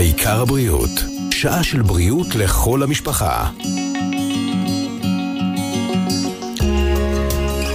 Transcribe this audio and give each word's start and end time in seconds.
העיקר 0.00 0.40
הבריאות, 0.42 0.90
שעה 1.30 1.62
של 1.62 1.82
בריאות 1.82 2.26
לכל 2.34 2.82
המשפחה. 2.82 3.50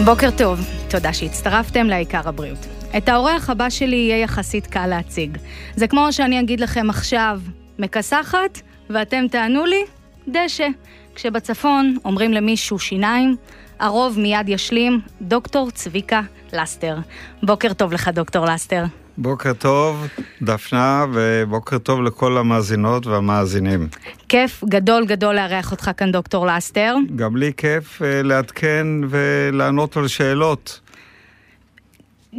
בוקר 0.05 0.29
טוב, 0.37 0.59
תודה 0.89 1.13
שהצטרפתם 1.13 1.87
לעיקר 1.87 2.29
הבריאות. 2.29 2.67
את 2.97 3.09
האורח 3.09 3.49
הבא 3.49 3.69
שלי 3.69 3.95
יהיה 3.95 4.21
יחסית 4.21 4.67
קל 4.67 4.87
להציג. 4.87 5.37
זה 5.75 5.87
כמו 5.87 6.13
שאני 6.13 6.39
אגיד 6.39 6.59
לכם 6.59 6.89
עכשיו, 6.89 7.39
מכסחת, 7.79 8.61
ואתם 8.89 9.25
תענו 9.31 9.65
לי, 9.65 9.81
דשא. 10.27 10.67
כשבצפון 11.15 11.97
אומרים 12.05 12.33
למישהו 12.33 12.79
שיניים, 12.79 13.35
הרוב 13.79 14.19
מיד 14.19 14.49
ישלים, 14.49 15.01
דוקטור 15.21 15.71
צביקה 15.71 16.21
לסטר. 16.53 16.97
בוקר 17.43 17.73
טוב 17.73 17.93
לך, 17.93 18.07
דוקטור 18.07 18.45
לסטר. 18.45 18.83
בוקר 19.17 19.53
טוב, 19.53 20.07
דפנה, 20.41 21.05
ובוקר 21.13 21.77
טוב 21.77 22.01
לכל 22.01 22.37
המאזינות 22.37 23.07
והמאזינים. 23.07 23.87
כיף 24.29 24.63
גדול 24.69 25.05
גדול 25.05 25.35
לארח 25.35 25.71
אותך 25.71 25.91
כאן, 25.97 26.11
דוקטור 26.11 26.47
לסטר. 26.47 26.95
גם 27.15 27.37
לי 27.37 27.51
כיף 27.57 28.01
אה, 28.01 28.23
לעדכן 28.23 28.87
ולענות 29.09 29.97
על 29.97 30.07
שאלות. 30.07 30.79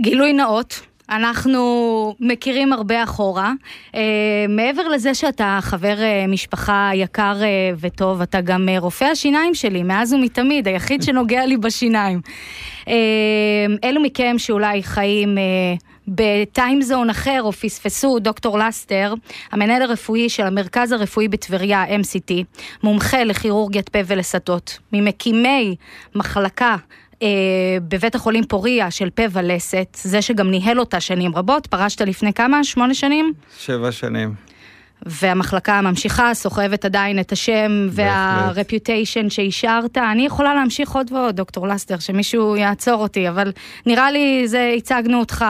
גילוי 0.01 0.33
נאות, 0.33 0.80
אנחנו 1.10 2.15
מכירים 2.20 2.73
הרבה 2.73 3.02
אחורה. 3.02 3.52
Uh, 3.92 3.96
מעבר 4.48 4.88
לזה 4.88 5.15
שאתה 5.15 5.59
חבר 5.62 5.96
uh, 5.96 6.30
משפחה 6.30 6.91
יקר 6.95 7.37
uh, 7.41 7.79
וטוב, 7.80 8.20
אתה 8.20 8.41
גם 8.41 8.69
uh, 8.69 8.80
רופא 8.80 9.05
השיניים 9.05 9.55
שלי, 9.55 9.82
מאז 9.82 10.12
ומתמיד, 10.12 10.69
היחיד 10.69 11.02
שנוגע 11.02 11.46
לי 11.46 11.56
בשיניים. 11.56 12.20
Uh, 12.84 12.88
אלו 13.84 14.01
מכם 14.02 14.34
שאולי 14.38 14.82
חיים... 14.82 15.38
Uh, 15.38 15.96
בטיימזון 16.09 17.10
אחר 17.10 17.41
או 17.43 17.52
פספסו, 17.52 18.18
דוקטור 18.18 18.59
לסטר, 18.59 19.15
המנהל 19.52 19.82
הרפואי 19.82 20.29
של 20.29 20.46
המרכז 20.46 20.93
הרפואי 20.93 21.29
בטבריה, 21.29 21.84
MCT, 21.84 22.32
מומחה 22.82 23.24
לכירורגיית 23.24 23.88
פה 23.88 23.98
ולסתות, 24.07 24.79
ממקימי 24.93 25.76
מחלקה 26.15 26.76
אה, 27.23 27.29
בבית 27.89 28.15
החולים 28.15 28.45
פוריה 28.45 28.91
של 28.91 29.11
פה 29.11 29.23
ולסת, 29.33 29.99
זה 30.03 30.23
שגם 30.23 30.51
ניהל 30.51 30.81
אותה 30.81 31.01
שנים 31.01 31.37
רבות, 31.37 31.67
פרשת 31.67 32.01
לפני 32.01 32.33
כמה? 32.33 32.65
שמונה 32.65 32.95
שנים? 32.95 33.33
שבע 33.59 33.93
שנים. 33.93 34.35
והמחלקה 35.03 35.81
ממשיכה, 35.81 36.35
סוחבת 36.35 36.85
עדיין 36.85 37.21
את 37.21 37.33
השם 37.33 37.89
והרפיוטיישן 37.91 39.31
שהשארת. 39.31 39.99
אני 39.99 40.27
יכולה 40.27 40.55
להמשיך 40.55 40.91
עוד 40.91 41.13
ועוד, 41.13 41.37
דוקטור 41.37 41.67
לסטר, 41.69 41.99
שמישהו 41.99 42.57
יעצור 42.57 43.03
אותי, 43.03 43.29
אבל 43.29 43.53
נראה 43.87 44.11
לי 44.11 44.49
זה, 44.49 44.75
הצגנו 44.77 45.19
אותך 45.19 45.45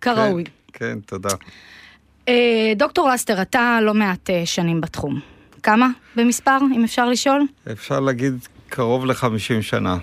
כראוי. 0.00 0.44
כן, 0.44 0.50
כן, 0.72 0.98
תודה. 1.06 1.28
אה, 2.28 2.72
דוקטור 2.76 3.08
לסטר, 3.08 3.42
אתה 3.42 3.78
לא 3.82 3.94
מעט 3.94 4.30
אה, 4.30 4.42
שנים 4.46 4.80
בתחום. 4.80 5.20
כמה 5.62 5.88
במספר, 6.16 6.58
אם 6.76 6.84
אפשר 6.84 7.08
לשאול? 7.08 7.42
אפשר 7.72 8.00
להגיד 8.00 8.34
קרוב 8.68 9.06
ל-50 9.06 9.62
שנה. 9.62 9.96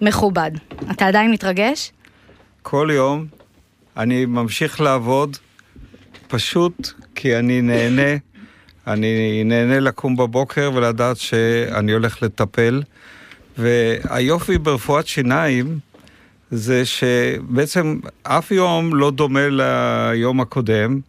מכובד. 0.00 0.50
אתה 0.90 1.06
עדיין 1.06 1.30
מתרגש? 1.30 1.92
כל 2.62 2.88
יום 2.92 3.26
אני 3.96 4.26
ממשיך 4.26 4.80
לעבוד, 4.80 5.36
פשוט 6.28 6.90
כי 7.14 7.36
אני 7.36 7.62
נהנה. 7.62 8.16
אני 8.86 9.44
נהנה 9.44 9.80
לקום 9.80 10.16
בבוקר 10.16 10.70
ולדעת 10.74 11.16
שאני 11.16 11.92
הולך 11.92 12.22
לטפל. 12.22 12.82
והיופי 13.58 14.58
ברפואת 14.58 15.06
שיניים 15.06 15.78
זה 16.50 16.84
שבעצם 16.84 18.00
אף 18.22 18.50
יום 18.50 18.94
לא 18.94 19.10
דומה 19.10 19.48
ליום 19.50 20.40
הקודם, 20.40 21.00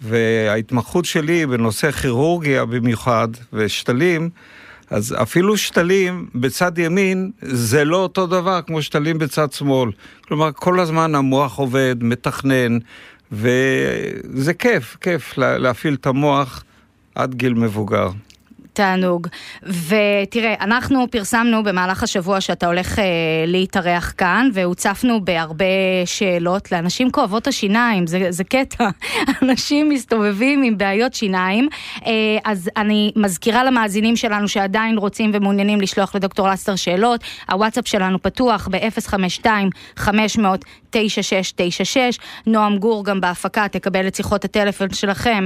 וההתמחות 0.00 1.04
שלי 1.04 1.46
בנושא 1.46 1.90
כירורגיה 1.90 2.64
במיוחד, 2.64 3.28
ושתלים, 3.52 4.30
אז 4.90 5.14
אפילו 5.22 5.56
שתלים 5.56 6.26
בצד 6.34 6.78
ימין 6.78 7.30
זה 7.42 7.84
לא 7.84 7.96
אותו 7.96 8.26
דבר 8.26 8.60
כמו 8.66 8.82
שתלים 8.82 9.18
בצד 9.18 9.52
שמאל. 9.52 9.90
כלומר, 10.20 10.52
כל 10.52 10.80
הזמן 10.80 11.14
המוח 11.14 11.58
עובד, 11.58 11.96
מתכנן, 12.00 12.78
וזה 13.32 14.54
כיף, 14.54 14.96
כיף 15.00 15.38
להפעיל 15.38 15.94
את 15.94 16.06
המוח 16.06 16.64
עד 17.14 17.34
גיל 17.34 17.54
מבוגר. 17.54 18.08
תענוג. 18.74 19.26
ותראה, 19.62 20.54
אנחנו 20.60 21.06
פרסמנו 21.10 21.62
במהלך 21.62 22.02
השבוע 22.02 22.40
שאתה 22.40 22.66
הולך 22.66 22.98
אה, 22.98 23.04
להתארח 23.46 24.12
כאן, 24.18 24.50
והוצפנו 24.52 25.24
בהרבה 25.24 25.64
שאלות 26.04 26.72
לאנשים 26.72 27.10
כואבות 27.10 27.46
השיניים, 27.46 28.06
זה, 28.06 28.26
זה 28.30 28.44
קטע. 28.44 28.88
אנשים 29.42 29.88
מסתובבים 29.88 30.62
עם 30.62 30.78
בעיות 30.78 31.14
שיניים. 31.14 31.68
אה, 32.06 32.12
אז 32.44 32.70
אני 32.76 33.12
מזכירה 33.16 33.64
למאזינים 33.64 34.16
שלנו 34.16 34.48
שעדיין 34.48 34.98
רוצים 34.98 35.30
ומעוניינים 35.34 35.80
לשלוח 35.80 36.14
לדוקטור 36.14 36.48
לסטר 36.48 36.76
שאלות. 36.76 37.20
הוואטסאפ 37.50 37.88
שלנו 37.88 38.22
פתוח 38.22 38.68
ב-052-500-9696. 40.94 41.98
נועם 42.46 42.78
גור 42.78 43.04
גם 43.04 43.20
בהפקה 43.20 43.68
תקבל 43.68 44.06
את 44.06 44.14
שיחות 44.14 44.44
הטלפון 44.44 44.90
שלכם, 44.92 45.44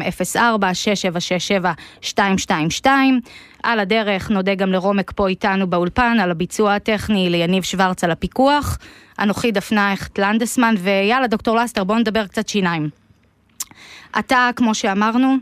04-6767-222. 2.04 2.86
על 3.62 3.81
הדרך 3.81 4.31
נודה 4.31 4.54
גם 4.54 4.72
לרומק 4.72 5.12
פה 5.14 5.28
איתנו 5.28 5.70
באולפן, 5.70 6.16
על 6.20 6.31
הביצוע 6.31 6.75
הטכני, 6.75 7.31
ליניב 7.31 7.62
שוורץ 7.62 8.04
על 8.04 8.10
הפיקוח. 8.10 8.78
אנוכי 9.19 9.53
דפנה 9.53 9.92
הכט 9.92 10.19
לנדסמן, 10.19 10.75
ויאללה, 10.78 11.26
דוקטור 11.26 11.56
לסטר, 11.56 11.84
בואו 11.84 11.98
נדבר 11.98 12.26
קצת 12.26 12.48
שיניים. 12.48 12.88
אתה, 14.19 14.50
כמו 14.56 14.75
שאמרנו, 14.75 15.36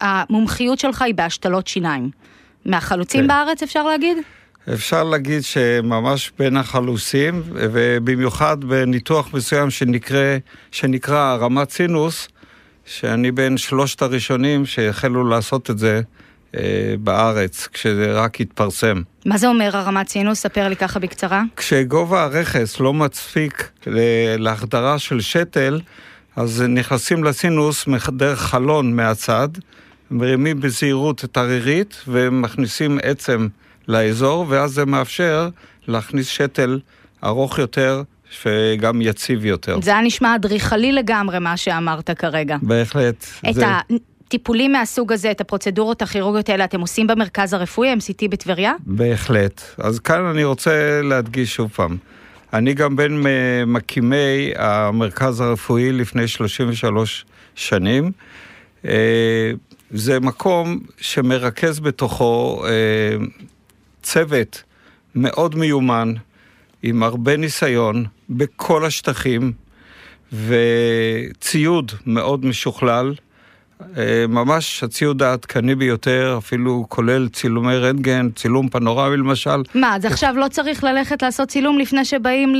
המומחיות 0.00 0.78
שלך 0.78 1.02
היא 1.02 1.14
בהשתלות 1.14 1.66
שיניים. 1.66 2.10
מהחלוצים 2.66 3.20
כן. 3.20 3.26
בארץ, 3.26 3.62
אפשר 3.62 3.84
להגיד? 3.84 4.16
אפשר 4.68 5.04
להגיד 5.04 5.44
שממש 5.44 6.32
בין 6.38 6.56
החלוצים, 6.56 7.42
ובמיוחד 7.46 8.64
בניתוח 8.64 9.34
מסוים 9.34 9.70
שנקרא, 9.70 10.36
שנקרא 10.72 11.36
רמת 11.40 11.70
סינוס, 11.70 12.28
שאני 12.84 13.32
בין 13.32 13.56
שלושת 13.56 14.02
הראשונים 14.02 14.66
שהחלו 14.66 15.28
לעשות 15.28 15.70
את 15.70 15.78
זה 15.78 16.00
אה, 16.56 16.94
בארץ, 17.00 17.68
כשזה 17.72 18.12
רק 18.12 18.40
התפרסם. 18.40 19.02
מה 19.26 19.38
זה 19.38 19.48
אומר 19.48 19.76
הרמת 19.76 20.08
סינוס? 20.08 20.40
ספר 20.40 20.68
לי 20.68 20.76
ככה 20.76 20.98
בקצרה. 20.98 21.42
כשגובה 21.56 22.24
הרכס 22.24 22.80
לא 22.80 22.92
מספיק 22.92 23.70
להחדרה 24.38 24.98
של 24.98 25.20
שתל, 25.20 25.80
אז 26.36 26.64
נכנסים 26.68 27.24
לסינוס 27.24 27.88
דרך 28.08 28.40
חלון 28.40 28.96
מהצד, 28.96 29.48
מרימים 30.10 30.60
בזהירות 30.60 31.24
את 31.24 31.36
הרירית 31.36 32.02
ומכניסים 32.08 32.98
עצם 33.02 33.48
לאזור, 33.88 34.46
ואז 34.48 34.70
זה 34.70 34.86
מאפשר 34.86 35.48
להכניס 35.88 36.28
שתל 36.28 36.80
ארוך 37.24 37.58
יותר 37.58 38.02
שגם 38.30 39.00
יציב 39.02 39.44
יותר. 39.44 39.78
זה 39.82 39.90
היה 39.90 40.00
נשמע 40.00 40.34
אדריכלי 40.34 40.92
לגמרי, 40.92 41.38
מה 41.38 41.56
שאמרת 41.56 42.10
כרגע. 42.10 42.56
בהחלט. 42.62 43.26
את 43.50 43.54
זה... 43.54 43.64
טיפולים 44.32 44.72
מהסוג 44.72 45.12
הזה, 45.12 45.30
את 45.30 45.40
הפרוצדורות 45.40 46.02
הכירורגיות 46.02 46.48
האלה, 46.48 46.64
אתם 46.64 46.80
עושים 46.80 47.06
במרכז 47.06 47.52
הרפואי, 47.52 47.94
MCT 47.94 48.28
בטבריה? 48.30 48.74
בהחלט. 48.86 49.62
אז 49.78 49.98
כאן 49.98 50.24
אני 50.24 50.44
רוצה 50.44 51.00
להדגיש 51.02 51.54
שוב 51.54 51.70
פעם. 51.70 51.96
אני 52.52 52.74
גם 52.74 52.96
בין 52.96 53.24
מקימי 53.66 54.52
המרכז 54.56 55.40
הרפואי 55.40 55.92
לפני 55.92 56.28
33 56.28 57.24
שנים. 57.54 58.12
אה, 58.84 59.50
זה 59.90 60.20
מקום 60.20 60.78
שמרכז 61.00 61.80
בתוכו 61.80 62.62
אה, 62.66 62.70
צוות 64.02 64.62
מאוד 65.14 65.54
מיומן, 65.54 66.12
עם 66.82 67.02
הרבה 67.02 67.36
ניסיון 67.36 68.04
בכל 68.30 68.84
השטחים, 68.84 69.52
וציוד 70.32 71.92
מאוד 72.06 72.44
משוכלל. 72.44 73.14
אה, 73.96 74.24
ממש 74.28 74.84
הציוד 74.84 75.22
העדכני 75.22 75.74
ביותר, 75.74 76.34
אפילו 76.38 76.84
כולל 76.88 77.28
צילומי 77.28 77.76
רנטגן, 77.76 78.30
צילום 78.30 78.68
פנורמי 78.68 79.16
למשל. 79.16 79.62
מה, 79.74 79.96
אז 79.96 80.04
עכשיו 80.04 80.34
לא 80.36 80.48
צריך 80.48 80.84
ללכת 80.84 81.22
לעשות 81.22 81.48
צילום 81.48 81.78
לפני 81.78 82.04
שבאים 82.04 82.54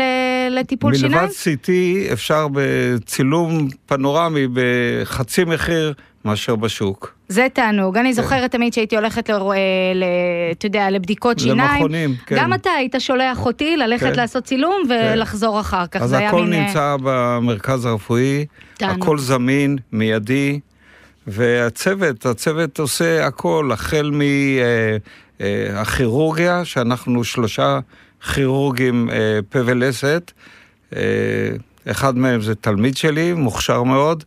לטיפול 0.50 0.94
שיניים? 0.94 1.23
מלבד 1.23 1.32
CT 1.32 2.12
אפשר 2.12 2.47
בצילום 2.53 3.69
פנורמי 3.87 4.47
בחצי 4.53 5.44
מחיר 5.44 5.93
מאשר 6.25 6.56
בשוק. 6.56 7.15
זה 7.29 7.47
תענוג. 7.53 7.97
אני 7.97 8.08
כן. 8.08 8.23
זוכרת 8.23 8.50
תמיד 8.50 8.73
שהייתי 8.73 8.97
הולכת, 8.97 9.31
ל, 9.31 10.05
אתה 10.53 10.67
יודע, 10.67 10.91
לבדיקות 10.91 11.38
שיניים. 11.38 11.70
למכונים, 11.75 12.15
כן. 12.26 12.37
גם 12.38 12.55
אתה 12.55 12.70
היית 12.70 12.94
שולח 12.99 13.47
אותי 13.47 13.76
ללכת 13.76 14.06
כן. 14.06 14.17
לעשות 14.17 14.44
צילום 14.44 14.82
ולחזור 14.88 15.55
כן. 15.55 15.61
אחר 15.61 15.87
כך. 15.87 16.03
אז 16.03 16.12
הכל 16.12 16.44
מין... 16.44 16.62
נמצא 16.62 16.97
במרכז 17.03 17.85
הרפואי. 17.85 18.47
הכל 18.81 19.19
זמין, 19.19 19.79
מיידי. 19.93 20.61
והצוות, 21.26 22.26
הצוות 22.26 22.78
עושה 22.78 23.26
הכל, 23.26 23.70
החל 23.72 24.12
מהכירורגיה, 25.40 26.58
אה, 26.58 26.64
שאנחנו 26.64 27.24
שלושה 27.24 27.78
כירורגים 28.34 29.10
אה, 29.10 29.38
פה 29.48 29.58
ולסת, 29.64 30.32
אה, 30.96 31.00
אחד 31.90 32.16
מהם 32.16 32.40
זה 32.40 32.54
תלמיד 32.54 32.96
שלי, 32.96 33.32
מוכשר 33.32 33.82
מאוד, 33.82 34.24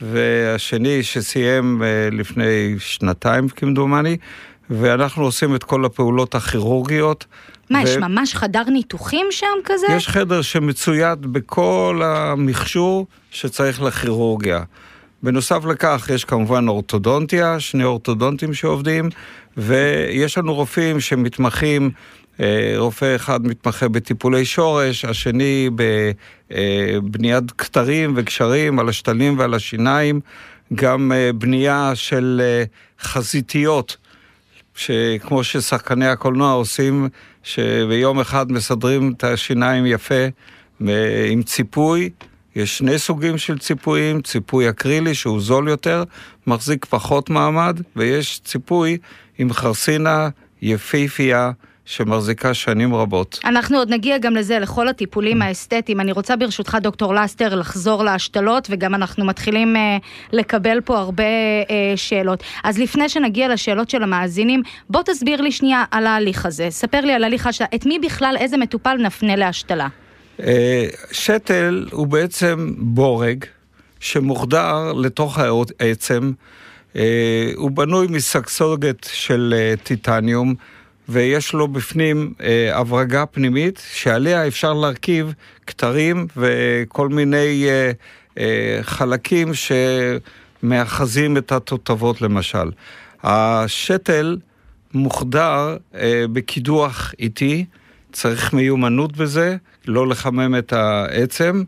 והשני 0.00 1.02
שסיים 1.02 1.82
אה, 1.82 2.08
לפני 2.12 2.74
שנתיים 2.78 3.48
כמדומני, 3.48 4.16
ואנחנו 4.70 5.24
עושים 5.24 5.54
את 5.54 5.64
כל 5.64 5.84
הפעולות 5.84 6.34
הכירורגיות. 6.34 7.24
מה, 7.70 7.78
ו... 7.78 7.82
יש 7.82 7.96
ממש 7.96 8.34
חדר 8.34 8.62
ניתוחים 8.68 9.26
שם 9.30 9.46
כזה? 9.64 9.86
יש 9.90 10.08
חדר 10.08 10.42
שמצויד 10.42 11.26
בכל 11.32 12.02
המכשור 12.04 13.06
שצריך 13.30 13.82
לכירורגיה. 13.82 14.62
בנוסף 15.22 15.64
לכך, 15.64 16.10
יש 16.14 16.24
כמובן 16.24 16.68
אורתודונטיה, 16.68 17.60
שני 17.60 17.84
אורתודונטים 17.84 18.54
שעובדים, 18.54 19.08
ויש 19.56 20.38
לנו 20.38 20.54
רופאים 20.54 21.00
שמתמחים, 21.00 21.90
אה, 22.40 22.74
רופא 22.76 23.16
אחד 23.16 23.46
מתמחה 23.46 23.88
בטיפולי 23.88 24.44
שורש, 24.44 25.04
השני 25.04 25.70
בבניית 26.50 27.44
אה, 27.44 27.56
כתרים 27.58 28.14
וקשרים 28.16 28.78
על 28.78 28.88
השתלים 28.88 29.38
ועל 29.38 29.54
השיניים, 29.54 30.20
גם 30.74 31.12
אה, 31.12 31.30
בנייה 31.32 31.92
של 31.94 32.42
חזיתיות. 33.00 33.96
שכמו 34.74 35.44
ששחקני 35.44 36.06
הקולנוע 36.06 36.52
עושים, 36.52 37.08
שביום 37.42 38.20
אחד 38.20 38.52
מסדרים 38.52 39.12
את 39.16 39.24
השיניים 39.24 39.86
יפה 39.86 40.24
עם 41.30 41.42
ציפוי. 41.44 42.10
יש 42.58 42.78
שני 42.78 42.98
סוגים 42.98 43.38
של 43.38 43.58
ציפויים, 43.58 44.22
ציפוי 44.22 44.68
אקרילי 44.68 45.14
שהוא 45.14 45.40
זול 45.40 45.68
יותר, 45.68 46.04
מחזיק 46.46 46.84
פחות 46.84 47.30
מעמד, 47.30 47.80
ויש 47.96 48.40
ציפוי 48.44 48.98
עם 49.38 49.52
חרסינה 49.52 50.28
יפהפייה. 50.62 51.50
שמחזיקה 51.84 52.54
שנים 52.54 52.94
רבות. 52.94 53.38
אנחנו 53.44 53.78
עוד 53.78 53.90
נגיע 53.90 54.18
גם 54.18 54.36
לזה, 54.36 54.58
לכל 54.58 54.88
הטיפולים 54.88 55.42
האסתטיים. 55.42 56.00
אני 56.00 56.12
רוצה 56.12 56.36
ברשותך, 56.36 56.78
דוקטור 56.82 57.14
לסטר, 57.14 57.54
לחזור 57.54 58.04
להשתלות, 58.04 58.68
וגם 58.70 58.94
אנחנו 58.94 59.24
מתחילים 59.24 59.76
uh, 59.76 59.78
לקבל 60.32 60.80
פה 60.80 60.98
הרבה 60.98 61.24
uh, 61.62 61.70
שאלות. 61.96 62.42
אז 62.64 62.78
לפני 62.78 63.08
שנגיע 63.08 63.48
לשאלות 63.48 63.90
של 63.90 64.02
המאזינים, 64.02 64.62
בוא 64.90 65.02
תסביר 65.02 65.40
לי 65.40 65.52
שנייה 65.52 65.84
על 65.90 66.06
ההליך 66.06 66.46
הזה. 66.46 66.66
ספר 66.70 67.00
לי 67.00 67.12
על 67.12 67.24
ההליך. 67.24 67.48
את 67.74 67.86
מי 67.86 67.98
בכלל, 67.98 68.36
איזה 68.38 68.56
מטופל 68.56 68.96
נפנה 68.96 69.36
להשתלה? 69.36 69.88
Uh, 70.38 70.42
שתל 71.12 71.86
הוא 71.92 72.06
בעצם 72.06 72.74
בורג 72.78 73.44
שמוחדר 74.00 74.92
לתוך 74.92 75.38
העצם. 75.80 76.32
Uh, 76.92 76.98
הוא 77.54 77.70
בנוי 77.70 78.06
מסגסוגת 78.10 79.08
של 79.12 79.54
uh, 79.54 79.84
טיטניום. 79.84 80.54
ויש 81.08 81.52
לו 81.52 81.68
בפנים 81.68 82.32
אה, 82.40 82.78
הברגה 82.78 83.26
פנימית 83.26 83.82
שעליה 83.92 84.46
אפשר 84.46 84.72
להרכיב 84.72 85.32
כתרים 85.66 86.26
וכל 86.36 87.08
מיני 87.08 87.66
אה, 87.68 87.90
אה, 88.38 88.78
חלקים 88.82 89.52
שמאחזים 89.54 91.36
את 91.36 91.52
התותבות 91.52 92.22
למשל. 92.22 92.70
השתל 93.22 94.38
מוחדר 94.94 95.76
אה, 95.94 96.24
בקידוח 96.32 97.14
איטי, 97.18 97.64
צריך 98.12 98.52
מיומנות 98.52 99.16
בזה, 99.16 99.56
לא 99.86 100.08
לחמם 100.08 100.54
את 100.58 100.72
העצם. 100.72 101.62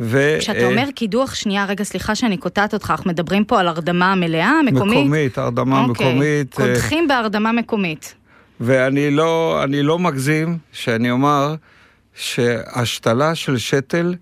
ו... 0.00 0.36
כשאתה 0.40 0.58
אה, 0.58 0.66
אומר 0.66 0.88
קידוח, 0.94 1.34
שנייה, 1.34 1.64
רגע, 1.64 1.84
סליחה 1.84 2.14
שאני 2.14 2.36
קוטעת 2.36 2.74
אותך, 2.74 2.90
אנחנו 2.90 3.10
מדברים 3.10 3.44
פה 3.44 3.60
על 3.60 3.68
הרדמה 3.68 4.14
מלאה, 4.14 4.52
מקומית? 4.66 4.98
מקומית, 4.98 5.38
הרדמה 5.38 5.84
אוקיי. 5.84 6.06
מקומית. 6.12 6.60
אה, 6.60 6.66
קודחים 6.66 7.08
בהרדמה 7.08 7.52
מקומית. 7.52 8.14
ואני 8.60 9.10
לא, 9.10 9.64
לא 9.68 9.98
מגזים 9.98 10.58
שאני 10.72 11.10
אומר 11.10 11.54
שהשתלה 12.14 13.34
של 13.34 13.58
שתל 13.58 14.14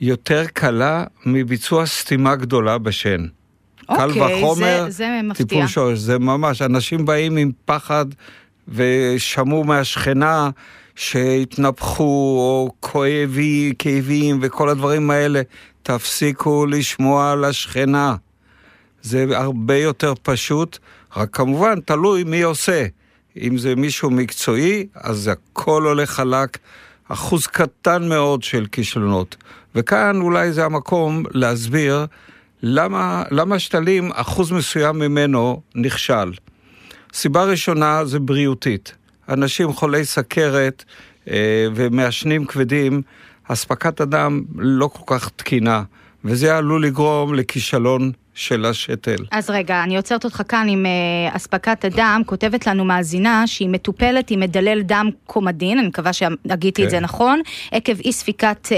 יותר 0.00 0.44
קלה 0.52 1.04
מביצוע 1.26 1.86
סתימה 1.86 2.36
גדולה 2.36 2.78
בשן. 2.78 3.26
אוקיי, 3.88 4.12
קל 4.12 4.22
וחומר, 4.22 4.84
זה, 4.84 4.90
זה 4.90 5.20
מפתיע. 5.24 5.46
טיפול 5.46 5.66
שורש, 5.66 5.98
זה 5.98 6.18
ממש, 6.18 6.62
אנשים 6.62 7.06
באים 7.06 7.36
עם 7.36 7.50
פחד 7.64 8.06
ושמעו 8.68 9.64
מהשכנה 9.64 10.50
שהתנפחו 10.94 12.36
או 12.38 12.70
כואבי, 12.80 13.72
כאבים 13.78 14.38
וכל 14.42 14.68
הדברים 14.68 15.10
האלה. 15.10 15.42
תפסיקו 15.82 16.66
לשמוע 16.66 17.32
על 17.32 17.44
השכנה. 17.44 18.16
זה 19.02 19.26
הרבה 19.32 19.76
יותר 19.76 20.12
פשוט, 20.22 20.78
רק 21.16 21.28
כמובן 21.36 21.80
תלוי 21.80 22.24
מי 22.24 22.42
עושה. 22.42 22.86
אם 23.40 23.58
זה 23.58 23.74
מישהו 23.74 24.10
מקצועי, 24.10 24.86
אז 24.94 25.30
הכל 25.32 25.82
הולך 25.82 26.10
חלק, 26.10 26.58
אחוז 27.08 27.46
קטן 27.46 28.08
מאוד 28.08 28.42
של 28.42 28.66
כישלונות. 28.72 29.36
וכאן 29.74 30.20
אולי 30.20 30.52
זה 30.52 30.64
המקום 30.64 31.24
להסביר 31.30 32.06
למה, 32.62 33.22
למה 33.30 33.58
שתלים, 33.58 34.10
אחוז 34.14 34.52
מסוים 34.52 34.98
ממנו 34.98 35.60
נכשל. 35.74 36.32
סיבה 37.16 37.44
ראשונה 37.44 38.04
זה 38.04 38.18
בריאותית. 38.20 38.94
אנשים 39.28 39.72
חולי 39.72 40.04
סכרת 40.04 40.84
אה, 41.30 41.66
ומעשנים 41.74 42.44
כבדים, 42.44 43.02
אספקת 43.44 44.00
הדם 44.00 44.42
לא 44.56 44.88
כל 44.92 45.02
כך 45.06 45.30
תקינה, 45.36 45.82
וזה 46.24 46.56
עלול 46.56 46.86
לגרום 46.86 47.34
לכישלון 47.34 48.12
של 48.34 48.64
השתל. 48.64 49.16
אז 49.30 49.50
רגע, 49.50 49.82
אני 49.82 49.96
עוצרת 49.96 50.24
אותך 50.24 50.42
כאן 50.48 50.66
עם 50.68 50.86
uh, 50.86 51.36
אספקת 51.36 51.84
הדם, 51.84 52.22
כותבת 52.26 52.66
לנו 52.66 52.84
מאזינה 52.84 53.46
שהיא 53.46 53.68
מטופלת 53.68 54.30
עם 54.30 54.40
מדלל 54.40 54.82
דם 54.82 55.10
קומדין, 55.26 55.78
אני 55.78 55.88
מקווה 55.88 56.12
שהגיתי 56.12 56.82
כן. 56.82 56.86
את 56.86 56.90
זה 56.90 57.00
נכון, 57.00 57.40
עקב 57.72 58.00
אי 58.00 58.12
ספיקת 58.12 58.66
uh, 58.66 58.72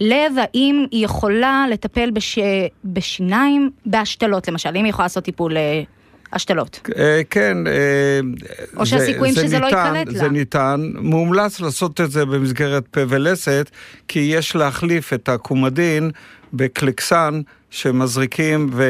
לב, 0.00 0.32
האם 0.36 0.86
היא 0.90 1.04
יכולה 1.04 1.66
לטפל 1.70 2.10
בש... 2.10 2.38
בשיניים, 2.84 3.70
בהשתלות 3.86 4.48
למשל, 4.48 4.76
אם 4.76 4.84
היא 4.84 4.90
יכולה 4.90 5.04
לעשות 5.04 5.24
טיפול... 5.24 5.56
Uh... 5.56 5.95
השתלות. 6.32 6.88
כן. 7.30 7.58
או 8.76 8.86
שהסיכויים 8.86 9.34
שזה 9.34 9.58
ניתן, 9.58 9.60
לא 9.60 9.66
ייקלט 9.66 10.12
לה. 10.12 10.18
זה 10.18 10.28
ניתן. 10.28 10.90
מומלץ 10.94 11.60
לעשות 11.60 12.00
את 12.00 12.10
זה 12.10 12.24
במסגרת 12.24 12.86
פה 12.90 13.00
ולסת, 13.08 13.70
כי 14.08 14.18
יש 14.18 14.56
להחליף 14.56 15.12
את 15.12 15.28
הקומדין 15.28 16.10
בקלקסן 16.52 17.40
שמזריקים 17.70 18.70
ו... 18.72 18.84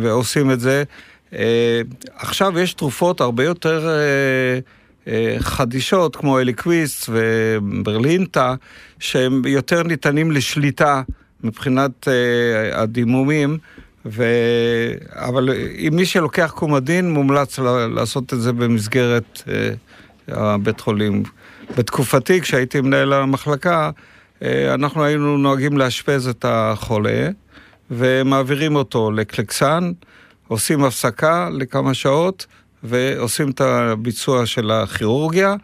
ועושים 0.00 0.50
את 0.50 0.60
זה. 0.60 0.84
אה, 1.32 1.80
עכשיו 2.14 2.58
יש 2.58 2.74
תרופות 2.74 3.20
הרבה 3.20 3.44
יותר 3.44 3.88
אה, 3.88 4.58
אה, 5.08 5.36
חדישות, 5.38 6.16
כמו 6.16 6.40
אליקוויסט 6.40 7.10
וברלינטה, 7.12 8.54
שהם 8.98 9.42
יותר 9.46 9.82
ניתנים 9.82 10.30
לשליטה 10.30 11.02
מבחינת 11.44 12.08
הדימומים. 12.72 13.58
ו... 14.06 14.24
אבל 15.12 15.50
אם 15.78 15.92
מי 15.96 16.06
שלוקח 16.06 16.52
קומדין, 16.56 17.10
מומלץ 17.10 17.58
לעשות 17.94 18.32
את 18.32 18.40
זה 18.40 18.52
במסגרת 18.52 19.42
הבית 20.28 20.80
חולים. 20.80 21.22
בתקופתי, 21.78 22.40
כשהייתי 22.40 22.80
מנהל 22.80 23.12
המחלקה, 23.12 23.90
אנחנו 24.74 25.04
היינו 25.04 25.38
נוהגים 25.38 25.78
לאשפז 25.78 26.28
את 26.28 26.44
החולה, 26.48 27.28
ומעבירים 27.90 28.76
אותו 28.76 29.10
לקלקסן, 29.10 29.92
עושים 30.48 30.84
הפסקה 30.84 31.48
לכמה 31.52 31.94
שעות 31.94 32.46
ועושים 32.82 33.50
את 33.50 33.60
הביצוע 33.60 34.46
של 34.46 34.70
הכירורגיה, 34.70 35.54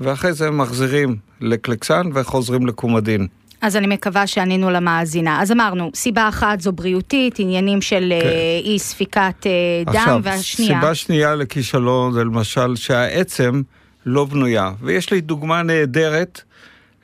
ואחרי 0.00 0.32
זה 0.32 0.50
מחזירים 0.50 1.16
לקלקסן 1.40 2.10
וחוזרים 2.14 2.66
לקומדין. 2.66 3.26
אז 3.62 3.76
אני 3.76 3.86
מקווה 3.86 4.26
שענינו 4.26 4.70
למאזינה. 4.70 5.42
אז 5.42 5.52
אמרנו, 5.52 5.90
סיבה 5.94 6.28
אחת 6.28 6.60
זו 6.60 6.72
בריאותית, 6.72 7.38
עניינים 7.38 7.82
של 7.82 8.12
כן. 8.22 8.26
אה, 8.26 8.60
אי 8.64 8.78
ספיקת 8.78 9.46
אה, 9.46 9.92
דם, 9.92 9.98
עכשיו, 9.98 10.20
והשנייה... 10.22 10.80
סיבה 10.80 10.94
שנייה 10.94 11.34
לכישלון 11.34 12.12
זה 12.12 12.24
למשל 12.24 12.76
שהעצם 12.76 13.62
לא 14.06 14.24
בנויה. 14.24 14.72
ויש 14.80 15.10
לי 15.10 15.20
דוגמה 15.20 15.62
נהדרת 15.62 16.42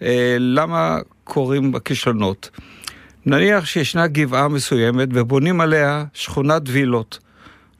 אה, 0.02 0.36
למה 0.38 0.98
קורים 1.24 1.74
הכישלונות. 1.74 2.50
נניח 3.26 3.66
שישנה 3.66 4.06
גבעה 4.06 4.48
מסוימת 4.48 5.08
ובונים 5.12 5.60
עליה 5.60 6.04
שכונת 6.14 6.62
וילות. 6.66 7.18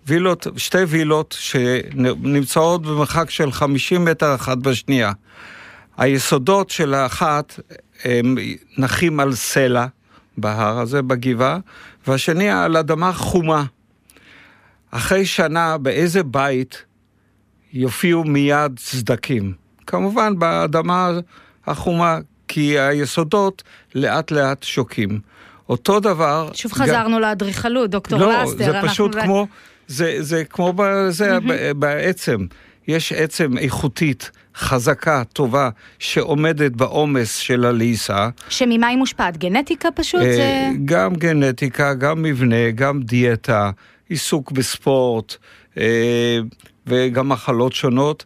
וילות, 0.06 0.47
שתי 0.56 0.78
וילות 0.78 1.37
שנמצאות 1.38 2.82
במרחק 2.82 3.30
של 3.30 3.52
50 3.52 4.04
מטר 4.04 4.35
אחת 4.35 4.58
בשנייה. 4.58 5.12
היסודות 5.97 6.70
של 6.70 6.94
האחת 6.94 7.61
נחים 8.78 9.21
על 9.21 9.35
סלע 9.35 9.87
בהר 10.38 10.78
הזה, 10.78 11.02
בגבעה, 11.02 11.59
והשני 12.07 12.50
על 12.50 12.76
אדמה 12.76 13.12
חומה. 13.12 13.64
אחרי 14.90 15.26
שנה 15.26 15.78
באיזה 15.78 16.23
בית 16.23 16.85
יופיעו 17.73 18.25
מיד 18.25 18.78
סדקים. 18.78 19.52
כמובן 19.87 20.38
באדמה 20.38 21.11
החומה, 21.67 22.19
כי 22.49 22.78
היסודות 22.78 23.62
לאט 23.95 24.31
לאט 24.31 24.62
שוקים. 24.62 25.21
אותו 25.69 26.00
דבר... 26.00 26.50
שוב 26.55 26.73
חזרנו 26.73 27.17
גם... 27.17 27.23
לאדריכלות, 27.23 27.90
דוקטור 27.90 28.19
לא, 28.19 28.43
לסטר. 28.43 28.73
לא, 28.73 28.81
זה 28.81 28.88
פשוט 28.88 29.17
אנחנו... 29.17 29.26
כמו, 29.26 29.47
זה, 29.87 30.17
זה 30.21 30.45
כמו 30.45 30.73
בזה, 30.76 31.38
mm-hmm. 31.38 31.75
בעצם. 31.75 32.47
יש 32.88 33.12
עצם 33.12 33.59
איכותית, 33.59 34.30
חזקה, 34.57 35.23
טובה, 35.33 35.71
שעומדת 35.99 36.73
בעומס 36.73 37.37
של 37.37 37.64
הלעיסה. 37.64 38.28
שממה 38.49 38.87
היא 38.87 38.99
מושפעת? 38.99 39.37
גנטיקה 39.37 39.88
פשוט? 39.90 40.21
אה, 40.21 40.35
זה... 40.35 40.71
גם 40.85 41.14
גנטיקה, 41.14 41.95
גם 41.95 42.23
מבנה, 42.23 42.71
גם 42.71 43.02
דיאטה, 43.02 43.71
עיסוק 44.09 44.52
בספורט, 44.52 45.37
אה, 45.78 46.38
וגם 46.87 47.28
מחלות 47.28 47.73
שונות. 47.73 48.25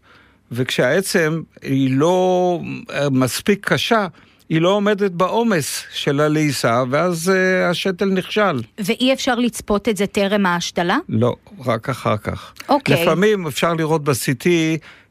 וכשהעצם 0.53 1.43
היא 1.63 1.97
לא 1.97 2.61
אה, 2.91 3.11
מספיק 3.11 3.67
קשה, 3.69 4.07
היא 4.53 4.61
לא 4.61 4.69
עומדת 4.69 5.11
בעומס 5.11 5.85
של 5.93 6.21
הלעיסה, 6.21 6.83
ואז 6.91 7.33
uh, 7.35 7.71
השתל 7.71 8.05
נכשל. 8.05 8.61
ואי 8.79 9.13
אפשר 9.13 9.35
לצפות 9.35 9.89
את 9.89 9.97
זה 9.97 10.07
טרם 10.07 10.47
ההשתלה? 10.47 10.99
לא, 11.09 11.37
רק 11.65 11.89
אחר 11.89 12.17
כך. 12.17 12.53
אוקיי. 12.69 13.03
לפעמים 13.03 13.47
אפשר 13.47 13.75
לראות 13.75 14.05
ב-CT 14.05 14.47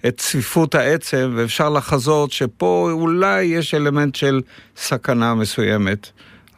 את 0.08 0.18
צפיפות 0.18 0.76
העצם, 0.76 1.34
ואפשר 1.36 1.70
לחזות 1.70 2.32
שפה 2.32 2.90
אולי 2.92 3.44
יש 3.44 3.74
אלמנט 3.74 4.16
של 4.16 4.42
סכנה 4.78 5.36
מסוימת. 5.36 6.10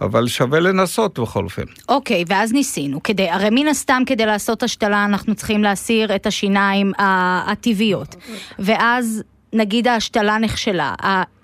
אבל 0.01 0.27
שווה 0.27 0.59
לנסות 0.59 1.19
בכל 1.19 1.43
אופן. 1.43 1.63
אוקיי, 1.89 2.23
ואז 2.27 2.53
ניסינו. 2.53 3.03
כדי, 3.03 3.29
הרי 3.29 3.49
מן 3.49 3.67
הסתם 3.67 4.03
כדי 4.05 4.25
לעשות 4.25 4.63
השתלה 4.63 5.05
אנחנו 5.05 5.35
צריכים 5.35 5.63
להסיר 5.63 6.15
את 6.15 6.27
השיניים 6.27 6.91
הטבעיות. 6.97 8.15
ואז 8.59 9.23
נגיד 9.53 9.87
ההשתלה 9.87 10.37
נכשלה, 10.37 10.93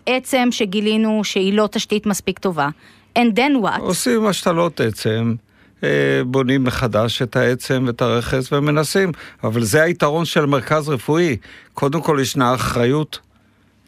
העצם 0.09 0.47
שגילינו 0.51 1.23
שהיא 1.23 1.53
לא 1.53 1.69
תשתית 1.71 2.05
מספיק 2.05 2.39
טובה. 2.39 2.69
And 3.17 3.35
then 3.35 3.65
what? 3.65 3.79
עושים 3.79 4.25
השתלות 4.25 4.81
עצם. 4.81 5.35
אה, 5.83 6.21
בונים 6.25 6.63
מחדש 6.63 7.21
את 7.21 7.35
העצם 7.35 7.83
ואת 7.87 8.01
הרכס 8.01 8.53
ומנסים, 8.53 9.11
אבל 9.43 9.63
זה 9.63 9.83
היתרון 9.83 10.25
של 10.25 10.45
מרכז 10.45 10.89
רפואי. 10.89 11.37
קודם 11.73 12.01
כל 12.01 12.17
ישנה 12.21 12.55
אחריות 12.55 13.19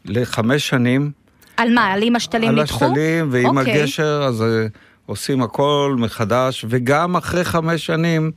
לחמש 0.04 0.68
שנים. 0.68 1.10
על 1.56 1.74
מה? 1.74 1.86
על 1.86 2.02
אם 2.02 2.16
השתלים 2.16 2.50
נדחו? 2.50 2.84
על 2.84 2.90
השתלים 2.90 3.28
ועם 3.30 3.58
אוקיי. 3.58 3.80
הגשר, 3.80 4.22
אז 4.26 4.40
uh, 4.40 4.44
עושים 5.06 5.42
הכל 5.42 5.96
מחדש, 5.98 6.64
וגם 6.68 7.16
אחרי 7.16 7.44
חמש 7.44 7.86
שנים, 7.86 8.30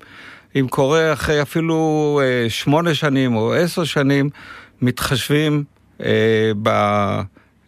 אם 0.55 0.67
קורה 0.69 1.13
אחרי 1.13 1.41
אפילו 1.41 2.21
uh, 2.21 2.49
שמונה 2.49 2.93
שנים 2.93 3.35
או 3.35 3.53
עשר 3.53 3.83
שנים, 3.83 4.29
מתחשבים 4.81 5.63
uh, 5.99 6.03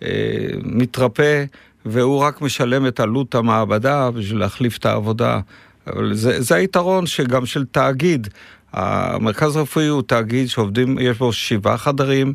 במתרפא, 0.01 1.45
והוא 1.85 2.19
רק 2.19 2.41
משלם 2.41 2.87
את 2.87 2.99
עלות 2.99 3.35
המעבדה 3.35 4.11
בשביל 4.11 4.39
להחליף 4.39 4.77
את 4.77 4.85
העבודה. 4.85 5.39
אבל 5.87 6.13
זה, 6.13 6.41
זה 6.41 6.55
היתרון 6.55 7.05
שגם 7.05 7.45
של 7.45 7.65
תאגיד. 7.65 8.27
המרכז 8.73 9.55
הרפואי 9.55 9.87
הוא 9.87 10.01
תאגיד 10.01 10.49
שעובדים, 10.49 10.99
יש 10.99 11.17
בו 11.17 11.33
שבעה 11.33 11.77
חדרים, 11.77 12.33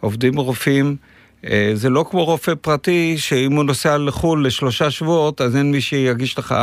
עובדים 0.00 0.36
רופאים. 0.36 0.96
אה, 1.46 1.70
זה 1.74 1.90
לא 1.90 2.04
כמו 2.10 2.24
רופא 2.24 2.54
פרטי, 2.60 3.14
שאם 3.18 3.52
הוא 3.52 3.64
נוסע 3.64 3.98
לחו"ל 3.98 4.46
לשלושה 4.46 4.90
שבועות, 4.90 5.40
אז 5.40 5.56
אין 5.56 5.70
מי 5.70 5.80
שיגיש 5.80 6.38
לך 6.38 6.54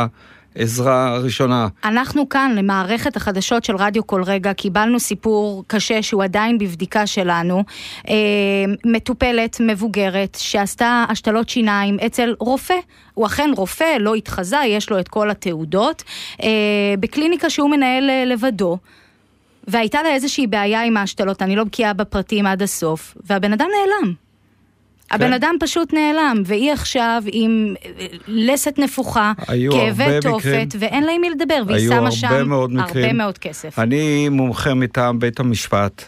עזרה 0.58 1.18
ראשונה. 1.18 1.68
אנחנו 1.84 2.28
כאן, 2.28 2.52
למערכת 2.56 3.16
החדשות 3.16 3.64
של 3.64 3.76
רדיו 3.76 4.06
כל 4.06 4.22
רגע, 4.22 4.52
קיבלנו 4.52 5.00
סיפור 5.00 5.64
קשה 5.66 6.02
שהוא 6.02 6.24
עדיין 6.24 6.58
בבדיקה 6.58 7.06
שלנו. 7.06 7.64
אה, 8.08 8.14
מטופלת 8.84 9.56
מבוגרת 9.60 10.36
שעשתה 10.40 11.04
השתלות 11.08 11.48
שיניים 11.48 11.96
אצל 12.06 12.34
רופא. 12.38 12.76
הוא 13.14 13.26
אכן 13.26 13.50
רופא, 13.56 13.96
לא 14.00 14.14
התחזה, 14.14 14.60
יש 14.66 14.90
לו 14.90 14.98
את 15.00 15.08
כל 15.08 15.30
התעודות. 15.30 16.02
אה, 16.42 16.48
בקליניקה 17.00 17.50
שהוא 17.50 17.70
מנהל 17.70 18.10
אה, 18.10 18.24
לבדו. 18.24 18.78
והייתה 19.68 20.02
לה 20.02 20.14
איזושהי 20.14 20.46
בעיה 20.46 20.82
עם 20.82 20.96
ההשתלות, 20.96 21.42
אני 21.42 21.56
לא 21.56 21.64
בקיאה 21.64 21.92
בפרטים 21.92 22.46
עד 22.46 22.62
הסוף, 22.62 23.16
והבן 23.24 23.52
אדם 23.52 23.66
נעלם. 23.66 24.25
הבן 25.10 25.32
אדם 25.32 25.54
פשוט 25.60 25.92
נעלם, 25.92 26.42
והיא 26.46 26.72
עכשיו 26.72 27.22
עם 27.26 27.74
אה, 27.84 28.06
לסת 28.28 28.78
נפוחה, 28.78 29.32
כאבי 29.46 30.04
תופת. 30.22 30.66
ואין 30.78 31.04
לה 31.04 31.12
עם 31.12 31.20
מי 31.20 31.30
לדבר, 31.30 31.62
והיא 31.66 31.88
שמה 31.88 32.10
שם. 32.10 32.26
הרבה 32.26 33.12
מאוד 33.12 33.38
כסף. 33.38 33.78
אני 33.78 34.28
מומחה 34.28 34.74
מטעם 34.74 35.18
בית 35.18 35.40
המשפט, 35.40 36.04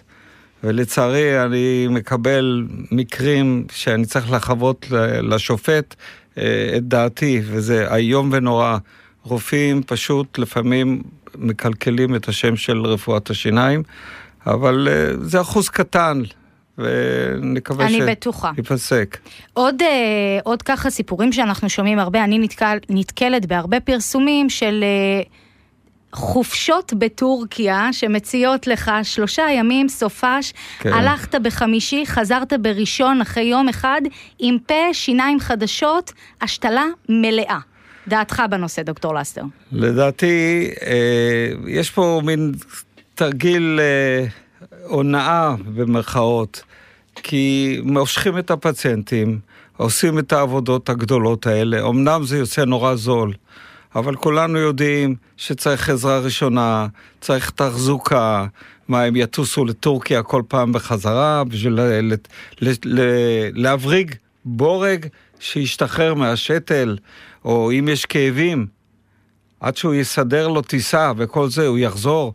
ולצערי 0.64 1.44
אני 1.44 1.86
מקבל 1.90 2.66
מקרים 2.90 3.66
שאני 3.72 4.06
צריך 4.06 4.32
לחוות 4.32 4.86
לשופט 5.22 5.94
אה, 6.38 6.72
את 6.76 6.88
דעתי, 6.88 7.40
וזה 7.44 7.94
איום 7.94 8.30
ונורא. 8.32 8.78
רופאים 9.22 9.82
פשוט 9.82 10.38
לפעמים 10.38 11.02
מקלקלים 11.38 12.14
את 12.14 12.28
השם 12.28 12.56
של 12.56 12.86
רפואת 12.86 13.30
השיניים, 13.30 13.82
אבל 14.46 14.88
אה, 14.90 15.12
זה 15.20 15.40
אחוז 15.40 15.68
קטן, 15.68 16.22
ונקווה 16.78 17.86
אני 17.86 18.00
בטוחה. 18.00 18.50
שיפסק. 18.56 19.18
עוד, 19.52 19.82
אה, 19.82 19.88
עוד 20.44 20.62
ככה 20.62 20.90
סיפורים 20.90 21.32
שאנחנו 21.32 21.68
שומעים 21.68 21.98
הרבה, 21.98 22.24
אני 22.24 22.38
נתקל, 22.38 22.78
נתקלת 22.88 23.46
בהרבה 23.46 23.80
פרסומים 23.80 24.50
של 24.50 24.84
אה, 24.84 25.22
חופשות 26.12 26.92
בטורקיה 26.98 27.88
שמציעות 27.92 28.66
לך 28.66 28.90
שלושה 29.02 29.46
ימים 29.50 29.88
סופש, 29.88 30.52
כן. 30.78 30.92
הלכת 30.92 31.34
בחמישי, 31.34 32.06
חזרת 32.06 32.52
בראשון 32.60 33.20
אחרי 33.20 33.42
יום 33.44 33.68
אחד 33.68 34.00
עם 34.38 34.58
פה, 34.66 34.88
שיניים 34.92 35.40
חדשות, 35.40 36.12
השתלה 36.42 36.84
מלאה. 37.08 37.58
דעתך 38.08 38.42
בנושא, 38.50 38.82
דוקטור 38.82 39.14
לסטר. 39.14 39.42
לדעתי, 39.72 40.70
אה, 40.82 41.52
יש 41.68 41.90
פה 41.90 42.20
מין 42.24 42.52
תרגיל 43.14 43.80
אה, 43.82 44.26
הונאה 44.84 45.54
במרכאות, 45.74 46.62
כי 47.22 47.76
מושכים 47.82 48.38
את 48.38 48.50
הפציינטים, 48.50 49.38
עושים 49.76 50.18
את 50.18 50.32
העבודות 50.32 50.88
הגדולות 50.88 51.46
האלה. 51.46 51.88
אמנם 51.88 52.24
זה 52.24 52.38
יוצא 52.38 52.64
נורא 52.64 52.94
זול, 52.94 53.34
אבל 53.94 54.16
כולנו 54.16 54.58
יודעים 54.58 55.14
שצריך 55.36 55.88
עזרה 55.88 56.18
ראשונה, 56.18 56.86
צריך 57.20 57.50
תחזוקה. 57.50 58.46
מה, 58.88 59.02
הם 59.02 59.16
יטוסו 59.16 59.64
לטורקיה 59.64 60.22
כל 60.22 60.42
פעם 60.48 60.72
בחזרה 60.72 61.44
בשביל 61.44 61.78
להבריג 63.52 64.14
בורג 64.44 65.06
שישתחרר 65.40 66.14
מהשתל, 66.14 66.96
או 67.44 67.72
אם 67.72 67.88
יש 67.88 68.06
כאבים, 68.06 68.66
עד 69.60 69.76
שהוא 69.76 69.94
יסדר 69.94 70.48
לו 70.48 70.62
טיסה 70.62 71.12
וכל 71.16 71.48
זה, 71.50 71.66
הוא 71.66 71.78
יחזור. 71.78 72.34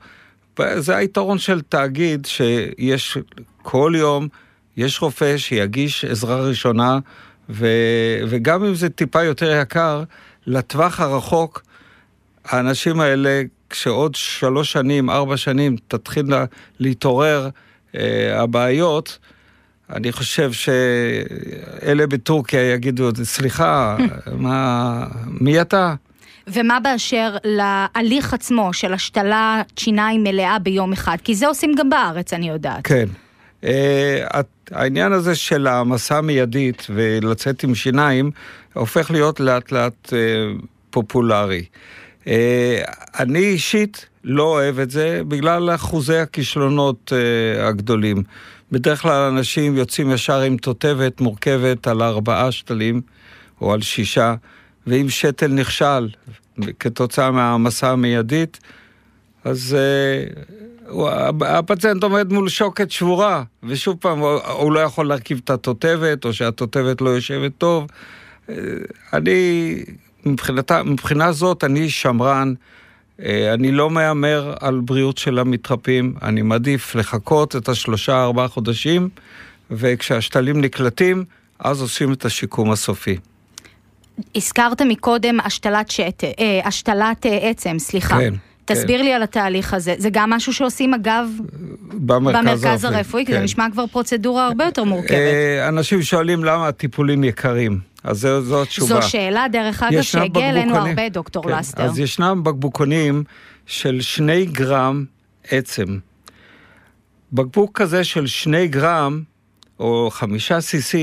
זה 0.77 0.95
היתרון 0.95 1.37
של 1.37 1.61
תאגיד, 1.61 2.25
שיש 2.25 3.17
כל 3.61 3.93
יום, 3.97 4.27
יש 4.77 5.01
רופא 5.01 5.37
שיגיש 5.37 6.05
עזרה 6.05 6.41
ראשונה, 6.41 6.99
ו, 7.49 7.67
וגם 8.27 8.65
אם 8.65 8.75
זה 8.75 8.89
טיפה 8.89 9.23
יותר 9.23 9.61
יקר, 9.61 10.03
לטווח 10.47 10.99
הרחוק, 10.99 11.63
האנשים 12.45 12.99
האלה, 12.99 13.41
כשעוד 13.69 14.15
שלוש 14.15 14.71
שנים, 14.71 15.09
ארבע 15.09 15.37
שנים, 15.37 15.75
תתחיל 15.87 16.25
לה, 16.29 16.45
להתעורר 16.79 17.49
אה, 17.95 18.41
הבעיות, 18.41 19.17
אני 19.89 20.11
חושב 20.11 20.51
שאלה 20.51 22.07
בטורקיה 22.07 22.73
יגידו, 22.73 23.09
סליחה, 23.23 23.97
מה, 24.31 25.05
מי 25.27 25.61
אתה? 25.61 25.95
ומה 26.47 26.79
באשר 26.79 27.35
להליך 27.43 28.33
עצמו 28.33 28.73
של 28.73 28.93
השתלת 28.93 29.71
שיניים 29.79 30.23
מלאה 30.23 30.59
ביום 30.59 30.93
אחד? 30.93 31.17
כי 31.23 31.35
זה 31.35 31.47
עושים 31.47 31.71
גם 31.77 31.89
בארץ, 31.89 32.33
אני 32.33 32.49
יודעת. 32.49 32.87
כן. 32.87 33.05
Uh, 33.63 33.65
העניין 34.71 35.11
הזה 35.11 35.35
של 35.35 35.67
העמסה 35.67 36.21
מיידית 36.21 36.87
ולצאת 36.89 37.63
עם 37.63 37.75
שיניים 37.75 38.31
הופך 38.73 39.11
להיות 39.11 39.39
לאט 39.39 39.71
לאט 39.71 40.13
uh, 40.13 40.65
פופולרי. 40.89 41.65
Uh, 42.23 42.27
אני 43.19 43.39
אישית 43.39 44.05
לא 44.23 44.43
אוהב 44.43 44.79
את 44.79 44.91
זה 44.91 45.21
בגלל 45.27 45.75
אחוזי 45.75 46.17
הכישלונות 46.17 47.11
הגדולים. 47.59 48.23
בדרך 48.71 49.01
כלל 49.01 49.31
אנשים 49.31 49.77
יוצאים 49.77 50.11
ישר 50.11 50.41
עם 50.41 50.57
תותבת 50.57 51.21
מורכבת 51.21 51.87
על 51.87 52.01
ארבעה 52.01 52.51
שתלים 52.51 53.01
או 53.61 53.73
על 53.73 53.81
שישה, 53.81 54.35
ואם 54.87 55.09
שתל 55.09 55.47
נכשל 55.47 56.09
כתוצאה 56.79 57.31
מהעמסה 57.31 57.91
המיידית, 57.91 58.59
אז 59.43 59.77
הפציינט 61.41 62.03
עומד 62.03 62.33
מול 62.33 62.49
שוקת 62.49 62.91
שבורה, 62.91 63.43
ושוב 63.63 63.97
פעם, 63.99 64.19
הוא, 64.19 64.29
הוא 64.29 64.71
לא 64.71 64.79
יכול 64.79 65.07
להרכיב 65.07 65.41
את 65.43 65.49
התותבת, 65.49 66.25
או 66.25 66.33
שהתותבת 66.33 67.01
לא 67.01 67.09
יושבת 67.09 67.51
טוב. 67.57 67.87
Uh, 67.87 68.51
אני, 69.13 69.75
מבחינתה, 70.25 70.83
מבחינה 70.83 71.31
זאת, 71.31 71.63
אני 71.63 71.89
שמרן. 71.89 72.53
Uh, 73.19 73.23
אני 73.53 73.71
לא 73.71 73.89
מהמר 73.89 74.53
על 74.59 74.79
בריאות 74.79 75.17
של 75.17 75.39
המתרפאים, 75.39 76.13
אני 76.21 76.41
מעדיף 76.41 76.95
לחכות 76.95 77.55
את 77.55 77.69
השלושה 77.69 78.23
ארבעה 78.23 78.47
חודשים, 78.47 79.09
וכשהשתלים 79.71 80.61
נקלטים, 80.61 81.25
אז 81.59 81.81
עושים 81.81 82.13
את 82.13 82.25
השיקום 82.25 82.71
הסופי. 82.71 83.17
הזכרת 84.35 84.81
מקודם 84.81 85.39
השתלת, 85.39 85.91
שת, 85.91 86.23
אה, 86.23 86.59
השתלת 86.65 87.25
אה, 87.25 87.49
עצם, 87.49 87.79
סליחה. 87.79 88.17
כן. 88.17 88.33
תסביר 88.65 88.97
כן. 88.97 89.03
לי 89.03 89.13
על 89.13 89.23
התהליך 89.23 89.73
הזה. 89.73 89.95
זה 89.97 90.09
גם 90.11 90.29
משהו 90.29 90.53
שעושים 90.53 90.93
אגב 90.93 91.29
במרכז, 91.93 92.39
במרכז 92.39 92.83
הרפואי, 92.83 93.25
כי 93.25 93.31
זה 93.31 93.37
כן. 93.37 93.43
נשמע 93.43 93.67
כבר 93.71 93.87
פרוצדורה 93.87 94.47
הרבה 94.47 94.65
יותר 94.65 94.83
מורכבת. 94.83 95.11
אה, 95.11 95.67
אנשים 95.67 96.01
שואלים 96.01 96.43
למה 96.43 96.67
הטיפולים 96.67 97.23
יקרים, 97.23 97.79
אז 98.03 98.19
זו, 98.19 98.41
זו 98.41 98.61
התשובה. 98.61 99.01
זו 99.01 99.09
שאלה, 99.09 99.45
דרך 99.51 99.83
אגב, 99.83 99.93
ישנם 99.93 100.21
שהגיעה 100.21 100.49
אלינו 100.49 100.75
הרבה, 100.75 101.09
דוקטור 101.09 101.43
כן, 101.43 101.57
לסטר. 101.57 101.83
אז 101.83 101.99
ישנם 101.99 102.41
בקבוקונים 102.43 103.23
של 103.65 104.01
שני 104.01 104.45
גרם 104.45 105.05
עצם. 105.49 105.97
בקבוק 107.33 107.81
כזה 107.81 108.03
של 108.03 108.27
שני 108.27 108.67
גרם, 108.67 109.21
או 109.79 110.09
חמישה 110.11 110.57
cc, 110.57 110.97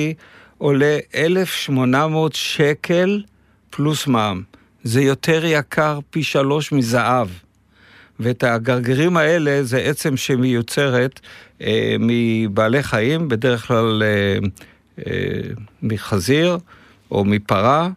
עולה 0.58 0.98
1,800 1.14 2.34
שקל 2.34 3.22
פלוס 3.70 4.06
מע"מ. 4.06 4.42
זה 4.82 5.02
יותר 5.02 5.44
יקר 5.44 5.98
פי 6.10 6.22
שלוש 6.22 6.72
מזהב. 6.72 7.28
ואת 8.20 8.44
הגרגירים 8.44 9.16
האלה 9.16 9.62
זה 9.62 9.78
עצם 9.78 10.16
שמיוצרת 10.16 11.20
אה, 11.62 11.96
מבעלי 11.98 12.82
חיים, 12.82 13.28
בדרך 13.28 13.66
כלל 13.66 14.02
אה, 14.02 14.38
אה, 15.06 15.40
מחזיר 15.82 16.58
או 17.10 17.24
מפרה, 17.24 17.88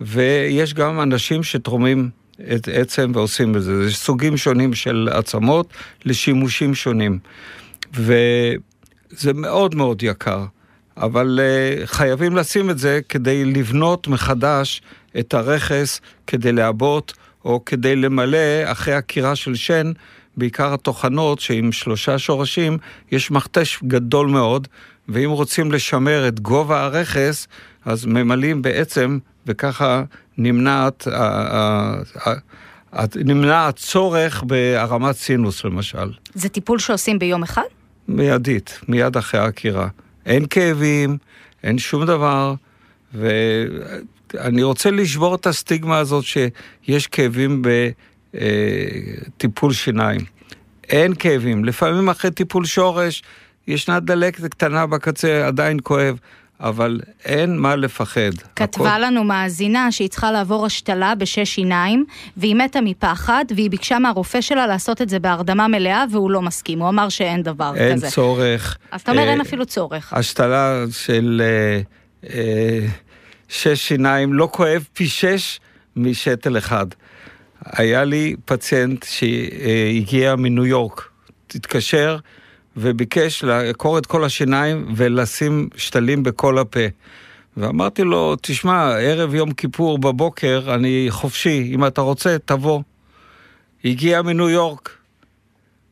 ויש 0.00 0.74
גם 0.74 1.00
אנשים 1.00 1.42
שתורמים 1.42 2.10
את 2.54 2.68
עצם 2.72 3.12
ועושים 3.14 3.56
את 3.56 3.62
זה. 3.62 3.84
יש 3.86 3.96
סוגים 3.96 4.36
שונים 4.36 4.74
של 4.74 5.08
עצמות 5.12 5.72
לשימושים 6.04 6.74
שונים. 6.74 7.18
וזה 7.94 9.32
מאוד 9.34 9.74
מאוד 9.74 10.02
יקר, 10.02 10.44
אבל 10.96 11.40
uh, 11.40 11.86
חייבים 11.86 12.36
לשים 12.36 12.70
את 12.70 12.78
זה 12.78 13.00
כדי 13.08 13.44
לבנות 13.44 14.08
מחדש 14.08 14.82
את 15.18 15.34
הרכס, 15.34 16.00
כדי 16.26 16.52
לעבות 16.52 17.12
או 17.44 17.64
כדי 17.64 17.96
למלא 17.96 18.38
אחרי 18.64 18.94
עקירה 18.94 19.36
של 19.36 19.54
שן, 19.54 19.92
בעיקר 20.36 20.72
הטוחנות 20.72 21.40
שעם 21.40 21.72
שלושה 21.72 22.18
שורשים 22.18 22.78
יש 23.10 23.30
מכתש 23.30 23.78
גדול 23.84 24.26
מאוד, 24.26 24.68
ואם 25.08 25.30
רוצים 25.30 25.72
לשמר 25.72 26.28
את 26.28 26.40
גובה 26.40 26.84
הרכס, 26.84 27.48
אז 27.84 28.06
ממלאים 28.06 28.62
בעצם, 28.62 29.18
וככה 29.46 30.02
נמנעת, 30.38 31.06
נמנע 33.16 33.66
הצורך 33.68 34.42
בהרמת 34.42 35.16
סינוס 35.16 35.64
למשל. 35.64 36.12
זה 36.34 36.48
טיפול 36.48 36.78
שעושים 36.78 37.18
ביום 37.18 37.42
אחד? 37.42 37.62
מיידית, 38.08 38.78
מיד 38.88 39.16
אחרי 39.16 39.40
העקירה. 39.40 39.88
אין 40.26 40.46
כאבים, 40.46 41.18
אין 41.62 41.78
שום 41.78 42.06
דבר, 42.06 42.54
ואני 44.34 44.62
רוצה 44.62 44.90
לשבור 44.90 45.34
את 45.34 45.46
הסטיגמה 45.46 45.98
הזאת 45.98 46.24
שיש 46.24 47.06
כאבים 47.06 47.62
בטיפול 48.34 49.72
שיניים. 49.72 50.20
אין 50.88 51.14
כאבים, 51.14 51.64
לפעמים 51.64 52.08
אחרי 52.08 52.30
טיפול 52.30 52.64
שורש 52.64 53.22
ישנה 53.68 54.00
דלקת 54.00 54.44
קטנה 54.44 54.86
בקצה, 54.86 55.46
עדיין 55.46 55.78
כואב, 55.82 56.18
אבל 56.60 57.00
אין 57.24 57.58
מה 57.58 57.76
לפחד. 57.76 58.30
כתבה 58.56 58.98
לנו 58.98 59.24
מאזינה 59.24 59.92
שהיא 59.92 60.08
צריכה 60.08 60.32
לעבור 60.32 60.66
השתלה 60.66 61.14
בשש 61.14 61.54
שיניים, 61.54 62.04
והיא 62.36 62.56
מתה 62.56 62.80
מפחד, 62.80 63.44
והיא 63.56 63.70
ביקשה 63.70 63.98
מהרופא 63.98 64.40
שלה 64.40 64.66
לעשות 64.66 65.02
את 65.02 65.08
זה 65.08 65.18
בהרדמה 65.18 65.68
מלאה, 65.68 66.04
והוא 66.10 66.30
לא 66.30 66.42
מסכים, 66.42 66.80
הוא 66.80 66.88
אמר 66.88 67.08
שאין 67.08 67.42
דבר 67.42 67.72
אין 67.76 67.96
כזה. 67.96 68.10
צורך. 68.10 68.78
אז 68.90 69.00
אתה 69.00 69.10
אומר, 69.10 69.22
אה, 69.22 69.30
אין 69.30 69.40
אפילו 69.40 69.66
צורך. 69.66 70.12
השתלה 70.12 70.84
של 70.90 71.42
אה, 71.44 71.80
אה, 72.30 72.86
שש 73.52 73.88
שיניים 73.88 74.32
לא 74.32 74.48
כואב 74.52 74.84
פי 74.92 75.08
שש 75.08 75.60
משתל 75.96 76.58
אחד. 76.58 76.86
היה 77.64 78.04
לי 78.04 78.36
פציינט 78.44 79.06
שהגיע 79.08 80.36
מניו 80.36 80.66
יורק, 80.66 81.08
התקשר 81.54 82.18
וביקש 82.76 83.44
לעקור 83.44 83.98
את 83.98 84.06
כל 84.06 84.24
השיניים 84.24 84.94
ולשים 84.96 85.68
שתלים 85.76 86.22
בכל 86.22 86.58
הפה. 86.58 86.80
ואמרתי 87.56 88.02
לו, 88.02 88.36
תשמע, 88.42 88.96
ערב 88.96 89.34
יום 89.34 89.52
כיפור 89.52 89.98
בבוקר 89.98 90.74
אני 90.74 91.06
חופשי, 91.10 91.70
אם 91.74 91.86
אתה 91.86 92.00
רוצה, 92.00 92.36
תבוא. 92.44 92.82
הגיע 93.84 94.22
מניו 94.22 94.50
יורק, 94.50 94.90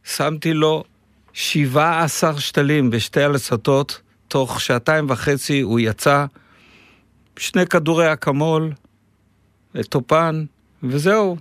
שמתי 0.05 0.55
לו 0.55 0.85
17 1.33 2.41
שתלים 2.41 2.91
בשתי 2.91 3.23
הלסתות, 3.23 4.01
תוך 4.29 4.61
שעתיים 4.61 5.07
וחצי 5.09 5.61
הוא 5.61 5.81
יצא, 5.81 6.27
שני 7.41 7.67
כדורי 7.67 8.13
אקמול, 8.13 8.73
טופן, 9.89 10.45
וזהו. 10.83 11.37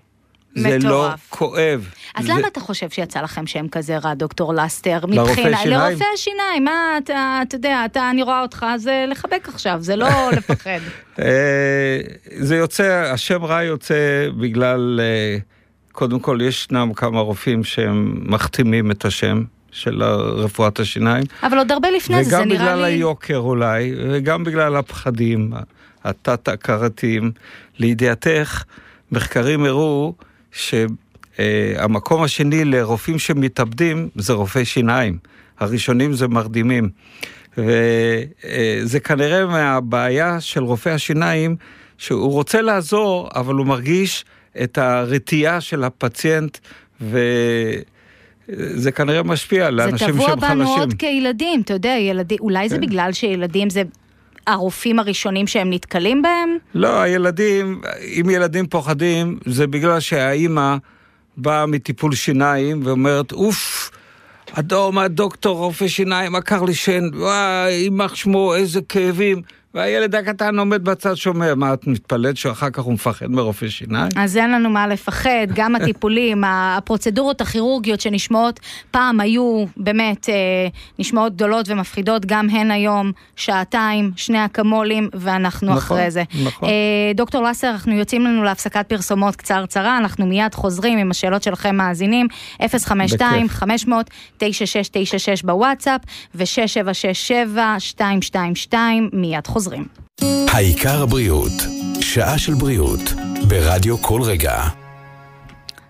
זה 0.55 0.69
לא 0.69 0.77
מטורף. 0.77 1.27
כואב. 1.29 1.89
אז 2.15 2.25
זה... 2.25 2.31
למה 2.33 2.47
אתה 2.47 2.59
חושב 2.59 2.89
שיצא 2.89 3.21
לכם 3.21 3.47
שם 3.47 3.67
כזה 3.67 3.97
רע, 3.97 4.13
דוקטור 4.13 4.53
לסטר? 4.53 4.99
לרופא 5.07 5.31
מבחינה- 5.31 5.57
שיניים? 5.57 5.89
לרופא 5.91 6.05
השיניים, 6.13 6.63
מה, 6.63 6.97
אתה, 7.03 7.39
אתה 7.41 7.55
יודע, 7.55 7.85
אתה, 7.85 8.09
אני 8.09 8.23
רואה 8.23 8.41
אותך, 8.41 8.65
זה 8.77 9.05
לחבק 9.07 9.49
עכשיו, 9.49 9.77
זה 9.81 9.95
לא 9.95 10.07
לפחד. 10.37 10.79
אה, 11.19 11.99
זה 12.37 12.55
יוצא, 12.55 13.11
השם 13.13 13.43
רע 13.45 13.63
יוצא 13.63 13.95
בגלל, 14.39 14.99
אה, 15.03 15.37
קודם 15.91 16.19
כל 16.19 16.39
ישנם 16.41 16.91
כמה 16.95 17.19
רופאים 17.19 17.63
שהם 17.63 18.21
מחתימים 18.25 18.91
את 18.91 19.05
השם 19.05 19.43
של 19.71 20.03
רפואת 20.37 20.79
השיניים. 20.79 21.23
אבל 21.43 21.57
עוד 21.57 21.71
הרבה 21.71 21.91
לפני 21.91 22.23
זה, 22.23 22.29
זה 22.29 22.37
וגם 22.37 22.47
נראה 22.47 22.59
בגלל 22.65 22.79
לי... 22.81 22.85
היוקר 22.93 23.37
אולי, 23.37 23.93
וגם 24.11 24.43
בגלל 24.43 24.75
הפחדים 24.75 25.51
התת-הכרתיים. 26.03 27.31
לידיעתך, 27.79 28.63
מחקרים 29.11 29.65
הראו 29.65 30.13
שהמקום 30.51 32.23
השני 32.23 32.65
לרופאים 32.65 33.19
שמתאבדים 33.19 34.09
זה 34.15 34.33
רופאי 34.33 34.65
שיניים. 34.65 35.17
הראשונים 35.59 36.13
זה 36.13 36.27
מרדימים. 36.27 36.89
וזה 37.57 38.99
כנראה 38.99 39.45
מהבעיה 39.45 40.41
של 40.41 40.63
רופא 40.63 40.89
השיניים, 40.89 41.55
שהוא 41.97 42.31
רוצה 42.31 42.61
לעזור, 42.61 43.29
אבל 43.35 43.55
הוא 43.55 43.65
מרגיש 43.65 44.25
את 44.63 44.77
הרתיעה 44.77 45.61
של 45.61 45.83
הפציינט, 45.83 46.57
וזה 47.01 48.91
כנראה 48.91 49.23
משפיע 49.23 49.67
על 49.67 49.77
זה 49.77 49.83
אנשים 49.83 50.07
שהם 50.07 50.11
טבוע 50.11 50.27
חלשים. 50.27 50.49
בנו 50.49 50.75
עוד 50.75 50.93
כילדים, 50.93 51.61
אתה 51.61 51.73
יודע, 51.73 51.95
ילדים, 51.99 52.37
אולי 52.41 52.69
זה 52.69 52.75
כן. 52.75 52.81
בגלל 52.81 53.13
שילדים 53.13 53.69
זה 53.69 53.83
הרופאים 54.49 54.99
הראשונים 54.99 55.47
שהם 55.47 55.73
נתקלים 55.73 56.21
בהם? 56.21 56.57
לא, 56.73 57.01
הילדים, 57.01 57.81
אם 58.01 58.29
ילדים 58.29 58.67
פוחדים, 58.67 59.39
זה 59.45 59.67
בגלל 59.67 59.99
שהאימא 59.99 60.75
באה 61.37 61.65
מטיפול 61.65 62.15
שיניים 62.15 62.81
ואומרת, 62.83 63.31
אוף, 63.31 63.91
אדום, 64.53 64.97
הדוקטור, 64.97 65.57
רופא 65.57 65.87
שיניים, 65.87 66.35
עקר 66.35 66.63
לי 66.63 66.73
שן, 66.73 67.03
וואי, 67.13 67.71
יימח 67.71 68.15
שמו, 68.15 68.55
איזה 68.55 68.81
כאבים. 68.89 69.41
והילד 69.73 70.15
הקטן 70.15 70.59
עומד 70.59 70.83
בצד 70.83 71.15
שומע, 71.15 71.55
מה, 71.55 71.73
את 71.73 71.87
מתפלאת 71.87 72.37
שאחר 72.37 72.69
כך 72.69 72.83
הוא 72.83 72.93
מפחד 72.93 73.27
מרופא 73.27 73.69
שיניים? 73.69 74.09
אז 74.15 74.37
אין 74.37 74.51
לנו 74.51 74.69
מה 74.69 74.87
לפחד, 74.87 75.47
גם 75.53 75.75
הטיפולים, 75.75 76.43
הפרוצדורות 76.47 77.41
הכירורגיות 77.41 78.01
שנשמעות 78.01 78.59
פעם 78.91 79.19
היו 79.19 79.65
באמת 79.77 80.29
אה, 80.29 80.33
נשמעות 80.99 81.35
גדולות 81.35 81.69
ומפחידות, 81.69 82.25
גם 82.25 82.49
הן 82.49 82.71
היום 82.71 83.11
שעתיים, 83.35 84.11
שני 84.15 84.45
אקמולים, 84.45 85.09
ואנחנו 85.13 85.67
נכון, 85.67 85.77
אחרי 85.77 86.11
זה. 86.11 86.23
נכון. 86.45 86.69
אה, 86.69 87.11
דוקטור 87.15 87.43
לסר, 87.43 87.69
אנחנו 87.69 87.93
יוצאים 87.93 88.25
לנו 88.25 88.43
להפסקת 88.43 88.89
פרסומות 88.89 89.35
קצרצרה, 89.35 89.97
אנחנו 89.97 90.25
מיד 90.25 90.53
חוזרים 90.53 90.99
עם 90.99 91.11
השאלות 91.11 91.43
שלכם 91.43 91.75
מאזינים, 91.75 92.27
052-500-9696 92.61 92.65
בוואטסאפ, 95.43 96.01
ו-6767-222, 96.35 98.73
מיד 99.13 99.47
חוזרים. 99.47 99.58
העיקר 100.53 101.03
הבריאות, 101.03 101.51
שעה 102.01 102.37
של 102.37 102.53
בריאות, 102.53 103.13
ברדיו 103.47 103.97
כל 103.97 104.21
רגע. 104.21 104.63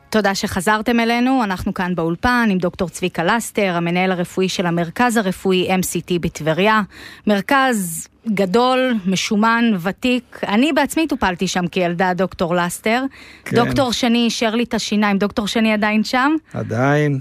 תודה 0.10 0.36
שחזרתם 0.36 1.00
אלינו, 1.00 1.44
אנחנו 1.44 1.74
כאן 1.74 1.96
באולפן 1.96 2.48
עם 2.52 2.58
דוקטור 2.58 2.90
צביקה 2.90 3.24
לסטר, 3.24 3.74
המנהל 3.76 4.12
הרפואי 4.12 4.50
של 4.50 4.66
המרכז 4.66 5.18
הרפואי 5.18 5.76
MCT 5.76 6.20
בטבריה. 6.22 6.82
מרכז 7.28 8.08
גדול, 8.28 8.94
משומן, 9.06 9.72
ותיק. 9.82 10.40
אני 10.48 10.74
בעצמי 10.74 11.08
טופלתי 11.08 11.48
שם 11.48 11.68
כילדה, 11.68 12.14
דוקטור 12.14 12.56
לסטר. 12.56 13.04
כן. 13.46 13.56
דוקטור 13.56 13.92
שני 13.94 14.18
אישר 14.18 14.56
לי 14.56 14.64
את 14.64 14.74
השיניים, 14.74 15.18
דוקטור 15.18 15.48
שני 15.48 15.74
עדיין 15.74 16.04
שם? 16.04 16.32
עדיין. 16.54 17.20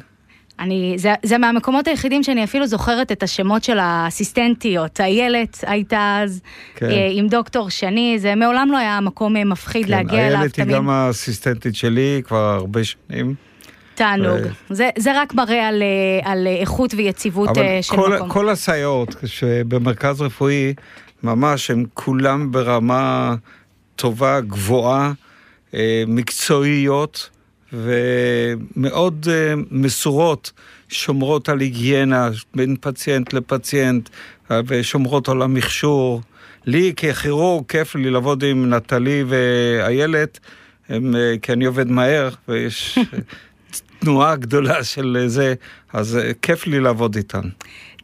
אני, 0.60 0.94
זה, 0.98 1.14
זה 1.22 1.38
מהמקומות 1.38 1.88
היחידים 1.88 2.22
שאני 2.22 2.44
אפילו 2.44 2.66
זוכרת 2.66 3.12
את 3.12 3.22
השמות 3.22 3.64
של 3.64 3.78
האסיסטנטיות. 3.78 5.00
איילת 5.00 5.64
הייתה 5.66 6.20
אז 6.24 6.40
כן. 6.74 6.90
אה, 6.90 7.08
עם 7.12 7.28
דוקטור 7.28 7.70
שני, 7.70 8.18
זה 8.18 8.34
מעולם 8.34 8.68
לא 8.72 8.78
היה 8.78 9.00
מקום 9.00 9.36
אה, 9.36 9.44
מפחיד 9.44 9.84
כן, 9.84 9.90
להגיע 9.90 10.26
אליו. 10.26 10.38
איילת 10.38 10.56
היא 10.56 10.64
תמיד 10.64 10.76
גם 10.76 10.90
האסיסטנטית 10.90 11.74
שלי 11.74 12.22
כבר 12.24 12.54
הרבה 12.58 12.80
שנים. 12.84 13.34
תענוג. 13.94 14.40
ו- 14.70 14.74
זה, 14.74 14.90
זה 14.98 15.20
רק 15.20 15.34
מראה 15.34 15.68
על, 15.68 15.82
אה, 15.82 16.32
על 16.32 16.46
איכות 16.46 16.94
ויציבות 16.94 17.48
אבל 17.48 17.62
של 17.80 17.96
כל, 17.96 18.16
מקום. 18.16 18.28
כל 18.28 18.48
הסייעות 18.48 19.16
שבמרכז 19.24 20.22
רפואי, 20.22 20.74
ממש, 21.22 21.70
הם 21.70 21.84
כולם 21.94 22.52
ברמה 22.52 23.34
טובה, 23.96 24.40
גבוהה, 24.40 25.12
מקצועיות, 26.06 27.30
ומאוד 27.72 29.26
אה, 29.30 29.54
מסורות, 29.70 30.52
שומרות 30.88 31.48
על 31.48 31.60
היגיינה 31.60 32.28
בין 32.54 32.76
פציינט 32.80 33.32
לפציינט, 33.32 34.08
אה, 34.50 34.60
ושומרות 34.66 35.28
על 35.28 35.42
המכשור. 35.42 36.22
לי 36.66 36.92
ככירורג 36.96 37.64
כיף 37.68 37.94
לי 37.94 38.10
לעבוד 38.10 38.44
עם 38.44 38.74
נטלי 38.74 39.24
ואיילת, 39.28 40.38
אה, 40.90 40.98
כי 41.42 41.52
אני 41.52 41.64
עובד 41.64 41.90
מהר, 41.90 42.28
ויש 42.48 42.98
תנועה 44.00 44.36
גדולה 44.36 44.84
של 44.84 45.24
זה, 45.26 45.54
אז 45.92 46.18
כיף 46.42 46.66
לי 46.66 46.80
לעבוד 46.80 47.16
איתן. 47.16 47.48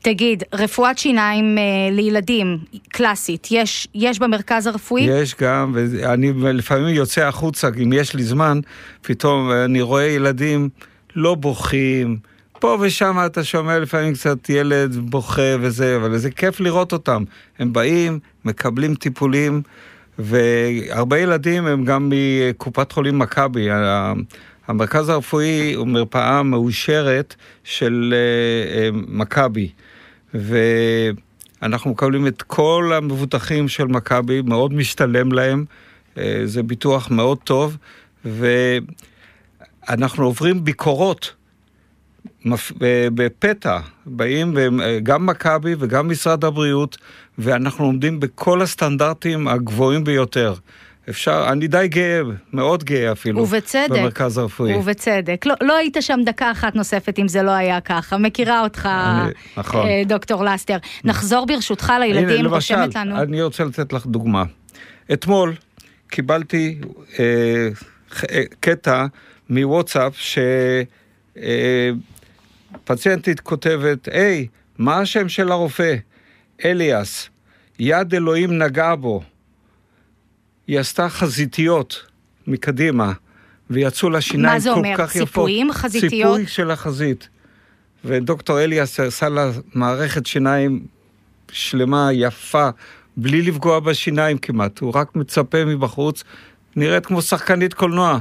תגיד, 0.05 0.43
רפואת 0.55 0.99
שיניים 0.99 1.59
אה, 1.59 1.63
לילדים, 1.91 2.59
קלאסית, 2.89 3.49
יש, 3.51 3.89
יש 3.95 4.19
במרכז 4.19 4.67
הרפואי? 4.67 5.03
יש 5.03 5.35
גם, 5.41 5.73
ואני 5.75 6.33
לפעמים 6.55 6.95
יוצא 6.95 7.27
החוצה, 7.27 7.69
אם 7.83 7.93
יש 7.93 8.15
לי 8.15 8.23
זמן, 8.23 8.61
פתאום 9.03 9.51
אני 9.51 9.83
רואה 9.83 10.05
ילדים 10.05 10.69
לא 11.17 11.35
בוכים. 11.35 12.17
פה 12.59 12.79
ושם 12.81 13.17
אתה 13.27 13.45
שומע 13.45 13.79
לפעמים 13.79 14.15
קצת 14.15 14.51
ילד 14.51 14.97
בוכה 14.97 15.57
וזה, 15.61 15.97
אבל 15.97 16.19
זה 16.19 16.31
כיף 16.31 16.61
לראות 16.61 16.93
אותם. 16.93 17.25
הם 17.59 17.73
באים, 17.73 18.19
מקבלים 18.45 18.95
טיפולים, 18.95 19.63
והרבה 20.19 21.19
ילדים 21.19 21.67
הם 21.67 21.85
גם 21.85 22.13
מקופת 22.13 22.93
חולים 22.93 23.19
מכבי. 23.19 23.69
המרכז 24.69 25.09
הרפואי 25.09 25.75
הוא 25.75 25.87
מרפאה 25.87 26.43
מאושרת 26.43 27.35
של 27.65 28.15
אה, 28.15 28.79
אה, 28.79 28.89
מכבי. 28.93 29.71
ואנחנו 30.35 31.91
מקבלים 31.91 32.27
את 32.27 32.43
כל 32.43 32.93
המבוטחים 32.97 33.69
של 33.69 33.85
מכבי, 33.85 34.43
מאוד 34.43 34.75
משתלם 34.75 35.33
להם, 35.33 35.65
אה, 36.19 36.43
זה 36.45 36.63
ביטוח 36.63 37.11
מאוד 37.11 37.39
טוב, 37.39 37.77
ואנחנו 38.25 40.25
עוברים 40.25 40.65
ביקורות. 40.65 41.35
בפתע 43.15 43.79
באים 44.07 44.57
גם 45.03 45.27
מכבי 45.27 45.75
וגם 45.79 46.09
משרד 46.09 46.45
הבריאות, 46.45 46.97
ואנחנו 47.39 47.85
עומדים 47.85 48.21
בכל 48.21 48.63
הסטנדרטים 48.63 49.49
הגבוהים 49.49 50.05
ביותר. 50.05 50.55
אפשר, 51.09 51.47
אני 51.53 51.67
די 51.67 51.89
גאה, 51.89 52.21
מאוד 52.53 52.85
גאה 52.85 53.13
אפילו, 53.13 53.43
ובצדק, 53.43 53.91
במרכז 53.91 54.39
הרפואי. 54.39 54.75
ובצדק. 54.75 55.47
לא, 55.47 55.55
לא 55.61 55.77
היית 55.77 55.97
שם 56.01 56.21
דקה 56.25 56.51
אחת 56.51 56.75
נוספת 56.75 57.19
אם 57.19 57.29
זה 57.29 57.43
לא 57.43 57.51
היה 57.51 57.81
ככה. 57.81 58.19
מכירה 58.19 58.61
אותך, 58.61 58.89
אני, 58.93 59.31
נכון. 59.57 59.87
אה, 59.87 60.03
דוקטור 60.07 60.45
לסטר. 60.45 60.77
נחזור 61.05 61.47
ברשותך 61.47 61.93
לילדים, 62.01 62.47
רושמת 62.47 62.97
לנו. 62.97 63.23
אני 63.23 63.43
רוצה 63.43 63.65
לתת 63.65 63.93
לך 63.93 64.07
דוגמה. 64.07 64.45
אתמול 65.13 65.55
קיבלתי 66.09 66.79
אה, 67.19 67.69
אה, 68.31 68.43
קטע 68.61 69.07
מוואטסאפ 69.51 70.17
שפציינטית 72.85 73.39
אה, 73.39 73.45
כותבת, 73.45 74.09
היי, 74.13 74.47
מה 74.79 74.99
השם 74.99 75.29
של 75.29 75.53
הרופא? 75.53 75.95
אליאס, 76.65 77.29
יד 77.79 78.15
אלוהים 78.15 78.59
נגע 78.63 78.95
בו. 78.95 79.23
היא 80.67 80.81
עשתה 80.81 81.09
חזיתיות 81.09 82.07
מקדימה, 82.47 83.13
ויצאו 83.71 84.11
לה 84.11 84.21
שיניים 84.21 84.63
כל 84.63 84.69
אומר? 84.69 84.97
כך 84.97 84.99
יפות. 84.99 84.99
מה 84.99 85.07
זה 85.07 85.21
אומר? 85.21 85.27
ציפויים 85.27 85.73
חזיתיות? 85.73 86.37
ציפוי 86.37 86.47
של 86.47 86.71
החזית. 86.71 87.29
ודוקטור 88.05 88.61
אליאס 88.61 89.01
עשה 89.01 89.29
לה 89.29 89.51
מערכת 89.75 90.27
שיניים 90.27 90.81
שלמה, 91.53 92.09
יפה, 92.13 92.69
בלי 93.17 93.43
לפגוע 93.43 93.81
בשיניים 93.81 94.39
כמעט. 94.39 94.79
הוא 94.79 94.93
רק 94.95 95.17
מצפה 95.17 95.65
מבחוץ, 95.65 96.25
נראית 96.77 97.07
כמו 97.07 97.23
שחקנית 97.23 97.75
קולנוע. 97.75 98.19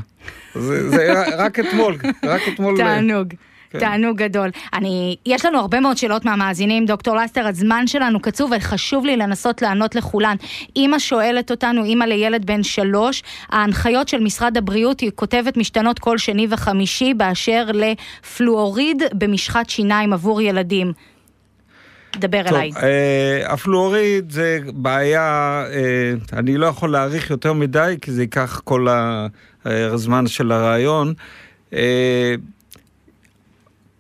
זה, 0.56 0.90
זה 0.90 1.24
רק 1.44 1.60
אתמול, 1.60 1.98
רק 2.26 2.42
אתמול. 2.54 2.78
תענוג. 2.78 3.34
כן. 3.74 3.80
תענוג 3.80 4.18
גדול. 4.18 4.50
אני, 4.74 5.16
יש 5.26 5.46
לנו 5.46 5.60
הרבה 5.60 5.80
מאוד 5.80 5.98
שאלות 5.98 6.26
מהמאזינים, 6.26 6.86
דוקטור 6.86 7.16
לסטר, 7.16 7.48
הזמן 7.48 7.88
שלנו 7.88 8.20
קצוב 8.20 8.52
וחשוב 8.58 9.06
לי 9.06 9.18
לנסות 9.18 9.62
לענות 9.62 9.96
לכולן. 9.96 10.36
אימא 10.76 11.00
שואלת 11.00 11.52
אותנו, 11.52 11.84
אימא 11.84 12.04
לילד 12.04 12.46
בן 12.46 12.64
שלוש, 12.64 13.24
ההנחיות 13.50 14.08
של 14.08 14.20
משרד 14.20 14.58
הבריאות, 14.58 15.00
היא 15.00 15.12
כותבת 15.16 15.58
משתנות 15.58 16.00
כל 16.00 16.18
שני 16.18 16.48
וחמישי 16.50 17.14
באשר 17.14 17.66
לפלואוריד 17.74 19.04
במשחת 19.14 19.70
שיניים 19.70 20.14
עבור 20.14 20.42
ילדים. 20.42 20.94
דבר 22.16 22.44
טוב, 22.44 22.54
אלי. 22.54 22.72
אה, 22.84 23.54
הפלואוריד 23.54 24.32
זה 24.32 24.60
בעיה, 24.74 25.22
אה, 25.74 26.40
אני 26.40 26.58
לא 26.58 26.66
יכול 26.66 26.92
להעריך 26.92 27.30
יותר 27.30 27.54
מדי, 27.54 27.96
כי 28.02 28.12
זה 28.12 28.22
ייקח 28.22 28.62
כל 28.64 28.88
הזמן 29.66 30.28
של 30.28 30.52
הרעיון. 30.52 31.14
אה, 31.74 32.36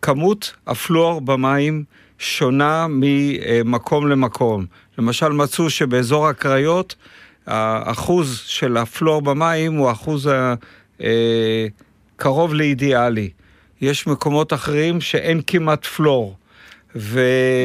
כמות 0.03 0.53
הפלואור 0.67 1.21
במים 1.21 1.83
שונה 2.19 2.87
ממקום 2.89 4.07
למקום. 4.07 4.65
למשל, 4.97 5.29
מצאו 5.29 5.69
שבאזור 5.69 6.27
הקריות, 6.27 6.95
האחוז 7.47 8.43
של 8.45 8.77
הפלואור 8.77 9.21
במים 9.21 9.73
הוא 9.73 9.91
אחוז 9.91 10.27
אה, 11.01 11.65
קרוב 12.15 12.53
לאידיאלי. 12.53 13.29
יש 13.81 14.07
מקומות 14.07 14.53
אחרים 14.53 15.01
שאין 15.01 15.41
כמעט 15.47 15.85
פלואור. 15.85 16.35
ו... 16.95 17.21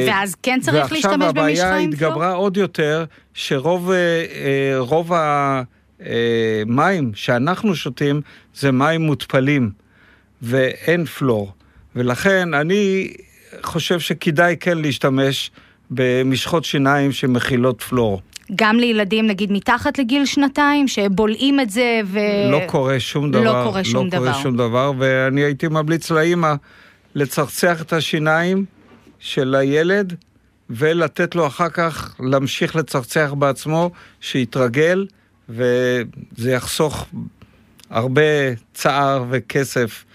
ואז 0.07 0.35
כן 0.43 0.59
צריך 0.61 0.91
להשתמש 0.91 1.13
במשחה 1.35 1.35
עם 1.35 1.35
פלואור? 1.35 1.45
ועכשיו 1.45 1.69
הבעיה 1.69 1.77
התגברה 1.77 2.31
עוד 2.31 2.57
יותר, 2.57 3.05
שרוב 3.33 3.91
אה, 3.91 4.75
רוב 4.77 5.11
המים 5.13 7.05
אה, 7.05 7.15
שאנחנו 7.15 7.75
שותים 7.75 8.21
זה 8.55 8.71
מים 8.71 9.01
מותפלים, 9.01 9.71
ואין 10.41 11.05
פלואור. 11.05 11.53
ולכן 11.95 12.53
אני 12.53 13.13
חושב 13.61 13.99
שכדאי 13.99 14.55
כן 14.59 14.77
להשתמש 14.77 15.51
במשחות 15.91 16.65
שיניים 16.65 17.11
שמכילות 17.11 17.81
פלור. 17.81 18.21
גם 18.55 18.77
לילדים, 18.77 19.27
נגיד, 19.27 19.51
מתחת 19.51 19.99
לגיל 19.99 20.25
שנתיים, 20.25 20.87
שבולעים 20.87 21.59
את 21.59 21.69
זה 21.69 22.01
ו... 22.05 22.19
לא 22.51 22.61
קורה 22.65 22.99
שום 22.99 23.31
דבר. 23.31 23.43
לא 23.43 23.63
קורה 23.63 23.83
שום 23.83 24.05
לא 24.05 24.11
דבר. 24.11 24.25
לא 24.25 24.31
קורה 24.31 24.43
שום 24.43 24.57
דבר, 24.57 24.91
ואני 24.97 25.41
הייתי 25.41 25.67
ממליץ 25.67 26.11
לאימא 26.11 26.53
לצחצח 27.15 27.81
את 27.81 27.93
השיניים 27.93 28.65
של 29.19 29.55
הילד, 29.55 30.15
ולתת 30.69 31.35
לו 31.35 31.47
אחר 31.47 31.69
כך 31.69 32.15
להמשיך 32.19 32.75
לצחצח 32.75 33.33
בעצמו, 33.37 33.91
שיתרגל, 34.21 35.05
וזה 35.49 36.51
יחסוך 36.51 37.07
הרבה 37.89 38.21
צער 38.73 39.25
וכסף 39.29 40.05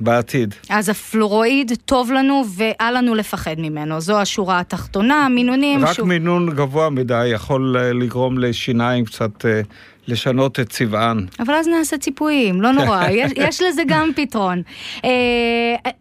בעתיד. 0.00 0.54
אז 0.70 0.88
הפלורואיד 0.88 1.72
טוב 1.84 2.12
לנו 2.12 2.44
ואל 2.56 2.96
לנו 2.96 3.14
לפחד 3.14 3.54
ממנו, 3.58 4.00
זו 4.00 4.20
השורה 4.20 4.60
התחתונה, 4.60 5.28
מינונים... 5.28 5.84
רק 5.84 5.92
שוב... 5.92 6.08
מינון 6.08 6.50
גבוה 6.50 6.90
מדי 6.90 7.26
יכול 7.26 7.76
אה, 7.76 7.92
לגרום 7.92 8.38
לשיניים 8.38 9.04
קצת 9.04 9.46
אה, 9.46 9.60
לשנות 10.08 10.60
את 10.60 10.68
צבען. 10.68 11.26
אבל 11.40 11.54
אז 11.54 11.68
נעשה 11.68 11.98
ציפויים, 11.98 12.62
לא 12.62 12.72
נורא, 12.72 13.08
יש, 13.10 13.32
יש 13.36 13.62
לזה 13.62 13.82
גם 13.86 14.10
פתרון. 14.16 14.62
אה, 15.04 15.10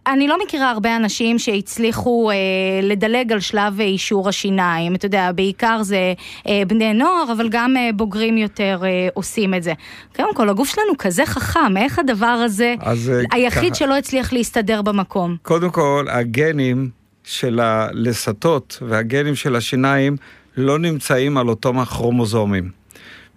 אני 0.08 0.28
לא 0.28 0.38
מכירה 0.46 0.72
הרבה 0.72 0.96
אנשים 0.96 1.40
שהצליחו 1.40 2.32
אה, 2.32 2.36
לדלג 2.84 3.32
על 3.32 3.40
שלב 3.40 3.80
אישור 3.80 4.30
השיניים. 4.30 4.96
אתה 4.96 5.06
יודע, 5.06 5.32
בעיקר 5.32 5.84
זה 5.84 6.14
אה, 6.48 6.62
בני 6.68 6.94
נוער, 6.94 7.32
אבל 7.32 7.50
גם 7.50 7.78
אה, 7.78 7.90
בוגרים 7.94 8.38
יותר 8.38 8.82
אה, 8.84 9.08
עושים 9.14 9.54
את 9.54 9.64
זה. 9.64 9.74
קודם 10.16 10.36
כל, 10.36 10.50
הגוף 10.50 10.70
שלנו 10.70 10.98
כזה 10.98 11.26
חכם, 11.26 11.78
איך 11.78 12.00
הדבר 12.00 12.26
הזה, 12.26 12.76
אז, 12.80 13.10
אה, 13.10 13.22
היחיד 13.32 13.74
ככה... 13.74 13.76
שלא 13.76 13.98
הצליח 13.98 14.34
להסתדר 14.34 14.82
במקום? 14.82 15.36
קודם 15.42 15.70
כל, 15.70 16.06
הגנים 16.10 16.90
של 17.24 17.60
הלסתות 17.60 18.80
והגנים 18.82 19.36
של 19.36 19.56
השיניים 19.56 20.18
לא 20.58 20.80
נמצאים 20.80 21.38
על 21.38 21.50
אותם 21.50 21.80
הכרומוזומים. 21.80 22.85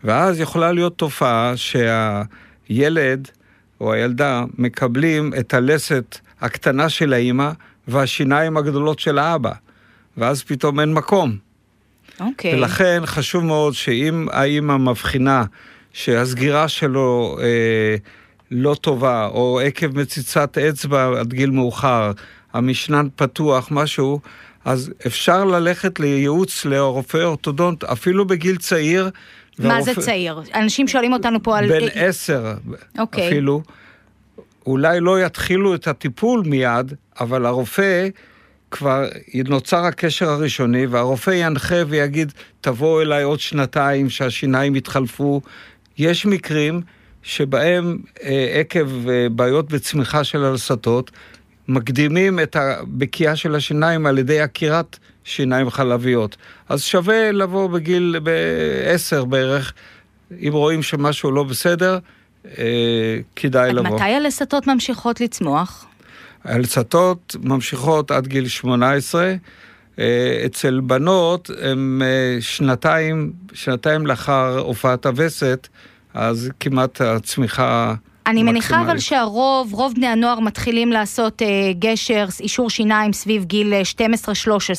ואז 0.05 0.41
יכולה 0.41 0.73
להיות 0.73 0.99
תופעה 0.99 1.53
שהילד 1.57 3.29
או 3.81 3.93
הילדה 3.93 4.45
מקבלים 4.59 5.33
את 5.39 5.55
הלסת 5.55 6.19
הקטנה 6.41 6.89
של 6.89 7.13
האימא 7.13 7.51
והשיניים 7.89 8.57
הגדולות 8.57 8.99
של 8.99 9.19
האבא, 9.19 9.53
ואז 10.17 10.43
פתאום 10.43 10.81
אין 10.81 10.95
מקום. 10.95 11.37
אוקיי. 12.21 12.53
Okay. 12.53 12.57
ולכן 12.57 13.03
חשוב 13.05 13.45
מאוד 13.45 13.75
שאם 13.75 14.27
האימא 14.33 14.77
מבחינה 14.77 15.45
שהסגירה 15.93 16.69
שלו 16.69 17.39
אה, 17.41 17.97
לא 18.51 18.75
טובה, 18.81 19.27
או 19.27 19.61
עקב 19.61 19.99
מציצת 19.99 20.59
אצבע 20.59 21.21
עד 21.21 21.33
גיל 21.33 21.51
מאוחר, 21.51 22.13
המשנן 22.53 23.09
פתוח, 23.17 23.69
משהו, 23.71 24.21
אז 24.65 24.93
אפשר 25.07 25.45
ללכת 25.45 26.01
לייעוץ 26.01 26.65
לרופא 26.65 27.25
אורתודונט 27.25 27.85
אפילו 27.85 28.27
בגיל 28.27 28.57
צעיר, 28.57 29.11
מה 29.59 29.83
זה 29.83 29.95
צעיר? 29.95 30.41
אנשים 30.55 30.89
שואלים 30.89 31.13
אותנו 31.13 31.43
פה 31.43 31.59
על... 31.59 31.69
בן 31.69 31.87
עשר 31.95 32.55
okay. 32.55 32.99
אוקיי. 32.99 33.29
אפילו. 33.29 33.63
אולי 34.67 35.01
לא 35.01 35.25
יתחילו 35.25 35.75
את 35.75 35.89
הטיפול 35.89 36.43
מיד, 36.47 36.93
אבל 37.21 37.47
הרופא, 37.47 38.09
כבר 38.71 39.05
נוצר 39.45 39.85
הקשר 39.85 40.29
הראשוני, 40.29 40.87
והרופא 40.87 41.31
ינחה 41.31 41.77
ויגיד, 41.89 42.33
תבואו 42.61 43.03
אליי 43.03 43.23
עוד 43.23 43.41
שנתיים 43.41 44.11
שהשיניים 44.11 44.77
יתחלפו. 44.77 45.41
יש 45.99 46.27
מקרים 46.27 46.81
שבהם 47.23 47.99
אה, 48.23 48.61
עקב 48.61 49.09
אה, 49.09 49.29
בעיות 49.29 49.73
בצמיחה 49.73 50.25
של 50.25 50.45
הלסתות, 50.45 51.11
מקדימים 51.69 52.41
את 52.41 52.57
הבקיעה 52.57 53.37
של 53.37 53.55
השיניים 53.55 54.07
על 54.07 54.19
ידי 54.19 54.41
עקירת 54.41 54.99
שיניים 55.29 55.71
חלביות. 55.71 56.37
אז 56.69 56.83
שווה 56.83 57.33
לבוא 57.33 57.67
בגיל, 57.67 58.17
ב-10 58.23 59.25
בערך, 59.25 59.73
אם 60.33 60.51
רואים 60.53 60.83
שמשהו 60.83 61.31
לא 61.31 61.43
בסדר, 61.43 61.99
אה, 62.59 63.19
כדאי 63.37 63.73
לבוא. 63.73 63.97
מתי 63.97 64.05
הלסתות 64.05 64.67
ממשיכות 64.67 65.21
לצמוח? 65.21 65.87
הלסתות 66.45 67.37
ממשיכות 67.41 68.11
עד 68.11 68.27
גיל 68.27 68.49
18. 68.49 69.35
אה, 69.99 70.43
אצל 70.47 70.81
בנות 70.81 71.51
הם 71.63 72.03
אה, 72.05 72.41
שנתיים, 72.41 73.33
שנתיים 73.53 74.07
לאחר 74.07 74.59
הופעת 74.59 75.07
הווסת, 75.07 75.69
אז 76.15 76.51
כמעט 76.61 77.01
הצמיחה 77.01 77.95
אני 78.29 78.43
מניחה 78.43 78.81
אבל. 78.81 78.99
שהרוב, 78.99 79.73
רוב 79.73 79.95
בני 79.95 80.07
הנוער 80.07 80.41
מתחילים 80.41 80.93
לעשות 80.93 81.43
אה, 81.43 81.47
גשר, 81.79 82.27
אישור 82.41 82.71
שיניים 82.71 83.13
סביב 83.13 83.45
גיל 83.45 83.75
אה, 83.75 83.83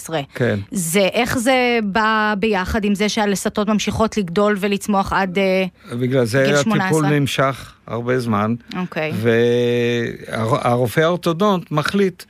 12-13. 0.10 0.14
כן. 0.36 0.60
זה, 0.72 1.08
איך 1.14 1.38
זה 1.38 1.80
בא 1.84 2.34
ביחד 2.40 2.84
עם 2.84 2.96
זה 2.96 3.10
שהלסתות 3.10 3.70
ממשיכות 3.70 4.18
לגדול 4.18 4.56
ולצמוח 4.60 5.14
עד... 5.14 5.38
אה, 5.38 5.66
בגלל 5.98 6.26
זה 6.26 6.44
גיל 6.46 6.56
הטיפול 6.56 6.78
18. 6.78 7.10
נמשך 7.10 7.74
הרבה 7.88 8.20
זמן, 8.20 8.56
אוקיי. 8.78 9.12
והרופא 10.32 11.00
האורתודונט 11.00 11.72
מחליט 11.72 12.24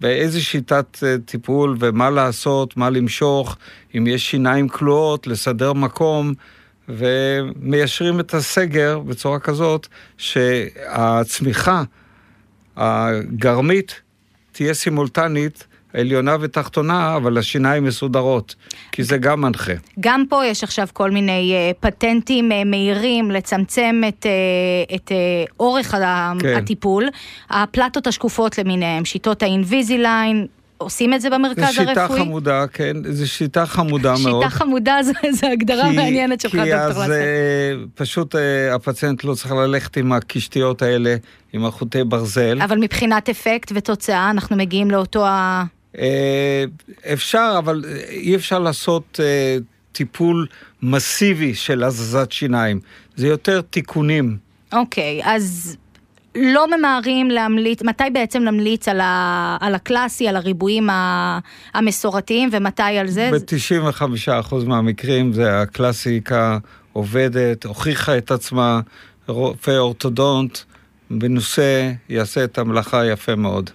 באיזה 0.00 0.40
שיטת 0.40 0.98
אה, 1.02 1.16
טיפול 1.24 1.76
ומה 1.80 2.10
לעשות, 2.10 2.76
מה 2.76 2.90
למשוך, 2.90 3.56
אם 3.96 4.06
יש 4.06 4.30
שיניים 4.30 4.68
כלואות, 4.68 5.26
לסדר 5.26 5.72
מקום, 5.72 6.34
ומיישרים 6.96 8.20
את 8.20 8.34
הסגר 8.34 8.98
בצורה 8.98 9.38
כזאת 9.38 9.86
שהצמיחה 10.18 11.82
הגרמית 12.76 14.00
תהיה 14.52 14.74
סימולטנית, 14.74 15.66
עליונה 15.94 16.36
ותחתונה, 16.40 17.16
אבל 17.16 17.38
השיניים 17.38 17.84
מסודרות, 17.84 18.54
כי 18.92 19.04
זה 19.04 19.18
גם 19.18 19.40
מנחה. 19.40 19.72
גם 20.00 20.24
פה 20.28 20.46
יש 20.46 20.64
עכשיו 20.64 20.88
כל 20.92 21.10
מיני 21.10 21.52
אה, 21.54 21.70
פטנטים 21.80 22.52
אה, 22.52 22.64
מהירים 22.64 23.30
לצמצם 23.30 24.02
את, 24.08 24.26
אה, 24.26 24.96
את 24.96 25.12
אה, 25.12 25.16
אורך 25.60 25.94
כן. 26.40 26.56
הטיפול. 26.56 27.08
הפלטות 27.50 28.06
השקופות 28.06 28.58
למיניהם, 28.58 29.04
שיטות 29.04 29.42
האינביזיליין, 29.42 30.46
עושים 30.80 31.14
את 31.14 31.20
זה 31.20 31.30
במרכז 31.30 31.64
זו 31.66 31.72
שיטה 31.72 32.02
הרפואי? 32.02 32.20
חמודה, 32.20 32.66
כן, 32.66 32.96
זו 33.12 33.28
שיטה 33.30 33.66
חמודה 33.66 34.14
מאוד. 34.22 34.42
שיטה 34.44 34.54
חמודה 34.56 34.96
זו, 35.32 35.46
הגדרה 35.46 35.88
כי- 35.90 35.96
מעניינת 35.96 36.40
שלך, 36.40 36.52
כי 36.52 36.58
דוקטור 36.58 36.76
אז 36.78 36.96
לסר. 36.98 37.12
אה, 37.12 37.72
פשוט 37.94 38.34
אה, 38.34 38.74
הפציינט 38.74 39.24
לא 39.24 39.34
צריך 39.34 39.52
ללכת 39.52 39.96
עם 39.96 40.12
הקשתיות 40.12 40.82
האלה, 40.82 41.16
עם 41.52 41.64
החוטי 41.64 42.04
ברזל. 42.04 42.62
אבל 42.62 42.78
מבחינת 42.78 43.28
אפקט 43.28 43.72
ותוצאה, 43.74 44.30
אנחנו 44.30 44.56
מגיעים 44.56 44.90
לאותו 44.90 45.26
ה... 45.26 45.64
אה, 45.98 46.64
אפשר, 47.12 47.54
אבל 47.58 47.84
אי 48.08 48.36
אפשר 48.36 48.58
לעשות 48.58 49.20
טיפול 49.92 50.46
מסיבי 50.82 51.54
של 51.54 51.84
הזזת 51.84 52.32
שיניים. 52.32 52.80
זה 53.16 53.26
יותר 53.26 53.60
תיקונים. 53.60 54.36
אוקיי, 54.72 55.20
אז 55.24 55.76
לא 56.34 56.78
ממהרים 56.78 57.30
להמליץ, 57.30 57.82
מתי 57.82 58.04
בעצם 58.12 58.42
נמליץ 58.42 58.88
על, 58.88 59.00
ה, 59.00 59.56
על 59.60 59.74
הקלאסי, 59.74 60.28
על 60.28 60.36
הריבועים 60.36 60.90
ה, 60.90 61.38
המסורתיים, 61.74 62.48
ומתי 62.52 62.82
על 62.82 63.08
זה? 63.08 63.30
ב-95% 63.32 64.54
מהמקרים 64.66 65.32
זה 65.32 65.60
הקלאסיקה 65.60 66.58
עובדת, 66.92 67.64
הוכיחה 67.64 68.18
את 68.18 68.30
עצמה, 68.30 68.80
רופא 69.26 69.70
אורתודונט 69.70 70.58
מנוסה, 71.10 71.92
יעשה 72.08 72.44
את 72.44 72.58
המלאכה 72.58 73.06
יפה 73.06 73.34
מאוד. 73.34 73.70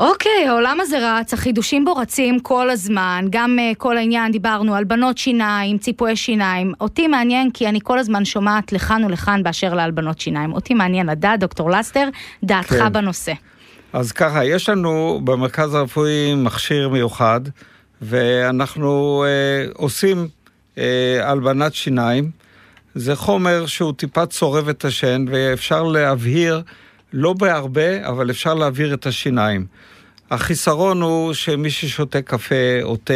אוקיי, 0.00 0.48
העולם 0.48 0.78
הזה 0.80 0.98
רץ, 1.02 1.34
החידושים 1.34 1.84
בו 1.84 1.92
רצים 1.92 2.40
כל 2.40 2.70
הזמן, 2.70 3.24
גם 3.30 3.58
uh, 3.58 3.76
כל 3.76 3.96
העניין, 3.96 4.32
דיברנו 4.32 4.74
על 4.74 4.84
בנות 4.84 5.18
שיניים, 5.18 5.78
ציפויי 5.78 6.16
שיניים. 6.16 6.72
אותי 6.80 7.06
מעניין 7.06 7.50
כי 7.50 7.68
אני 7.68 7.78
כל 7.82 7.98
הזמן 7.98 8.24
שומעת 8.24 8.72
לכאן 8.72 9.04
ולכאן 9.04 9.42
באשר 9.42 9.74
להלבנות 9.74 10.20
שיניים. 10.20 10.52
אותי 10.52 10.74
מעניין 10.74 11.06
לדעת, 11.06 11.40
דוקטור 11.40 11.70
לסטר, 11.70 12.08
דעתך 12.44 12.68
כן. 12.68 12.92
בנושא. 12.92 13.32
אז 13.92 14.12
ככה, 14.12 14.44
יש 14.44 14.68
לנו 14.68 15.20
במרכז 15.24 15.74
הרפואי 15.74 16.34
מכשיר 16.34 16.88
מיוחד, 16.88 17.40
ואנחנו 18.02 19.24
אה, 19.26 19.72
עושים 19.74 20.28
אה, 20.78 21.20
הלבנת 21.22 21.74
שיניים. 21.74 22.30
זה 22.94 23.16
חומר 23.16 23.66
שהוא 23.66 23.92
טיפה 23.92 24.26
צורב 24.26 24.68
את 24.68 24.84
השן, 24.84 25.24
ואפשר 25.28 25.82
להבהיר, 25.82 26.62
לא 27.12 27.32
בהרבה, 27.32 28.08
אבל 28.08 28.30
אפשר 28.30 28.54
להבהיר 28.54 28.94
את 28.94 29.06
השיניים. 29.06 29.66
החיסרון 30.30 31.02
הוא 31.02 31.34
שמי 31.34 31.70
ששותה 31.70 32.22
קפה 32.22 32.82
או 32.82 32.96
תה, 32.96 33.14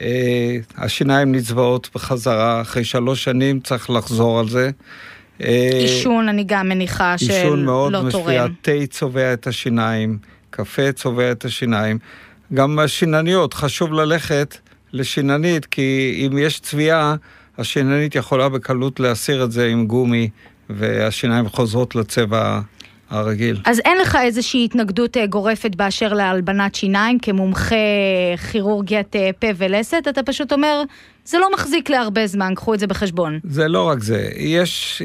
אה, 0.00 0.56
השיניים 0.76 1.34
נצבעות 1.34 1.90
בחזרה, 1.94 2.60
אחרי 2.60 2.84
שלוש 2.84 3.24
שנים 3.24 3.60
צריך 3.60 3.90
לחזור 3.90 4.40
על 4.40 4.48
זה. 4.48 4.70
אה, 5.42 5.70
עישון, 5.72 6.28
אני 6.28 6.44
גם 6.46 6.68
מניחה 6.68 7.18
שלא 7.18 7.34
עישון 7.34 7.64
מאוד 7.64 7.92
לא 7.92 8.02
משפיע, 8.02 8.22
תורם. 8.22 8.54
תה 8.62 8.86
צובע 8.90 9.32
את 9.32 9.46
השיניים, 9.46 10.18
קפה 10.50 10.92
צובע 10.92 11.32
את 11.32 11.44
השיניים. 11.44 11.98
גם 12.54 12.78
השינניות, 12.78 13.54
חשוב 13.54 13.92
ללכת 13.92 14.56
לשיננית, 14.92 15.66
כי 15.66 16.20
אם 16.26 16.38
יש 16.38 16.60
צביעה, 16.60 17.14
השיננית 17.58 18.14
יכולה 18.14 18.48
בקלות 18.48 19.00
להסיר 19.00 19.44
את 19.44 19.52
זה 19.52 19.66
עם 19.66 19.86
גומי, 19.86 20.28
והשיניים 20.70 21.48
חוזרות 21.48 21.94
לצבע 21.94 22.60
הרגיל. 23.10 23.60
אז 23.64 23.80
אין 23.84 23.98
לך 23.98 24.18
איזושהי 24.22 24.64
התנגדות 24.64 25.16
אה, 25.16 25.26
גורפת 25.26 25.76
באשר 25.76 26.12
להלבנת 26.12 26.74
שיניים 26.74 27.18
כמומחה 27.18 27.74
כירורגיית 28.50 29.16
אה, 29.16 29.30
פה 29.38 29.46
ולסת, 29.56 30.02
אתה 30.08 30.22
פשוט 30.22 30.52
אומר, 30.52 30.82
זה 31.24 31.38
לא 31.38 31.52
מחזיק 31.52 31.90
להרבה 31.90 32.26
זמן, 32.26 32.54
קחו 32.54 32.74
את 32.74 32.80
זה 32.80 32.86
בחשבון. 32.86 33.38
זה 33.44 33.68
לא 33.68 33.88
רק 33.88 34.02
זה, 34.02 34.30
יש, 34.36 35.02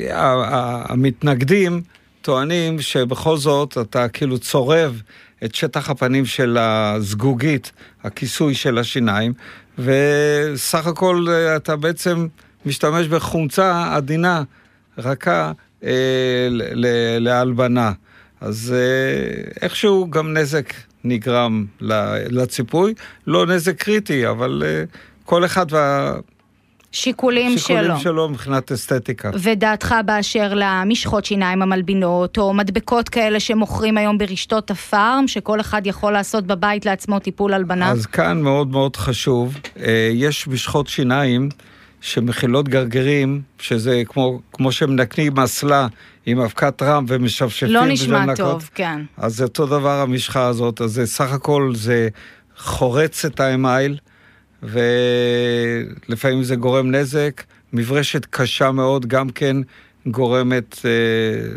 המתנגדים 0.90 1.82
טוענים 2.22 2.82
שבכל 2.82 3.38
זאת 3.38 3.78
אתה 3.82 4.08
כאילו 4.08 4.40
צורב 4.40 5.02
את 5.44 5.56
שטח 5.56 5.90
הפנים 5.90 6.26
של 6.26 6.58
הזגוגית, 6.60 7.72
הכיסוי 8.04 8.54
של 8.54 8.78
השיניים, 8.78 9.34
וסך 9.80 10.88
הכל 10.88 11.26
אה, 11.30 11.56
אתה 11.56 11.76
בעצם 11.76 12.28
משתמש 12.66 13.08
בחומצה 13.08 13.94
עדינה, 13.96 14.44
רכה, 14.98 15.52
להלבנה. 17.20 17.92
אז 18.42 18.76
אה, 18.78 19.52
איכשהו 19.62 20.10
גם 20.10 20.34
נזק 20.34 20.74
נגרם 21.04 21.66
לציפוי, 22.30 22.94
לא 23.28 23.46
נזק 23.46 23.84
קריטי, 23.84 24.30
אבל 24.30 24.64
אה, 24.66 24.84
כל 25.26 25.46
אחד 25.46 25.66
וה... 25.70 26.14
שיקולים 26.92 27.52
שלו. 27.52 27.60
שיקולים 27.60 27.98
שלו 27.98 28.30
מבחינת 28.30 28.72
אסתטיקה. 28.72 29.32
ודעתך 29.34 29.96
באשר 30.06 30.54
למשחות 30.56 31.26
שיניים 31.26 31.62
המלבינות, 31.62 32.38
או 32.38 32.54
מדבקות 32.54 33.10
כאלה 33.10 33.40
שמוכרים 33.40 33.98
היום 33.98 34.18
ברשתות 34.18 34.72
הפארם, 34.72 35.28
שכל 35.28 35.60
אחד 35.60 35.88
יכול 35.88 36.14
לעשות 36.14 36.48
בבית 36.48 36.86
לעצמו 36.86 37.20
טיפול 37.20 37.54
הלבנה? 37.54 37.92
אז 37.92 38.06
כאן 38.06 38.42
מאוד 38.42 38.68
מאוד 38.68 38.96
חשוב, 38.96 39.58
אה, 39.80 40.10
יש 40.14 40.48
משחות 40.48 40.88
שיניים 40.88 41.50
שמכילות 42.06 42.70
גרגירים, 42.70 43.42
שזה 43.60 44.04
כמו, 44.08 44.40
כמו 44.54 44.72
שמנקנים 44.72 45.40
אסלה 45.40 45.88
עם 46.26 46.40
אבקת 46.40 46.82
רם 46.82 47.06
ומשפשפים. 47.08 47.70
לא 47.70 47.86
נשמע 47.86 48.20
לנקות. 48.20 48.38
טוב, 48.38 48.70
כן. 48.76 49.02
אז 49.18 49.36
זה 49.36 49.44
אותו 49.44 49.66
דבר 49.66 50.02
המשחה 50.02 50.48
הזאת, 50.48 50.82
אז 50.82 50.92
זה 50.92 51.06
סך 51.06 51.32
הכל 51.32 51.72
זה 51.76 52.10
חורץ 52.58 53.26
את 53.26 53.40
האמייל, 53.40 53.98
ולפעמים 54.64 56.44
זה 56.44 56.56
גורם 56.56 56.92
נזק. 56.92 57.44
מברשת 57.74 58.26
קשה 58.26 58.72
מאוד 58.72 59.06
גם 59.06 59.30
כן 59.30 59.58
גורמת 60.06 60.86
אה, 60.86 60.92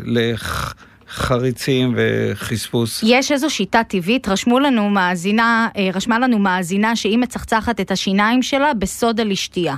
לחריצים 0.05 1.95
וחספוס. 1.97 3.03
יש 3.07 3.31
איזו 3.31 3.49
שיטה 3.49 3.83
טבעית, 3.83 4.27
רשמו 4.27 4.59
לנו 4.59 4.89
מאזינה, 4.89 5.67
אה, 5.77 5.89
רשמה 5.93 6.19
לנו 6.19 6.39
מאזינה 6.39 6.95
שהיא 6.95 7.17
מצחצחת 7.17 7.79
את 7.79 7.91
השיניים 7.91 8.43
שלה 8.43 8.73
בסודה 8.73 9.23
לשתייה. 9.23 9.75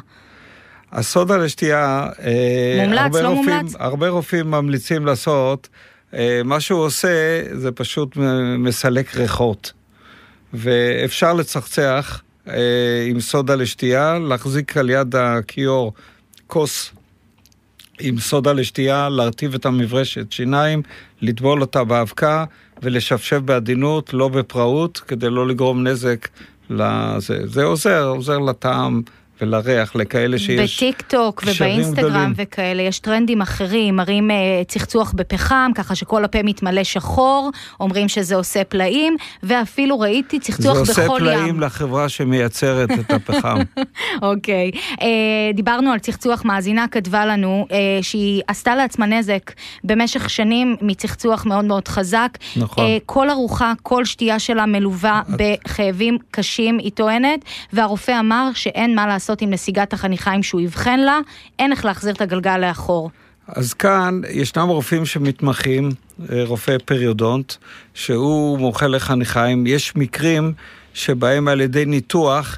הסודה 0.91 1.37
לשתייה, 1.37 2.09
אה, 2.23 2.83
מומלץ, 2.85 3.01
הרבה 3.01 3.21
לא 3.21 3.27
רופאים, 3.27 3.55
מומלץ? 3.55 3.75
הרבה 3.79 4.09
רופאים 4.09 4.51
ממליצים 4.51 5.05
לעשות, 5.05 5.69
אה, 6.13 6.41
מה 6.45 6.59
שהוא 6.59 6.79
עושה 6.79 7.41
זה 7.53 7.71
פשוט 7.71 8.17
מסלק 8.57 9.15
ריחות. 9.15 9.73
ואפשר 10.53 11.33
לצחצח 11.33 12.21
אה, 12.47 13.05
עם 13.07 13.19
סודה 13.19 13.55
לשתייה, 13.55 14.19
להחזיק 14.19 14.77
על 14.77 14.89
יד 14.89 15.15
הכיור 15.15 15.93
כוס 16.47 16.91
עם 17.99 18.19
סודה 18.19 18.53
לשתייה, 18.53 19.09
להרטיב 19.09 19.53
את 19.53 19.65
המברשת 19.65 20.31
שיניים, 20.31 20.81
לטבול 21.21 21.61
אותה 21.61 21.83
באבקה 21.83 22.45
ולשפשף 22.81 23.37
בעדינות, 23.37 24.13
לא 24.13 24.27
בפראות, 24.27 24.97
כדי 24.97 25.29
לא 25.29 25.47
לגרום 25.47 25.87
נזק 25.87 26.27
לזה. 26.69 27.39
זה 27.47 27.63
עוזר, 27.63 28.07
עוזר 28.07 28.37
לטעם 28.37 29.01
ולריח, 29.41 29.95
לכאלה 29.95 30.39
שיש 30.39 30.75
בטיק 30.75 31.01
טוק 31.01 31.43
ובאינסטגרם 31.45 32.09
גדולים. 32.09 32.33
וכאלה, 32.35 32.81
יש 32.81 32.99
טרנדים 32.99 33.41
אחרים, 33.41 33.95
מראים 33.95 34.31
אה, 34.31 34.35
צחצוח 34.67 35.11
בפחם, 35.15 35.71
ככה 35.75 35.95
שכל 35.95 36.23
הפה 36.23 36.43
מתמלא 36.43 36.83
שחור, 36.83 37.51
אומרים 37.79 38.07
שזה 38.07 38.35
עושה 38.35 38.63
פלאים, 38.63 39.15
ואפילו 39.43 39.99
ראיתי 39.99 40.37
זה 40.37 40.43
צחצוח 40.43 40.77
עושה 40.77 41.03
בחול 41.05 41.19
ים. 41.19 41.25
פלאים 41.25 41.59
לחברה 41.59 42.09
שמייצרת 42.09 42.89
את 42.91 43.11
הפחם. 43.11 43.57
אוקיי. 44.21 44.71
אה, 45.01 45.07
דיברנו 45.53 45.91
על 45.91 45.99
צחצוח, 45.99 46.45
מאזינה 46.45 46.85
כתבה 46.87 47.25
לנו 47.25 47.67
אה, 47.71 47.77
שהיא 48.01 48.41
עשתה 48.47 48.75
לעצמה 48.75 49.05
נזק 49.05 49.51
במשך 49.83 50.29
שנים 50.29 50.75
מצחצוח 50.81 51.45
מאוד 51.45 51.65
מאוד 51.65 51.87
חזק. 51.87 52.29
נכון. 52.55 52.85
אה, 52.85 52.97
כל 53.05 53.29
ארוחה, 53.29 53.73
כל 53.83 54.05
שתייה 54.05 54.39
שלה 54.39 54.65
מלווה 54.65 55.21
בכאבים 55.29 56.17
קשים, 56.31 56.77
היא 56.77 56.91
טוענת, 56.91 57.45
והרופא 57.73 58.19
אמר 58.19 58.49
שאין 58.53 58.95
מה 58.95 59.07
לעשות 59.07 59.30
עם 59.41 59.49
נסיגת 59.49 59.93
החניכיים 59.93 60.43
שהוא 60.43 60.61
אבחן 60.65 60.99
לה, 60.99 61.19
אין 61.59 61.71
איך 61.71 61.85
להחזיר 61.85 62.13
את 62.13 62.21
הגלגל 62.21 62.57
לאחור. 62.57 63.11
אז 63.47 63.73
כאן 63.73 64.21
ישנם 64.29 64.67
רופאים 64.67 65.05
שמתמחים, 65.05 65.89
אה, 66.31 66.43
רופא 66.45 66.77
פריודונט, 66.85 67.53
שהוא 67.93 68.59
מומחה 68.59 68.87
לחניכיים. 68.87 69.67
יש 69.67 69.95
מקרים 69.95 70.53
שבהם 70.93 71.47
על 71.47 71.61
ידי 71.61 71.85
ניתוח 71.85 72.57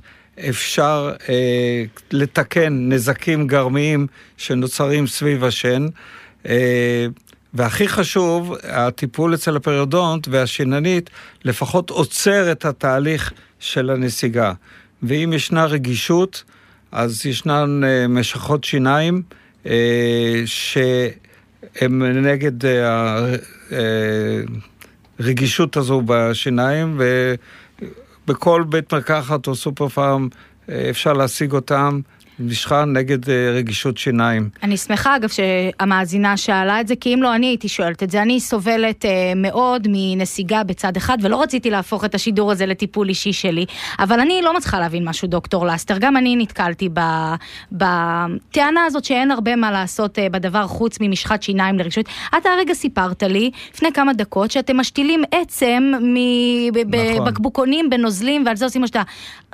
אפשר 0.50 1.12
אה, 1.30 1.84
לתקן 2.12 2.90
נזקים 2.90 3.48
גרמיים 3.48 4.08
שנוצרים 4.38 5.08
סביב 5.08 5.44
השן. 5.44 5.88
אה, 6.46 7.08
והכי 7.54 7.88
חשוב, 7.88 8.56
הטיפול 8.64 9.34
אצל 9.34 9.56
הפריודונט 9.56 10.28
והשיננית 10.32 11.10
לפחות 11.46 11.90
עוצר 11.90 12.52
את 12.52 12.66
התהליך 12.66 13.34
של 13.60 13.90
הנסיגה. 13.90 14.54
ואם 15.04 15.34
ישנה 15.34 15.66
רגישות, 15.66 16.44
אז 16.94 17.26
ישנן 17.26 17.84
אה, 17.84 18.08
משכות 18.08 18.64
שיניים 18.64 19.22
אה, 19.66 20.42
שהן 20.46 22.02
נגד 22.04 22.66
אה, 22.66 23.36
הרגישות 25.20 25.78
הזו 25.78 26.02
בשיניים, 26.06 27.02
ובכל 28.28 28.64
בית 28.70 28.94
מרקחת 28.94 29.48
או 29.48 29.56
סופר 29.56 29.88
פארם 29.88 30.28
אה, 30.70 30.90
אפשר 30.90 31.14
להשיג 31.14 31.52
אותם. 31.52 32.00
משחה 32.40 32.86
נגד 32.86 33.30
אה, 33.30 33.52
רגישות 33.52 33.98
שיניים. 33.98 34.50
אני 34.64 34.78
שמחה 34.78 35.16
אגב 35.16 35.30
שהמאזינה 35.30 36.38
שאלה 36.38 36.82
את 36.82 36.88
זה, 36.88 36.96
כי 36.96 37.14
אם 37.14 37.24
לא 37.24 37.36
אני 37.36 37.46
הייתי 37.46 37.68
שואלת 37.68 38.04
את 38.04 38.10
זה. 38.10 38.22
אני 38.22 38.40
סובלת 38.40 39.06
אה, 39.06 39.12
מאוד 39.36 39.88
מנסיגה 39.90 40.64
בצד 40.64 40.98
אחד, 40.98 41.18
ולא 41.22 41.42
רציתי 41.42 41.70
להפוך 41.70 42.06
את 42.06 42.16
השידור 42.16 42.52
הזה 42.52 42.66
לטיפול 42.66 43.10
אישי 43.10 43.34
שלי, 43.34 43.66
אבל 44.00 44.20
אני 44.20 44.42
לא 44.44 44.58
מצליחה 44.58 44.80
להבין 44.80 45.10
משהו, 45.10 45.28
דוקטור 45.28 45.66
לסטר. 45.66 45.98
גם 45.98 46.18
אני 46.18 46.36
נתקלתי 46.36 46.90
בטענה 47.72 48.86
הזאת 48.86 49.06
שאין 49.06 49.32
הרבה 49.32 49.56
מה 49.56 49.72
לעשות 49.72 50.20
אה, 50.20 50.30
בדבר 50.30 50.68
חוץ 50.68 50.98
ממשחת 51.02 51.44
שיניים 51.44 51.80
לרגישות. 51.80 52.06
אתה 52.38 52.50
הרגע 52.50 52.74
סיפרת 52.74 53.24
לי, 53.24 53.52
לפני 53.74 53.94
כמה 53.94 54.14
דקות, 54.14 54.52
שאתם 54.52 54.78
משתילים 54.78 55.24
עצם 55.32 55.92
נכון. 55.96 56.16
מבקבוקונים 57.22 57.90
בנוזלים, 57.90 58.44
ועל 58.46 58.56
זה 58.56 58.66
עושים 58.66 58.82
מה 58.82 58.88
שאתה... 58.88 59.02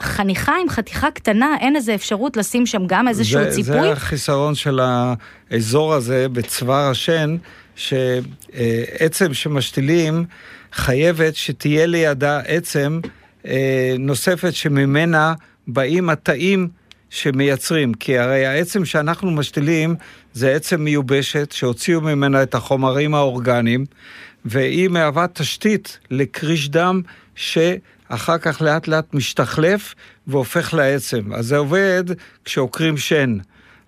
חניכיים, 0.02 0.70
חתיכה 0.70 1.12
קטנה, 1.12 1.56
אין 1.60 1.76
איזה 1.76 1.96
אפשרות 1.96 2.38
לשים 2.38 2.66
שם 2.72 2.88
גם 2.88 3.08
איזשהו 3.08 3.44
זה, 3.44 3.52
ציפוי? 3.52 3.82
זה 3.82 3.92
החיסרון 3.92 4.56
של 4.56 4.80
האזור 5.52 5.94
הזה 5.94 6.30
בצוואר 6.30 6.90
השן, 6.90 7.38
שעצם 7.76 9.34
שמשתילים 9.34 10.26
חייבת 10.74 11.36
שתהיה 11.36 11.86
לידה 11.86 12.40
עצם 12.40 13.00
אה, 13.46 13.96
נוספת 14.00 14.54
שממנה 14.54 15.34
באים 15.68 16.10
התאים 16.10 16.68
שמייצרים, 17.10 17.94
כי 17.94 18.18
הרי 18.18 18.46
העצם 18.46 18.86
שאנחנו 18.86 19.32
משתילים 19.32 19.96
זה 20.34 20.52
עצם 20.52 20.82
מיובשת 20.82 21.52
שהוציאו 21.52 22.02
ממנה 22.02 22.44
את 22.44 22.56
החומרים 22.56 23.16
האורגניים, 23.16 23.86
והיא 24.46 24.90
מהווה 24.90 25.28
תשתית 25.28 26.00
לקריש 26.12 26.70
דם 26.70 27.02
שאחר 27.40 28.38
כך 28.38 28.62
לאט 28.62 28.88
לאט 28.88 29.14
משתחלף 29.14 29.96
והופך 30.28 30.74
לעצם. 30.74 31.34
אז 31.34 31.46
זה 31.46 31.58
עובד 31.58 32.04
כשעוקרים 32.46 32.98
שן. 32.98 33.38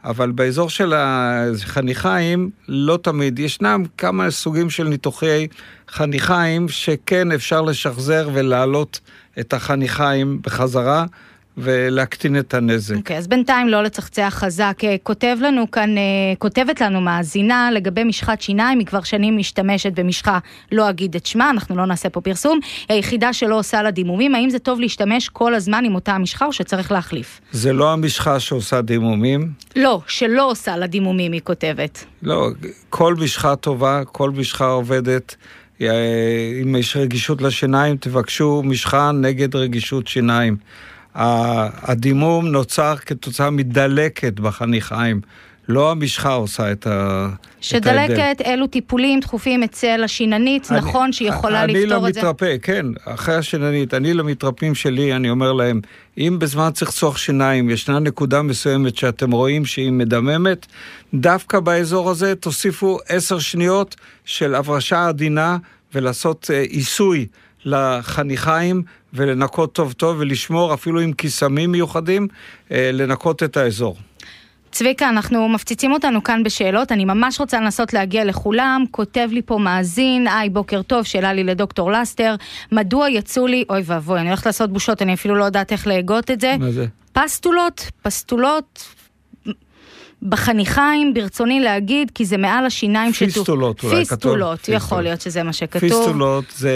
אבל 0.04 0.32
באזור 0.32 0.70
של 0.70 0.94
החניכיים 0.98 2.50
לא 2.68 3.00
תמיד. 3.04 3.40
ישנם 3.40 3.84
כמה 3.98 4.32
סוגים 4.32 4.70
של 4.70 4.84
ניתוחי 4.84 5.48
חניכיים 5.90 6.70
שכן 6.70 7.32
אפשר 7.32 7.62
לשחזר 7.62 8.30
ולהעלות 8.34 9.00
את 9.40 9.54
החניכיים 9.54 10.40
בחזרה. 10.42 11.06
ולהקטין 11.58 12.40
את 12.40 12.54
הנזק. 12.54 12.96
אוקיי, 12.96 13.16
okay, 13.16 13.20
אז 13.20 13.28
בינתיים 13.28 13.68
לא 13.68 13.84
לצחצח 13.84 14.34
חזק. 14.38 14.78
אה, 14.84 14.96
כותב 15.04 15.38
לנו 15.42 15.72
כאן, 15.72 15.98
אה, 15.98 16.04
כותבת 16.38 16.82
לנו 16.82 17.02
מאזינה 17.02 17.70
לגבי 17.72 18.04
משחת 18.04 18.42
שיניים, 18.42 18.80
היא 18.80 18.88
כבר 18.88 19.02
שנים 19.02 19.38
משתמשת 19.38 19.92
במשחה, 20.00 20.40
לא 20.72 20.90
אגיד 20.90 21.16
את 21.16 21.26
שמה, 21.26 21.50
אנחנו 21.50 21.78
לא 21.78 21.86
נעשה 21.86 22.10
פה 22.10 22.22
פרסום, 22.22 22.60
היא 22.90 22.96
היחידה 22.96 23.34
שלא 23.34 23.60
עושה 23.60 23.82
לה 23.82 23.92
דימומים, 23.92 24.36
האם 24.36 24.50
זה 24.50 24.60
טוב 24.60 24.80
להשתמש 24.80 25.30
כל 25.30 25.54
הזמן 25.56 25.86
עם 25.86 25.96
אותה 25.96 26.12
המשחה 26.12 26.46
או 26.46 26.54
שצריך 26.54 26.92
להחליף? 26.92 27.42
זה 27.52 27.74
לא 27.74 27.94
המשחה 27.94 28.40
שעושה 28.40 28.82
דימומים. 28.82 29.50
לא, 29.76 30.02
שלא 30.08 30.52
עושה 30.52 30.78
לה 30.78 30.88
דימומים, 30.88 31.32
היא 31.32 31.42
כותבת. 31.44 32.06
לא, 32.24 32.50
כל 32.90 33.16
משחה 33.16 33.56
טובה, 33.56 34.02
כל 34.06 34.32
משחה 34.32 34.66
עובדת. 34.66 35.36
אה, 35.82 35.88
אם 36.64 36.76
יש 36.76 36.98
רגישות 36.98 37.42
לשיניים, 37.42 37.98
תבקשו 37.98 38.64
משחה 38.66 39.12
נגד 39.12 39.56
רגישות 39.56 40.08
שיניים. 40.08 40.58
הדימום 41.15 42.47
נוצר 42.47 42.95
כתוצאה 42.95 43.50
מדלקת 43.50 44.39
בחניכיים. 44.39 45.21
לא 45.67 45.91
המשחה 45.91 46.34
עושה 46.34 46.71
את 46.71 46.88
ה... 46.88 47.30
שדלקת, 47.62 48.41
אלו 48.45 48.67
טיפולים 48.67 49.19
דחופים 49.19 49.63
אצל 49.63 50.04
השיננית, 50.04 50.71
אני, 50.71 50.80
נכון 50.80 51.13
שהיא 51.13 51.30
יכולה 51.30 51.65
לפתור 51.65 52.08
את 52.08 52.13
זה? 52.13 52.19
אני 52.19 52.26
למתרפא, 52.26 52.56
כן, 52.62 52.86
אחרי 53.06 53.36
השיננית, 53.36 53.93
אני 53.93 54.13
למתרפאים 54.13 54.76
שלי, 54.76 55.15
אני 55.15 55.30
אומר 55.30 55.54
להם, 55.54 55.82
אם 56.17 56.36
בזמן 56.39 56.69
צחצוח 56.74 57.17
שיניים 57.17 57.69
ישנה 57.69 58.00
נקודה 58.00 58.41
מסוימת 58.41 58.95
שאתם 58.97 59.32
רואים 59.32 59.65
שהיא 59.65 59.91
מדממת, 59.91 60.65
דווקא 61.13 61.60
באזור 61.60 62.10
הזה 62.10 62.36
תוסיפו 62.36 63.00
עשר 63.10 63.39
שניות 63.39 63.95
של 64.26 64.56
הברשה 64.56 65.08
עדינה 65.08 65.58
ולעשות 65.93 66.50
עיסוי 66.69 67.26
לחניכיים 67.65 68.84
ולנקות 69.13 69.74
טוב 69.74 69.93
טוב 69.93 70.17
ולשמור 70.19 70.74
אפילו 70.74 71.00
עם 71.00 71.13
קיסמים 71.13 71.71
מיוחדים, 71.71 72.28
לנקות 72.71 73.43
את 73.43 73.58
האזור. 73.58 73.97
צביקה, 74.71 75.10
אנחנו 75.10 75.50
מפציצים 75.50 75.91
אותנו 75.91 76.24
כאן 76.24 76.43
בשאלות, 76.43 76.91
אני 76.91 77.06
ממש 77.06 77.39
רוצה 77.39 77.60
לנסות 77.60 77.93
להגיע 77.93 78.26
לכולם. 78.26 78.86
כותב 78.91 79.30
לי 79.32 79.41
פה 79.41 79.58
מאזין, 79.58 80.28
היי, 80.28 80.50
בוקר 80.50 80.82
טוב, 80.82 81.04
שאלה 81.04 81.34
לי 81.34 81.43
לדוקטור 81.43 81.91
לסטר, 81.91 82.36
מדוע 82.71 83.10
יצאו 83.10 83.47
לי, 83.47 83.63
אוי 83.69 83.82
ואבוי, 83.86 84.19
אני 84.19 84.28
הולכת 84.28 84.45
לעשות 84.45 84.74
בושות, 84.74 85.02
אני 85.02 85.13
אפילו 85.13 85.36
לא 85.36 85.43
יודעת 85.43 85.71
איך 85.71 85.88
להגות 85.88 86.32
את 86.32 86.41
זה. 86.41 86.56
מה 86.60 86.71
זה? 86.71 86.86
פסטולות, 87.13 87.91
פסטולות, 88.02 88.95
בחניכיים, 90.24 91.14
ברצוני 91.14 91.60
להגיד, 91.60 92.12
כי 92.16 92.26
זה 92.26 92.38
מעל 92.38 92.66
השיניים 92.66 93.14
שטוף. 93.14 93.34
פיסטולות. 93.34 93.84
אולי 93.84 93.96
פיסטולות, 93.96 94.60
כתוב. 94.62 94.76
יכול 94.76 95.02
להיות 95.02 95.22
שזה 95.22 95.44
מה 95.44 95.54
שכתוב. 95.54 95.80
פיסטולות 95.80 96.46
זה 96.56 96.74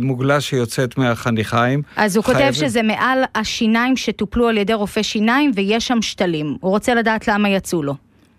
מוגלה 0.00 0.40
שיוצאת 0.40 0.98
מהחניכיים. 0.98 1.82
אז 1.96 2.16
הוא 2.16 2.24
חייב... 2.24 2.38
כותב 2.38 2.52
שזה 2.52 2.82
מעל 2.82 3.18
השיניים 3.34 3.96
שטופלו 3.96 4.48
על 4.48 4.58
ידי 4.58 4.74
רופא 4.74 5.02
שיניים 5.02 5.52
ויש 5.54 5.86
שם 5.86 6.02
שתלים. 6.02 6.56
הוא 6.60 6.70
רוצה 6.70 6.94
לדעת 6.94 7.28
למה 7.28 7.48
יצאו 7.48 7.82
לו. 7.82 7.94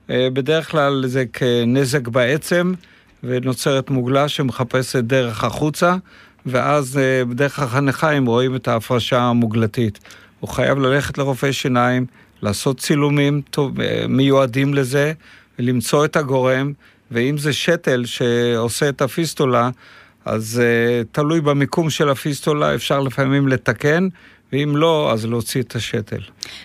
בדרך 0.09 0.71
כלל 0.71 1.03
זה 1.07 1.23
כנזק 1.33 2.07
בעצם, 2.07 2.73
ונוצרת 3.23 3.89
מוגלה 3.89 4.27
שמחפשת 4.27 5.03
דרך 5.03 5.43
החוצה, 5.43 5.95
ואז 6.45 6.99
בדרך 7.29 7.59
החניכיים 7.59 8.25
רואים 8.25 8.55
את 8.55 8.67
ההפרשה 8.67 9.21
המוגלתית. 9.21 9.99
הוא 10.39 10.49
חייב 10.49 10.79
ללכת 10.79 11.17
לרופא 11.17 11.51
שיניים. 11.51 12.05
לעשות 12.43 12.79
צילומים 12.79 13.41
טוב, 13.49 13.71
מיועדים 14.09 14.73
לזה, 14.73 15.13
ולמצוא 15.59 16.05
את 16.05 16.15
הגורם, 16.15 16.73
ואם 17.11 17.37
זה 17.37 17.53
שתל 17.53 18.05
שעושה 18.05 18.89
את 18.89 19.01
הפיסטולה, 19.01 19.69
אז 20.25 20.61
uh, 20.61 21.07
תלוי 21.11 21.41
במיקום 21.41 21.89
של 21.89 22.09
הפיסטולה, 22.09 22.75
אפשר 22.75 22.99
לפעמים 22.99 23.47
לתקן, 23.47 24.07
ואם 24.53 24.75
לא, 24.75 25.11
אז 25.13 25.25
להוציא 25.25 25.61
את 25.61 25.75
השתל. 25.75 26.21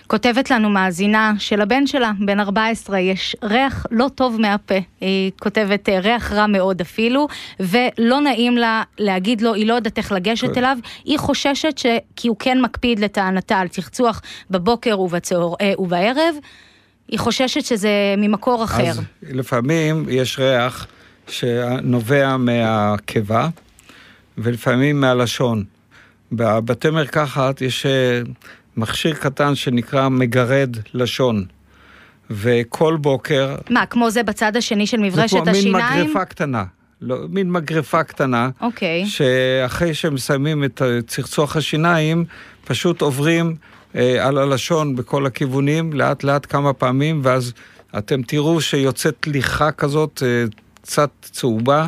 כותבת 0.07 0.51
לנו 0.51 0.69
מאזינה 0.69 1.33
שלבן 1.39 1.87
שלה, 1.87 2.11
בן 2.19 2.39
14, 2.39 2.99
יש 2.99 3.35
ריח 3.43 3.85
לא 3.91 4.09
טוב 4.15 4.41
מהפה. 4.41 4.75
היא 5.01 5.31
כותבת 5.39 5.89
ריח 5.89 6.31
רע 6.31 6.47
מאוד 6.47 6.81
אפילו, 6.81 7.27
ולא 7.59 8.21
נעים 8.21 8.57
לה 8.57 8.83
להגיד 8.99 9.41
לו, 9.41 9.53
היא 9.53 9.67
לא 9.67 9.73
יודעת 9.73 9.97
איך 9.97 10.11
לגשת 10.11 10.57
אליו. 10.57 10.77
היא 11.05 11.19
חוששת 11.19 11.77
ש... 11.77 11.85
כי 12.15 12.27
הוא 12.27 12.37
כן 12.39 12.61
מקפיד 12.61 12.99
לטענתה 12.99 13.57
על 13.57 13.67
צחצוח 13.67 14.21
בבוקר 14.49 14.99
ובצהר... 14.99 15.53
ובערב. 15.77 16.35
היא 17.07 17.19
חוששת 17.19 17.65
שזה 17.65 17.89
ממקור 18.17 18.63
אחר. 18.63 18.89
אז 18.89 19.01
לפעמים 19.21 20.05
יש 20.09 20.39
ריח 20.39 20.87
שנובע 21.27 22.37
מהקיבה, 22.37 23.49
ולפעמים 24.37 25.01
מהלשון. 25.01 25.78
בבתי 26.31 26.89
מרקחת 26.89 27.61
יש 27.61 27.85
מכשיר 28.77 29.13
קטן 29.13 29.55
שנקרא 29.55 30.09
מגרד 30.09 30.77
לשון. 30.93 31.45
וכל 32.29 32.97
בוקר... 32.97 33.55
מה, 33.69 33.85
כמו 33.85 34.11
זה 34.11 34.23
בצד 34.23 34.57
השני 34.57 34.87
של 34.87 34.97
מברשת 34.97 35.47
השיניים? 35.47 35.55
זה 35.55 35.69
כמו 35.69 35.95
מין 35.95 36.03
מגרפה 36.03 36.25
קטנה. 36.25 36.63
לא, 37.01 37.17
מין 37.29 37.51
מגרפה 37.51 38.03
קטנה. 38.03 38.49
אוקיי. 38.61 39.05
שאחרי 39.05 39.93
שהם 39.93 40.13
מסיימים 40.13 40.63
את 40.63 40.81
צחצוח 41.07 41.55
השיניים, 41.55 42.25
פשוט 42.65 43.01
עוברים 43.01 43.55
אה, 43.95 44.27
על 44.27 44.37
הלשון 44.37 44.95
בכל 44.95 45.25
הכיוונים, 45.25 45.93
לאט 45.93 46.23
לאט 46.23 46.45
כמה 46.49 46.73
פעמים, 46.73 47.21
ואז 47.23 47.53
אתם 47.97 48.21
תראו 48.21 48.61
שיוצאת 48.61 49.27
ליחה 49.27 49.71
כזאת, 49.71 50.23
אה, 50.25 50.43
קצת 50.81 51.09
צהובה, 51.21 51.87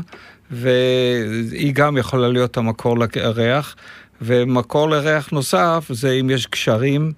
והיא 0.51 1.73
גם 1.73 1.97
יכולה 1.97 2.27
להיות 2.27 2.57
המקור 2.57 2.97
לריח. 3.15 3.75
ומקור 4.21 4.89
לריח 4.89 5.31
נוסף 5.31 5.85
זה 5.89 6.11
אם 6.11 6.29
יש 6.29 6.45
קשרים 6.45 7.11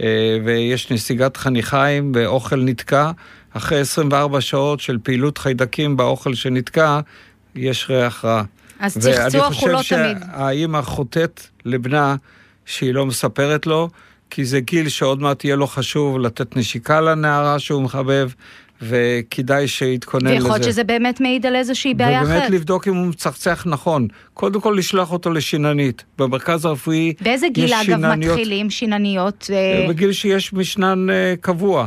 אה, 0.00 0.38
ויש 0.44 0.92
נסיגת 0.92 1.36
חניכיים 1.36 2.12
ואוכל 2.14 2.56
נתקע, 2.56 3.10
אחרי 3.52 3.80
24 3.80 4.40
שעות 4.40 4.80
של 4.80 4.98
פעילות 5.02 5.38
חיידקים 5.38 5.96
באוכל 5.96 6.34
שנתקע, 6.34 7.00
יש 7.54 7.86
ריח 7.90 8.24
רע. 8.24 8.42
אז 8.80 8.98
צחצוח 8.98 9.60
הוא 9.60 9.68
לא 9.68 9.80
תמיד. 9.88 10.00
ואני 10.00 10.14
חושב 10.14 10.32
שהאימא 10.36 10.82
חוטאת 10.82 11.46
לבנה 11.64 12.16
שהיא 12.66 12.94
לא 12.94 13.06
מספרת 13.06 13.66
לו, 13.66 13.88
כי 14.30 14.44
זה 14.44 14.60
גיל 14.60 14.88
שעוד 14.88 15.20
מעט 15.20 15.44
יהיה 15.44 15.56
לו 15.56 15.66
חשוב 15.66 16.18
לתת 16.18 16.56
נשיקה 16.56 17.00
לנערה 17.00 17.58
שהוא 17.58 17.82
מחבב, 17.82 18.30
וכדאי 18.82 19.68
שיתכונן 19.68 20.26
לזה. 20.26 20.34
ויכול 20.34 20.50
להיות 20.50 20.64
שזה 20.64 20.84
באמת 20.84 21.20
מעיד 21.20 21.46
על 21.46 21.56
איזושהי 21.56 21.94
בעיה 21.94 22.22
אחרת. 22.22 22.36
ובאמת 22.36 22.50
לבדוק 22.50 22.88
אם 22.88 22.94
הוא 22.94 23.06
מצחצח 23.06 23.64
נכון. 23.66 24.08
קודם 24.34 24.60
כל 24.60 24.74
לשלוח 24.78 25.12
אותו 25.12 25.30
לשיננית. 25.30 26.04
במרכז 26.18 26.64
הרפואי 26.64 26.96
יש 26.96 27.04
שינניות... 27.06 27.22
באיזה 27.22 27.46
גיל 27.48 27.74
אגב 27.74 28.14
מתחילים 28.14 28.70
שינניות? 28.70 29.50
אה, 29.52 29.86
בגיל 29.88 30.12
שיש 30.12 30.52
משנן 30.52 31.10
אה, 31.10 31.34
קבוע. 31.40 31.86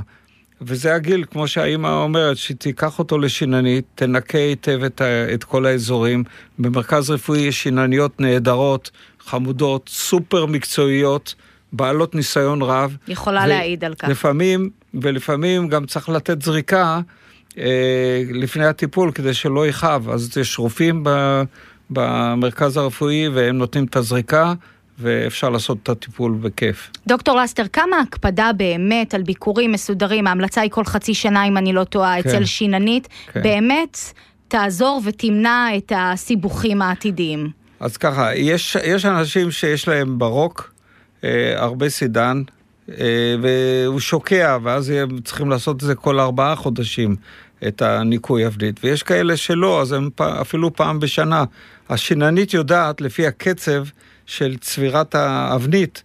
וזה 0.62 0.96
הגיל, 0.96 1.26
כמו 1.32 1.48
שהאימא 1.48 1.88
אומרת, 1.88 2.38
שתיקח 2.38 3.00
אותו 3.00 3.18
לשיננית, 3.18 3.86
תנקה 3.96 4.38
היטב 4.38 4.84
את, 4.84 5.02
את 5.34 5.44
כל 5.44 5.66
האזורים. 5.66 6.24
במרכז 6.60 7.10
רפואי 7.10 7.40
יש 7.40 7.64
שינניות 7.64 8.22
נהדרות, 8.22 8.92
חמודות, 9.20 9.90
סופר 9.94 10.46
מקצועיות. 10.46 11.36
בעלות 11.74 12.16
ניסיון 12.16 12.62
רב. 12.62 12.98
יכולה 13.08 13.42
ו- 13.46 13.48
להעיד 13.48 13.84
על 13.84 13.94
כך. 13.94 14.08
לפעמים, 14.08 14.70
ולפעמים 14.94 15.68
גם 15.68 15.86
צריך 15.86 16.10
לתת 16.10 16.42
זריקה 16.42 17.00
אה, 17.58 18.24
לפני 18.32 18.66
הטיפול 18.66 19.12
כדי 19.12 19.34
שלא 19.34 19.68
יכאב. 19.68 20.10
אז 20.10 20.38
יש 20.38 20.60
רופאים 20.60 21.04
ב- 21.04 21.44
במרכז 21.90 22.78
הרפואי 22.78 23.28
והם 23.28 23.58
נותנים 23.58 23.86
את 23.86 23.96
הזריקה. 23.96 24.54
ואפשר 25.00 25.50
לעשות 25.50 25.78
את 25.84 25.90
הטיפול 25.90 26.38
בכיף. 26.42 26.92
דוקטור 27.08 27.36
לסטר, 27.36 27.68
כמה 27.74 28.00
הקפדה 28.00 28.52
באמת 28.58 29.14
על 29.14 29.24
ביקורים 29.24 29.72
מסודרים, 29.72 30.28
ההמלצה 30.28 30.62
היא 30.62 30.72
כל 30.72 30.84
חצי 30.84 31.14
שנה, 31.14 31.46
אם 31.46 31.58
אני 31.58 31.74
לא 31.74 31.84
טועה, 31.84 32.22
כן. 32.22 32.30
אצל 32.30 32.46
שיננית, 32.46 33.08
כן. 33.34 33.42
באמת 33.44 33.98
תעזור 34.48 35.02
ותמנע 35.06 35.68
את 35.78 35.92
הסיבוכים 35.96 36.82
העתידיים. 36.82 37.50
אז 37.80 37.98
ככה, 37.98 38.36
יש, 38.36 38.78
יש 38.86 39.06
אנשים 39.06 39.52
שיש 39.52 39.88
להם 39.88 40.20
ברוק, 40.20 40.74
אה, 41.24 41.54
הרבה 41.56 41.90
סידן, 41.90 42.42
והוא 43.42 44.00
שוקע, 44.00 44.58
ואז 44.64 44.94
צריכים 45.24 45.50
לעשות 45.50 45.76
את 45.76 45.82
זה 45.82 45.96
כל 45.96 46.20
ארבעה 46.20 46.56
חודשים, 46.56 47.16
את 47.68 47.82
הניקוי 47.82 48.48
אבנית. 48.48 48.80
ויש 48.84 49.04
כאלה 49.04 49.38
שלא, 49.38 49.82
אז 49.82 49.92
הם 49.92 50.10
אפילו 50.20 50.74
פעם 50.74 51.00
בשנה. 51.00 51.44
השיננית 51.90 52.54
יודעת, 52.54 53.02
לפי 53.02 53.28
הקצב 53.28 53.84
של 54.26 54.58
צבירת 54.58 55.16
האבנית, 55.16 56.04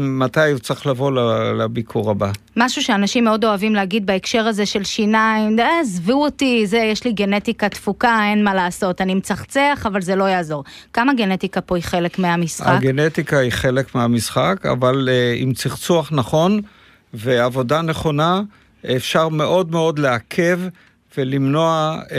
מתי 0.00 0.50
הוא 0.50 0.58
צריך 0.58 0.86
לבוא 0.86 1.10
לביקור 1.58 2.10
הבא. 2.10 2.30
משהו 2.56 2.82
שאנשים 2.82 3.24
מאוד 3.24 3.44
אוהבים 3.44 3.74
להגיד 3.74 4.06
בהקשר 4.06 4.46
הזה 4.46 4.66
של 4.66 4.84
שיניים, 4.84 5.58
אה, 5.58 5.80
עזבו 5.80 6.24
אותי, 6.24 6.66
זה, 6.66 6.78
יש 6.78 7.04
לי 7.04 7.12
גנטיקה 7.12 7.68
תפוקה, 7.68 8.18
אין 8.30 8.44
מה 8.44 8.54
לעשות, 8.54 9.00
אני 9.00 9.14
מצחצח, 9.14 9.84
אבל 9.86 10.02
זה 10.02 10.16
לא 10.16 10.24
יעזור. 10.24 10.64
כמה 10.92 11.14
גנטיקה 11.14 11.60
פה 11.60 11.76
היא 11.76 11.84
חלק 11.84 12.18
מהמשחק? 12.18 12.66
הגנטיקה 12.66 13.38
היא 13.38 13.50
חלק 13.50 13.94
מהמשחק, 13.94 14.66
אבל 14.72 15.08
uh, 15.08 15.42
עם 15.42 15.52
צחצוח 15.52 16.12
נכון 16.12 16.60
ועבודה 17.14 17.82
נכונה, 17.82 18.40
אפשר 18.96 19.28
מאוד 19.28 19.70
מאוד 19.70 19.98
לעכב 19.98 20.60
ולמנוע 21.16 21.98
uh, 22.06 22.12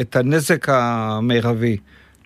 את 0.00 0.16
הנזק 0.16 0.68
המרבי. 0.68 1.76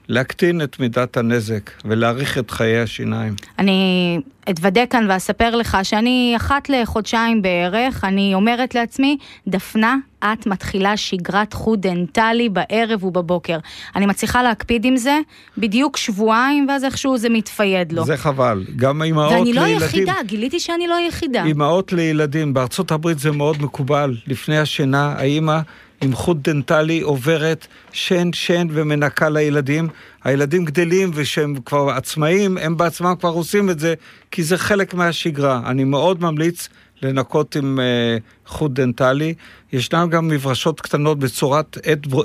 להקטין 0.09 0.63
את 0.63 0.81
מידת 0.81 1.17
הנזק 1.17 1.71
ולהאריך 1.85 2.39
את 2.39 2.51
חיי 2.51 2.81
השיניים. 2.81 3.35
אני 3.59 4.21
אתוודה 4.51 4.87
כאן 4.87 5.07
ואספר 5.11 5.57
לך 5.57 5.79
שאני 5.83 6.33
אחת 6.37 6.69
לחודשיים 6.69 7.43
בערך, 7.43 8.05
אני 8.05 8.35
אומרת 8.35 8.75
לעצמי, 8.75 9.17
דפנה, 9.49 9.97
את 10.25 10.47
מתחילה 10.47 10.97
שגרת 10.97 11.53
חוט 11.53 11.79
דנטלי 11.79 12.49
בערב 12.49 13.05
ובבוקר. 13.05 13.59
אני 13.97 14.07
מצליחה 14.07 14.43
להקפיד 14.43 14.85
עם 14.85 14.97
זה 14.97 15.19
בדיוק 15.59 15.97
שבועיים, 15.97 16.67
ואז 16.69 16.85
איכשהו 16.85 17.19
זה 17.19 17.29
מת 17.29 17.50
fade 17.50 17.93
לו. 17.93 18.05
זה 18.05 18.17
חבל. 18.17 18.65
גם 18.77 19.03
אימהות 19.03 19.33
לילדים... 19.33 19.47
ואני 19.47 19.55
לא 19.57 19.65
לילדים, 19.67 19.87
יחידה, 19.87 20.15
גיליתי 20.27 20.61
שאני 20.61 20.87
לא 20.87 20.97
יחידה. 21.09 21.45
אימהות 21.45 21.93
לילדים, 21.93 22.55
בארצות 22.55 22.91
הברית 22.91 23.19
זה 23.19 23.31
מאוד 23.31 23.63
מקובל. 23.63 24.17
לפני 24.27 24.59
השינה, 24.59 25.15
האימא... 25.19 25.61
עם 26.01 26.15
חוט 26.15 26.37
דנטלי 26.43 27.01
עוברת 27.01 27.67
שן 27.93 28.33
שן 28.33 28.67
ומנקה 28.71 29.29
לילדים. 29.29 29.89
הילדים 30.25 30.65
גדלים 30.65 31.11
ושהם 31.15 31.55
כבר 31.65 31.91
עצמאים, 31.91 32.59
הם 32.59 32.77
בעצמם 32.77 33.15
כבר 33.21 33.29
עושים 33.29 33.71
את 33.71 33.79
זה, 33.79 33.95
כי 34.31 34.43
זה 34.43 34.59
חלק 34.59 34.95
מהשגרה. 34.95 35.61
אני 35.67 35.85
מאוד 35.85 36.23
ממליץ 36.23 36.69
לנקות 37.03 37.57
עם 37.57 37.79
uh, 37.79 38.49
חוט 38.51 38.73
דנטלי. 38.73 39.35
ישנן 39.73 40.11
גם 40.11 40.29
מברשות 40.29 40.81
קטנות 40.81 41.19
בצורת 41.19 41.79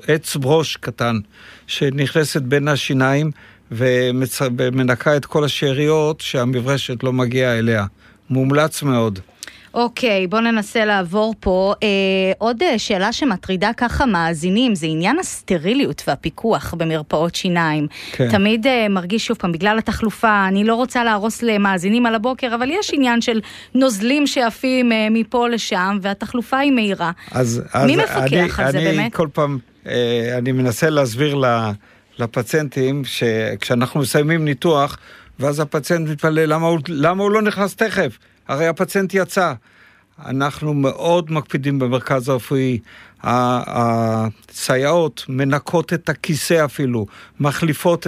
עץ 0.07 0.35
ברוש 0.35 0.77
קטן, 0.77 1.19
שנכנסת 1.67 2.41
בין 2.41 2.67
השיניים. 2.67 3.31
ומנקה 3.71 5.17
את 5.17 5.25
כל 5.25 5.43
השאריות 5.43 6.21
שהמברשת 6.21 7.03
לא 7.03 7.13
מגיעה 7.13 7.59
אליה. 7.59 7.85
מומלץ 8.29 8.83
מאוד. 8.83 9.19
אוקיי, 9.73 10.27
בואו 10.27 10.41
ננסה 10.41 10.85
לעבור 10.85 11.35
פה. 11.39 11.73
אה, 11.83 11.87
עוד 12.37 12.63
אה, 12.63 12.79
שאלה 12.79 13.13
שמטרידה 13.13 13.71
ככה 13.77 14.05
מאזינים, 14.05 14.75
זה 14.75 14.87
עניין 14.87 15.19
הסטריליות 15.19 16.03
והפיקוח 16.07 16.73
במרפאות 16.77 17.35
שיניים. 17.35 17.87
כן. 18.11 18.31
תמיד 18.31 18.67
אה, 18.67 18.89
מרגיש 18.89 19.25
שוב 19.25 19.37
פעם, 19.37 19.51
בגלל 19.51 19.77
התחלופה, 19.77 20.47
אני 20.47 20.63
לא 20.63 20.75
רוצה 20.75 21.03
להרוס 21.03 21.41
למאזינים 21.41 22.05
על 22.05 22.15
הבוקר, 22.15 22.55
אבל 22.55 22.69
יש 22.71 22.91
עניין 22.93 23.21
של 23.21 23.41
נוזלים 23.75 24.27
שעפים 24.27 24.91
אה, 24.91 25.07
מפה 25.11 25.47
לשם, 25.47 25.97
והתחלופה 26.01 26.57
היא 26.57 26.71
מהירה. 26.71 27.11
אז, 27.31 27.63
מי 27.85 27.95
אז 27.95 27.99
מפקח 27.99 28.19
אני, 28.19 28.39
על 28.39 28.49
אני, 28.59 28.71
זה 28.71 28.77
אני 28.77 28.97
באמת? 28.97 29.15
כל 29.15 29.27
פעם, 29.33 29.57
אה, 29.87 30.37
אני 30.37 30.51
מנסה 30.51 30.89
להסביר 30.89 31.35
ל, 31.35 31.71
לפציינטים, 32.19 33.05
שכשאנחנו 33.05 33.99
מסיימים 33.99 34.45
ניתוח, 34.45 34.97
ואז 35.39 35.59
הפציינט 35.59 36.09
מתפלא, 36.09 36.45
למה 36.45 36.67
למה 36.87 37.23
הוא 37.23 37.31
לא 37.31 37.41
נכנס 37.41 37.75
תכף? 37.75 38.17
הרי 38.49 38.67
הפציינט 38.67 39.13
יצא. 39.13 39.53
אנחנו 40.25 40.73
מאוד 40.73 41.31
מקפידים 41.31 41.79
במרכז 41.79 42.29
הרפואי. 42.29 42.79
הסייעות 43.23 45.25
מנקות 45.29 45.93
את 45.93 46.09
הכיסא 46.09 46.65
אפילו, 46.65 47.05
מחליפות 47.39 48.07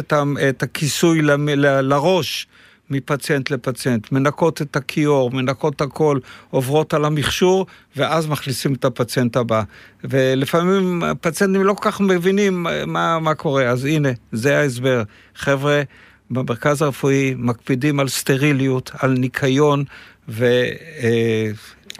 את 0.49 0.63
הכיסוי 0.63 1.21
לראש 1.21 2.47
מפציינט 2.89 3.51
לפציינט, 3.51 4.11
מנקות 4.11 4.61
את 4.61 4.75
הכיור, 4.75 5.31
מנקות 5.31 5.81
הכל, 5.81 6.19
עוברות 6.49 6.93
על 6.93 7.05
המכשור, 7.05 7.65
ואז 7.95 8.27
מכניסים 8.27 8.73
את 8.73 8.85
הפציינט 8.85 9.37
הבא. 9.37 9.63
ולפעמים 10.03 11.03
הפציינטים 11.03 11.63
לא 11.63 11.73
כל 11.73 11.91
כך 11.91 12.01
מבינים 12.01 12.67
מה, 12.87 13.19
מה 13.19 13.35
קורה, 13.35 13.69
אז 13.69 13.85
הנה, 13.85 14.09
זה 14.31 14.59
ההסבר. 14.59 15.03
חבר'ה, 15.35 15.81
במרכז 16.31 16.81
הרפואי 16.81 17.33
מקפידים 17.37 17.99
על 17.99 18.07
סטריליות, 18.07 18.91
על 18.99 19.11
ניקיון, 19.11 19.83
ו... 20.29 20.45
אה, 21.03 21.51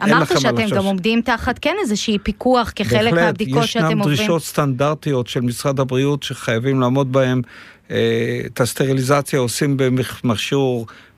אמרת 0.02 0.40
שאתם 0.40 0.68
גם 0.70 0.84
עומדים 0.84 1.22
תחת 1.22 1.58
כן 1.58 1.76
איזושהי 1.80 2.18
פיקוח 2.18 2.72
כחלק 2.76 2.92
בהחלט, 2.92 3.12
מהבדיקות 3.12 3.66
שאתם 3.66 3.84
עוברים. 3.84 3.98
בהחלט, 3.98 4.14
ישנן 4.14 4.16
דרישות 4.16 4.42
סטנדרטיות 4.42 5.26
של 5.26 5.40
משרד 5.40 5.80
הבריאות 5.80 6.22
שחייבים 6.22 6.80
לעמוד 6.80 7.12
בהן. 7.12 7.42
אה, 7.90 8.40
את 8.46 8.60
הסטריליזציה 8.60 9.38
עושים 9.38 9.76
במכשיר 9.76 10.58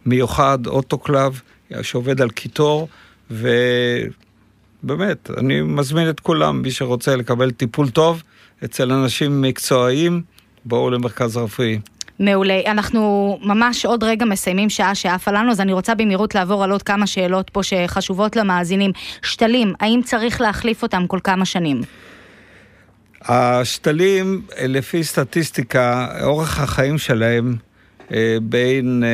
מיוחד, 0.07 0.67
אוטוקלב, 0.67 1.41
שעובד 1.83 2.21
על 2.21 2.31
קיטור, 2.31 2.89
ובאמת, 3.31 5.31
אני 5.39 5.61
מזמין 5.61 6.11
את 6.11 6.21
כולם, 6.21 6.63
מי 6.63 6.71
שרוצה 6.71 7.17
לקבל 7.17 7.51
טיפול 7.51 7.91
טוב 7.91 8.23
אצל 8.65 8.93
אנשים 8.93 9.43
מקצועיים, 9.43 10.23
בואו 10.65 10.91
למרכז 10.91 11.37
הרפואי. 11.37 11.79
מעולה. 12.19 12.61
אנחנו 12.67 13.39
ממש 13.43 13.87
עוד 13.87 14.05
רגע 14.05 14.25
מסיימים 14.25 14.71
שעה 14.71 14.95
שעפה 14.95 15.31
לנו, 15.31 15.51
אז 15.51 15.61
אני 15.61 15.73
רוצה 15.73 15.95
במהירות 15.95 16.35
לעבור 16.35 16.65
על 16.65 16.71
עוד 16.71 16.83
כמה 16.83 17.07
שאלות 17.07 17.51
פה 17.51 17.63
שחשובות 17.63 18.37
למאזינים. 18.37 18.93
שתלים, 19.23 19.75
האם 19.81 20.01
צריך 20.05 20.41
להחליף 20.41 20.83
אותם 20.83 21.07
כל 21.07 21.19
כמה 21.25 21.45
שנים? 21.45 21.81
השתלים, 23.23 24.43
לפי 24.59 25.05
סטטיסטיקה, 25.05 26.09
אורך 26.23 26.61
החיים 26.61 26.99
שלהם 26.99 27.57
אה, 28.13 28.37
בין 28.43 29.05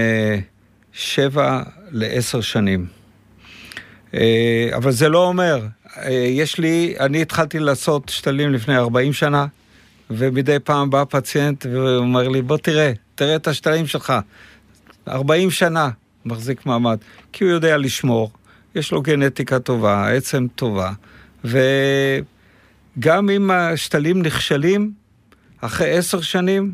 שבע 0.93 1.63
לעשר 1.91 2.41
שנים. 2.41 2.87
אה, 4.15 4.71
אבל 4.77 4.91
זה 4.91 5.09
לא 5.09 5.27
אומר, 5.27 5.61
אה, 5.97 6.11
יש 6.13 6.59
לי, 6.59 6.95
אני 7.01 7.23
התחלתי 7.23 7.59
לעשות 7.59 8.09
שתלים 8.09 8.53
לפני 8.53 8.77
40 8.77 9.13
שנה, 9.13 9.47
ומדי 10.11 10.59
פעם 10.59 10.91
בא 10.91 11.05
פציינט 11.09 11.67
ואומר 11.73 12.29
לי, 12.29 12.43
בוא 12.43 12.57
תראה, 12.57 12.93
תראה 13.15 13.37
את 13.37 13.49
השתלים 13.49 13.87
שלך. 13.87 14.13
40 15.09 15.51
שנה 15.51 15.91
מחזיק 16.25 16.67
מעמד, 16.67 16.99
כי 17.33 17.45
הוא 17.45 17.53
יודע 17.53 17.77
לשמור, 17.77 18.31
יש 18.75 18.93
לו 18.93 19.03
גנטיקה 19.03 19.59
טובה, 19.59 20.11
עצם 20.11 20.47
טובה, 20.55 20.93
וגם 21.45 23.31
אם 23.31 23.51
השתלים 23.51 24.23
נכשלים, 24.23 24.93
אחרי 25.61 25.91
עשר 25.91 26.21
שנים, 26.21 26.73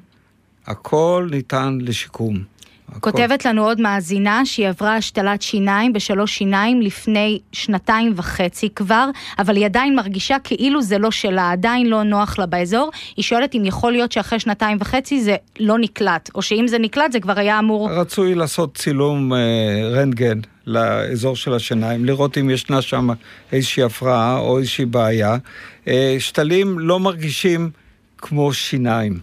הכל 0.66 1.28
ניתן 1.30 1.78
לשיקום. 1.80 2.55
כותבת 3.00 3.44
לנו 3.44 3.64
עוד 3.64 3.80
מאזינה 3.80 4.46
שהיא 4.46 4.68
עברה 4.68 4.96
השתלת 4.96 5.42
שיניים 5.42 5.92
בשלוש 5.92 6.38
שיניים 6.38 6.80
לפני 6.80 7.38
שנתיים 7.52 8.12
וחצי 8.16 8.68
כבר, 8.76 9.08
אבל 9.38 9.56
היא 9.56 9.64
עדיין 9.64 9.96
מרגישה 9.96 10.36
כאילו 10.44 10.82
זה 10.82 10.98
לא 10.98 11.10
שלה, 11.10 11.50
עדיין 11.50 11.86
לא 11.86 12.02
נוח 12.02 12.38
לה 12.38 12.46
באזור. 12.46 12.90
היא 13.16 13.22
שואלת 13.22 13.54
אם 13.54 13.64
יכול 13.64 13.92
להיות 13.92 14.12
שאחרי 14.12 14.40
שנתיים 14.40 14.78
וחצי 14.80 15.20
זה 15.20 15.36
לא 15.60 15.78
נקלט, 15.78 16.30
או 16.34 16.42
שאם 16.42 16.68
זה 16.68 16.78
נקלט 16.78 17.12
זה 17.12 17.20
כבר 17.20 17.38
היה 17.38 17.58
אמור... 17.58 17.90
רצוי 17.90 18.34
לעשות 18.34 18.74
צילום 18.74 19.32
אה, 19.32 19.38
רנטגן 19.92 20.40
לאזור 20.66 21.36
של 21.36 21.54
השיניים, 21.54 22.04
לראות 22.04 22.38
אם 22.38 22.50
ישנה 22.50 22.82
שם 22.82 23.08
איזושהי 23.52 23.82
הפרעה 23.82 24.38
או 24.38 24.58
איזושהי 24.58 24.84
בעיה. 24.84 25.36
אה, 25.88 26.16
שתלים 26.18 26.78
לא 26.78 27.00
מרגישים 27.00 27.70
כמו 28.18 28.52
שיניים, 28.52 29.18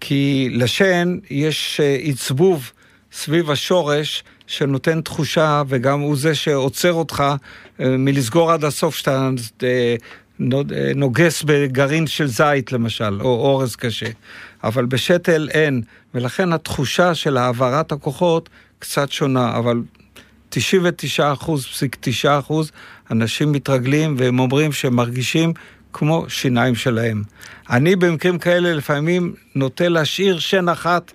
כי 0.00 0.48
לשן 0.52 1.18
יש 1.30 1.80
אה, 1.80 1.96
עצבוב 2.02 2.72
סביב 3.18 3.50
השורש 3.50 4.24
שנותן 4.46 5.00
תחושה, 5.00 5.62
וגם 5.68 6.00
הוא 6.00 6.16
זה 6.16 6.34
שעוצר 6.34 6.92
אותך 6.92 7.24
אה, 7.80 7.96
מלסגור 7.98 8.52
עד 8.52 8.64
הסוף, 8.64 8.96
שאתה 8.96 9.30
אה, 9.62 9.96
נוגס 10.94 11.42
בגרעין 11.42 12.06
של 12.06 12.26
זית 12.26 12.72
למשל, 12.72 13.20
או 13.20 13.26
אורז 13.26 13.76
קשה. 13.76 14.06
אבל 14.64 14.86
בשתל 14.86 15.48
אין, 15.50 15.82
ולכן 16.14 16.52
התחושה 16.52 17.14
של 17.14 17.36
העברת 17.36 17.92
הכוחות 17.92 18.48
קצת 18.78 19.12
שונה, 19.12 19.58
אבל 19.58 19.82
99 20.48 21.32
אחוז, 21.32 21.66
פסיק 21.66 21.96
9 22.00 22.38
אחוז, 22.38 22.70
אנשים 23.10 23.52
מתרגלים 23.52 24.14
והם 24.18 24.38
אומרים 24.38 24.72
שהם 24.72 24.96
מרגישים 24.96 25.52
כמו 25.92 26.24
שיניים 26.28 26.74
שלהם. 26.74 27.22
אני 27.70 27.96
במקרים 27.96 28.38
כאלה 28.38 28.72
לפעמים 28.74 29.34
נוטה 29.54 29.88
להשאיר 29.88 30.38
שן 30.38 30.68
אחת 30.68 31.12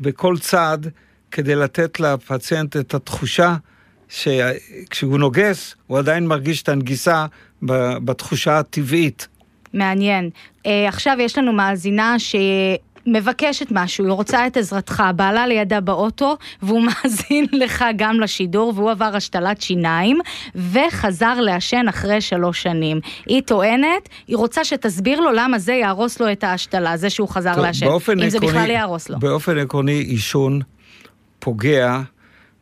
בכל 0.00 0.38
צד, 0.38 0.78
כדי 1.30 1.54
לתת 1.54 2.00
לפציינט 2.00 2.76
את 2.76 2.94
התחושה 2.94 3.56
שכשהוא 4.08 5.18
נוגס, 5.18 5.74
הוא 5.86 5.98
עדיין 5.98 6.26
מרגיש 6.26 6.62
את 6.62 6.68
הנגיסה 6.68 7.26
בתחושה 8.04 8.58
הטבעית. 8.58 9.28
מעניין. 9.74 10.30
אה, 10.66 10.88
עכשיו 10.88 11.16
יש 11.20 11.38
לנו 11.38 11.52
מאזינה 11.52 12.18
ש... 12.18 12.36
מבקשת 13.06 13.66
משהו, 13.70 14.04
היא 14.04 14.12
רוצה 14.12 14.46
את 14.46 14.56
עזרתך, 14.56 15.02
בעלה 15.16 15.46
לידה 15.46 15.80
באוטו, 15.80 16.36
והוא 16.62 16.82
מאזין 16.88 17.46
לך 17.52 17.84
גם 17.96 18.20
לשידור, 18.20 18.72
והוא 18.76 18.90
עבר 18.90 19.10
השתלת 19.14 19.60
שיניים, 19.60 20.18
וחזר 20.54 21.40
לעשן 21.40 21.88
אחרי 21.88 22.20
שלוש 22.20 22.62
שנים. 22.62 23.00
היא 23.26 23.42
טוענת, 23.42 24.08
היא 24.26 24.36
רוצה 24.36 24.64
שתסביר 24.64 25.20
לו 25.20 25.32
למה 25.32 25.58
זה 25.58 25.72
יהרוס 25.72 26.20
לו 26.20 26.32
את 26.32 26.44
ההשתלה, 26.44 26.96
זה 26.96 27.10
שהוא 27.10 27.28
חזר 27.28 27.60
לעשן, 27.60 27.86
אם 27.86 27.92
עקרוני, 27.92 28.30
זה 28.30 28.40
בכלל 28.40 28.70
יהרוס 28.70 29.08
לו. 29.08 29.18
באופן 29.18 29.58
עקרוני, 29.58 29.92
עישון 29.92 30.60
פוגע 31.40 32.00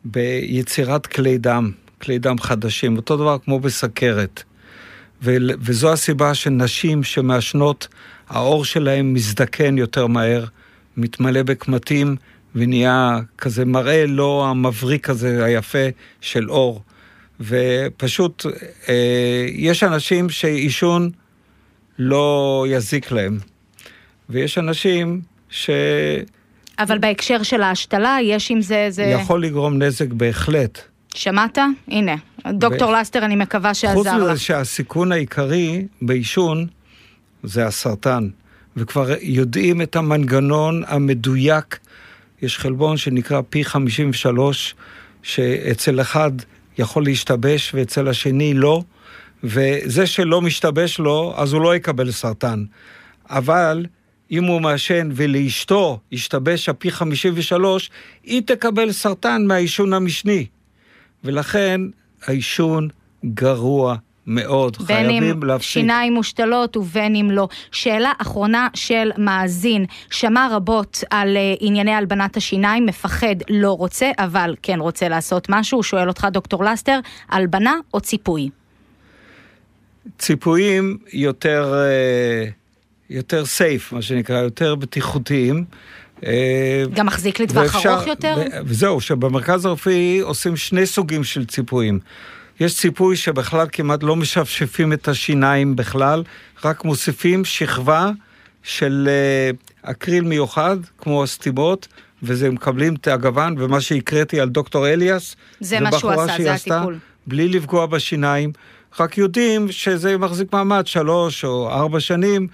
ביצירת 0.05 1.07
כלי 1.07 1.37
דם, 1.37 1.71
כלי 2.01 2.19
דם 2.19 2.39
חדשים, 2.39 2.97
אותו 2.97 3.17
דבר 3.17 3.37
כמו 3.45 3.59
בסכרת. 3.59 4.43
וזו 5.21 5.93
הסיבה 5.93 6.33
שנשים 6.33 7.03
שמעשנות, 7.03 7.87
העור 8.29 8.65
שלהם 8.65 9.13
מזדקן 9.13 9.77
יותר 9.77 10.07
מהר, 10.07 10.45
מתמלא 10.97 11.43
בקמטים 11.43 12.15
ונהיה 12.55 13.19
כזה 13.37 13.65
מראה 13.65 14.05
לא 14.05 14.45
המבריק 14.49 15.09
הזה 15.09 15.45
היפה 15.45 15.87
של 16.21 16.49
אור. 16.49 16.83
ופשוט 17.41 18.45
אה, 18.89 19.45
יש 19.47 19.83
אנשים 19.83 20.29
שעישון 20.29 21.09
לא 21.99 22.65
יזיק 22.69 23.11
להם, 23.11 23.37
ויש 24.29 24.57
אנשים 24.57 25.21
ש... 25.49 25.69
אבל 26.79 26.97
בהקשר 26.97 27.43
של 27.43 27.61
ההשתלה, 27.61 28.17
יש 28.23 28.51
עם 28.51 28.61
זה... 28.61 28.87
זה... 28.89 29.03
יכול 29.03 29.43
לגרום 29.43 29.81
נזק 29.81 30.07
בהחלט. 30.13 30.81
שמעת? 31.15 31.57
הנה, 31.87 32.15
דוקטור 32.47 32.89
ו... 32.89 32.93
לסטר, 32.93 33.25
אני 33.25 33.35
מקווה 33.35 33.73
שעזר 33.73 33.99
לך. 34.01 34.07
חוץ 34.07 34.21
מזה 34.21 34.39
שהסיכון 34.39 35.11
העיקרי 35.11 35.85
בעישון 36.01 36.67
זה 37.43 37.65
הסרטן, 37.65 38.29
וכבר 38.77 39.09
יודעים 39.21 39.81
את 39.81 39.95
המנגנון 39.95 40.83
המדויק. 40.87 41.79
יש 42.41 42.57
חלבון 42.57 42.97
שנקרא 42.97 43.41
פי 43.49 43.63
53, 43.63 44.75
שאצל 45.23 46.01
אחד 46.01 46.31
יכול 46.77 47.03
להשתבש 47.03 47.71
ואצל 47.73 48.07
השני 48.07 48.53
לא, 48.53 48.81
וזה 49.43 50.07
שלא 50.07 50.41
משתבש 50.41 50.99
לו, 50.99 51.33
אז 51.37 51.53
הוא 51.53 51.61
לא 51.61 51.75
יקבל 51.75 52.11
סרטן. 52.11 52.63
אבל 53.29 53.85
אם 54.31 54.43
הוא 54.43 54.61
מעשן 54.61 55.09
ולאשתו 55.13 55.99
ישתבש 56.11 56.69
הפי 56.69 56.91
53, 56.91 57.89
היא 58.23 58.41
תקבל 58.45 58.91
סרטן 58.91 59.45
מהעישון 59.45 59.93
המשני. 59.93 60.45
ולכן 61.23 61.81
העישון 62.25 62.87
גרוע 63.25 63.95
מאוד, 64.27 64.77
חייבים 64.77 65.43
להפסיק. 65.43 65.43
בין 65.43 65.51
אם 65.51 65.59
שיניים 65.59 66.13
מושתלות 66.13 66.77
ובין 66.77 67.15
אם 67.15 67.31
לא. 67.31 67.47
שאלה 67.71 68.11
אחרונה 68.17 68.67
של 68.73 69.11
מאזין, 69.17 69.85
שמע 70.11 70.47
רבות 70.51 71.03
על 71.09 71.37
uh, 71.37 71.57
ענייני 71.59 71.93
הלבנת 71.93 72.37
השיניים, 72.37 72.85
מפחד, 72.85 73.35
לא 73.49 73.71
רוצה, 73.71 74.11
אבל 74.17 74.55
כן 74.63 74.79
רוצה 74.79 75.09
לעשות 75.09 75.47
משהו, 75.49 75.83
שואל 75.83 76.07
אותך, 76.07 76.27
דוקטור 76.31 76.63
לסטר, 76.63 76.99
הלבנה 77.29 77.75
או 77.93 78.01
ציפוי? 78.01 78.49
ציפויים 80.17 80.97
יותר... 81.13 81.73
Uh... 81.73 82.58
יותר 83.09 83.45
סייף, 83.45 83.93
מה 83.93 84.01
שנקרא, 84.01 84.41
יותר 84.41 84.75
בטיחותיים. 84.75 85.65
אה, 86.25 86.83
גם 86.93 87.05
מחזיק 87.05 87.39
לטווח 87.39 87.85
ארוך 87.85 88.07
יותר? 88.07 88.35
וזהו, 88.65 89.01
שבמרכז 89.01 89.65
הרפואי 89.65 90.19
עושים 90.19 90.55
שני 90.55 90.85
סוגים 90.85 91.23
של 91.23 91.45
ציפויים. 91.45 91.99
יש 92.59 92.75
ציפוי 92.75 93.15
שבכלל 93.15 93.67
כמעט 93.71 94.03
לא 94.03 94.15
משפשפים 94.15 94.93
את 94.93 95.07
השיניים 95.07 95.75
בכלל, 95.75 96.23
רק 96.65 96.85
מוסיפים 96.85 97.45
שכבה 97.45 98.11
של 98.63 99.09
uh, 99.53 99.89
אקריל 99.89 100.23
מיוחד, 100.23 100.77
כמו 100.97 101.23
הסתימות, 101.23 101.87
וזה 102.23 102.49
מקבלים 102.49 102.95
את 102.95 103.07
הגוון, 103.07 103.55
ומה 103.57 103.81
שהקראתי 103.81 104.39
על 104.39 104.49
דוקטור 104.49 104.87
אליאס, 104.87 105.35
זה 105.59 105.79
מה 105.79 105.91
שהוא 105.91 106.11
עשה, 106.11 106.43
זה 106.43 106.53
הטיפול. 106.53 106.97
בלי 107.27 107.47
לפגוע 107.47 107.85
בשיניים, 107.85 108.51
רק 108.99 109.17
יודעים 109.17 109.71
שזה 109.71 110.17
מחזיק 110.17 110.53
מעמד 110.53 110.87
שלוש 110.87 111.45
או 111.45 111.69
ארבע 111.69 111.99
שנים, 111.99 112.47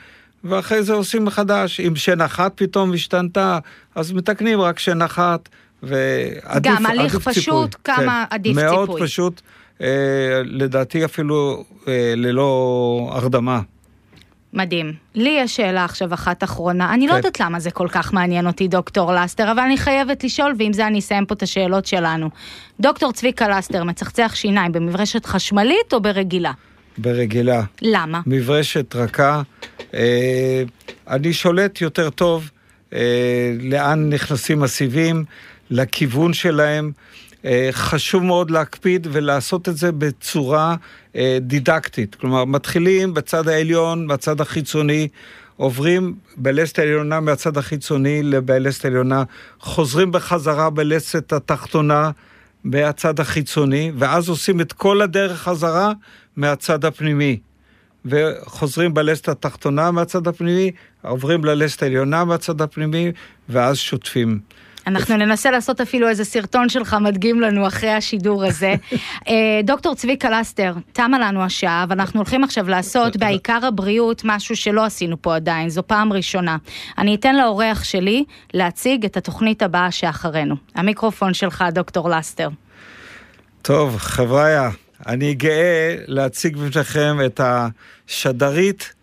ואחרי 0.45 0.83
זה 0.83 0.93
עושים 0.93 1.25
מחדש. 1.25 1.79
אם 1.79 1.95
שן 1.95 2.21
אחת 2.21 2.51
פתאום 2.55 2.93
השתנתה, 2.93 3.59
אז 3.95 4.11
מתקנים 4.11 4.61
רק 4.61 4.79
שן 4.79 5.01
אחת, 5.01 5.49
ועדיף 5.83 6.73
גם 6.75 6.85
הליך 6.85 7.15
פשוט, 7.15 7.75
ציפוי. 7.75 7.95
כמה 7.95 8.25
כן, 8.29 8.35
עדיף 8.35 8.55
מאוד 8.55 8.69
ציפוי. 8.69 8.85
מאוד 8.85 9.01
פשוט, 9.01 9.41
אה, 9.81 9.87
לדעתי 10.45 11.05
אפילו 11.05 11.63
אה, 11.87 12.13
ללא 12.15 13.09
הרדמה. 13.13 13.61
מדהים. 14.53 14.93
לי 15.15 15.37
יש 15.39 15.55
שאלה 15.55 15.85
עכשיו 15.85 16.13
אחת 16.13 16.43
אחרונה. 16.43 16.93
אני 16.93 17.07
לא 17.07 17.11
כן. 17.11 17.13
לא 17.13 17.19
יודעת 17.19 17.39
למה 17.39 17.59
זה 17.59 17.71
כל 17.71 17.87
כך 17.91 18.13
מעניין 18.13 18.47
אותי, 18.47 18.67
דוקטור 18.67 19.13
לסטר, 19.13 19.51
אבל 19.51 19.59
אני 19.59 19.77
חייבת 19.77 20.23
לשאול, 20.23 20.53
ועם 20.59 20.73
זה 20.73 20.87
אני 20.87 20.99
אסיים 20.99 21.25
פה 21.25 21.33
את 21.33 21.43
השאלות 21.43 21.85
שלנו. 21.85 22.29
דוקטור 22.79 23.11
צביקה 23.11 23.57
לסטר 23.57 23.83
מצחצח 23.83 24.31
שיניים 24.35 24.71
במברשת 24.71 25.25
חשמלית 25.25 25.93
או 25.93 26.01
ברגילה? 26.01 26.51
ברגילה. 26.97 27.63
למה? 27.81 28.21
מברשת 28.25 28.95
רכה. 28.95 29.41
אה, 29.95 30.63
אני 31.07 31.33
שולט 31.33 31.81
יותר 31.81 32.09
טוב 32.09 32.51
אה, 32.93 32.99
לאן 33.59 34.09
נכנסים 34.09 34.63
הסיבים, 34.63 35.25
לכיוון 35.69 36.33
שלהם. 36.33 36.91
אה, 37.45 37.69
חשוב 37.71 38.23
מאוד 38.23 38.51
להקפיד 38.51 39.07
ולעשות 39.11 39.69
את 39.69 39.77
זה 39.77 39.91
בצורה 39.91 40.75
דידקטית. 41.41 42.15
כלומר, 42.15 42.45
מתחילים 42.45 43.13
בצד 43.13 43.47
העליון, 43.47 44.07
בצד 44.07 44.41
החיצוני, 44.41 45.07
עוברים 45.57 46.15
בלסת 46.37 46.79
העליונה 46.79 47.19
מהצד 47.19 47.57
החיצוני 47.57 48.23
לבלסת 48.23 48.85
העליונה, 48.85 49.23
חוזרים 49.59 50.11
בחזרה 50.11 50.69
בלסת 50.69 51.33
התחתונה 51.33 52.11
מהצד 52.63 53.19
החיצוני, 53.19 53.91
ואז 53.97 54.29
עושים 54.29 54.61
את 54.61 54.73
כל 54.73 55.01
הדרך 55.01 55.41
חזרה 55.41 55.91
מהצד 56.35 56.85
הפנימי. 56.85 57.39
וחוזרים 58.05 58.93
בלסת 58.93 59.29
התחתונה 59.29 59.91
מהצד 59.91 60.27
הפנימי, 60.27 60.71
עוברים 61.01 61.45
ללסת 61.45 61.83
העליונה 61.83 62.25
מהצד 62.25 62.61
הפנימי, 62.61 63.11
ואז 63.49 63.77
שוטפים. 63.77 64.39
אנחנו 64.87 65.17
ננסה 65.17 65.51
לעשות 65.51 65.81
אפילו 65.81 66.09
איזה 66.09 66.25
סרטון 66.25 66.69
שלך 66.69 66.95
מדגים 67.01 67.41
לנו 67.41 67.67
אחרי 67.67 67.89
השידור 67.89 68.45
הזה. 68.45 68.75
אה, 69.27 69.33
דוקטור 69.63 69.95
צביקה 69.95 70.39
לסטר, 70.39 70.73
תמה 70.91 71.19
לנו 71.19 71.43
השעה, 71.43 71.85
ואנחנו 71.89 72.19
הולכים 72.19 72.43
עכשיו 72.43 72.69
לעשות 72.69 73.17
בעיקר 73.21 73.59
הבריאות 73.65 74.21
משהו 74.25 74.55
שלא 74.55 74.85
עשינו 74.85 75.21
פה 75.21 75.35
עדיין, 75.35 75.69
זו 75.69 75.83
פעם 75.87 76.13
ראשונה. 76.13 76.57
אני 76.97 77.15
אתן 77.15 77.35
לאורח 77.35 77.83
שלי 77.83 78.23
להציג 78.53 79.05
את 79.05 79.17
התוכנית 79.17 79.63
הבאה 79.63 79.91
שאחרינו. 79.91 80.55
המיקרופון 80.75 81.33
שלך, 81.33 81.63
דוקטור 81.71 82.09
לסטר. 82.09 82.49
טוב, 83.61 83.97
חבריה, 83.97 84.69
אני 85.07 85.33
גאה 85.33 85.95
להציג 86.07 86.57
בפניכם 86.57 87.17
את 87.25 87.41
השדרית 87.43 88.93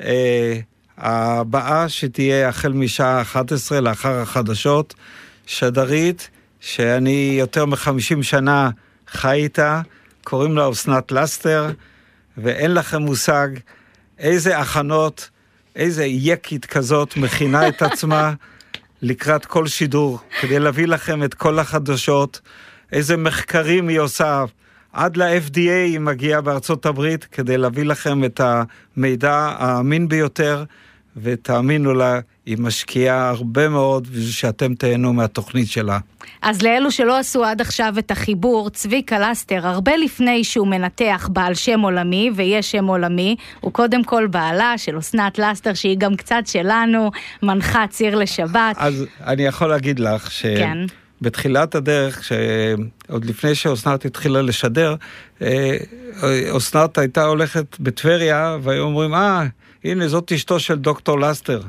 אה, 0.00 0.60
הבאה 0.98 1.88
שתהיה 1.88 2.48
החל 2.48 2.72
משעה 2.72 3.22
11 3.22 3.80
לאחר 3.80 4.20
החדשות. 4.20 4.94
שדרית 5.46 6.30
שאני 6.60 7.36
יותר 7.38 7.66
מחמישים 7.66 8.22
שנה 8.22 8.70
חי 9.08 9.36
איתה, 9.36 9.80
קוראים 10.24 10.56
לה 10.56 10.70
אסנת 10.70 11.12
לסטר, 11.12 11.70
ואין 12.36 12.74
לכם 12.74 13.02
מושג 13.02 13.48
איזה 14.18 14.58
הכנות, 14.58 15.30
איזה 15.76 16.04
יקית 16.04 16.66
כזאת 16.66 17.16
מכינה 17.16 17.68
את 17.68 17.82
עצמה 17.82 18.32
לקראת 19.02 19.46
כל 19.46 19.66
שידור, 19.66 20.18
כדי 20.40 20.58
להביא 20.58 20.86
לכם 20.86 21.24
את 21.24 21.34
כל 21.34 21.58
החדשות, 21.58 22.40
איזה 22.92 23.16
מחקרים 23.16 23.88
היא 23.88 23.98
עושה. 23.98 24.44
עד 24.96 25.16
ל-FDA 25.16 25.70
היא 25.86 26.00
מגיעה 26.00 26.40
בארצות 26.40 26.86
הברית 26.86 27.24
כדי 27.24 27.58
להביא 27.58 27.84
לכם 27.84 28.24
את 28.24 28.40
המידע 28.40 29.34
האמין 29.58 30.08
ביותר, 30.08 30.64
ותאמינו 31.22 31.94
לה, 31.94 32.20
היא 32.46 32.56
משקיעה 32.58 33.28
הרבה 33.28 33.68
מאוד 33.68 34.06
בשביל 34.06 34.30
שאתם 34.30 34.74
תהנו 34.74 35.12
מהתוכנית 35.12 35.68
שלה. 35.68 35.98
אז 36.42 36.62
לאלו 36.62 36.90
שלא 36.90 37.18
עשו 37.18 37.44
עד 37.44 37.60
עכשיו 37.60 37.94
את 37.98 38.10
החיבור, 38.10 38.70
צביקה 38.70 39.30
לסטר, 39.30 39.66
הרבה 39.66 39.96
לפני 39.96 40.44
שהוא 40.44 40.66
מנתח 40.66 41.28
בעל 41.32 41.54
שם 41.54 41.80
עולמי, 41.80 42.30
ויש 42.34 42.70
שם 42.70 42.86
עולמי, 42.86 43.36
הוא 43.60 43.72
קודם 43.72 44.04
כל 44.04 44.26
בעלה 44.26 44.78
של 44.78 44.98
אסנת 44.98 45.38
לסטר, 45.38 45.74
שהיא 45.74 45.98
גם 45.98 46.16
קצת 46.16 46.42
שלנו, 46.46 47.10
מנחה 47.42 47.84
ציר 47.90 48.14
לשבת. 48.14 48.76
אז 48.76 49.06
אני 49.26 49.42
יכול 49.42 49.68
להגיד 49.68 49.98
לך 49.98 50.30
ש... 50.30 50.42
כן. 50.42 50.78
בתחילת 51.20 51.74
הדרך, 51.74 52.32
עוד 53.08 53.24
לפני 53.24 53.54
שאסנת 53.54 54.04
התחילה 54.04 54.42
לשדר, 54.42 54.94
אה, 55.42 55.76
אסנת 56.56 56.98
הייתה 56.98 57.24
הולכת 57.24 57.80
בטבריה, 57.80 58.56
והיו 58.62 58.82
אומרים, 58.82 59.14
אה, 59.14 59.46
הנה 59.84 60.08
זאת 60.08 60.32
אשתו 60.32 60.60
של 60.60 60.74
דוקטור 60.74 61.20
לסטר. 61.20 61.60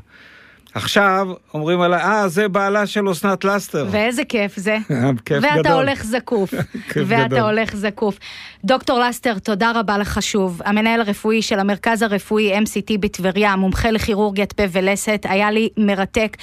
עכשיו 0.73 1.27
אומרים 1.53 1.81
עליי, 1.81 2.01
אה, 2.01 2.27
זה 2.27 2.47
בעלה 2.47 2.87
של 2.87 3.11
אסנת 3.11 3.43
לסטר. 3.43 3.87
ואיזה 3.91 4.23
כיף 4.23 4.57
זה. 4.57 4.77
כיף 5.25 5.43
ואתה 5.43 5.59
גדול. 5.59 5.71
הולך 5.71 6.03
זקוף. 6.03 6.53
ואתה 7.07 7.27
גדול. 7.27 7.39
הולך 7.39 7.75
זקוף. 7.75 8.19
דוקטור 8.65 8.99
לסטר, 8.99 9.39
תודה 9.39 9.71
רבה 9.75 9.97
לך 9.97 10.21
שוב. 10.21 10.61
המנהל 10.65 11.01
הרפואי 11.01 11.41
של 11.41 11.59
המרכז 11.59 12.01
הרפואי 12.01 12.59
MCT 12.59 12.97
בטבריה, 12.99 13.55
מומחה 13.55 13.91
לכירורגיית 13.91 14.53
פה 14.53 14.63
ולסת, 14.71 15.25
היה 15.29 15.51
לי 15.51 15.69
מרתק. 15.77 16.37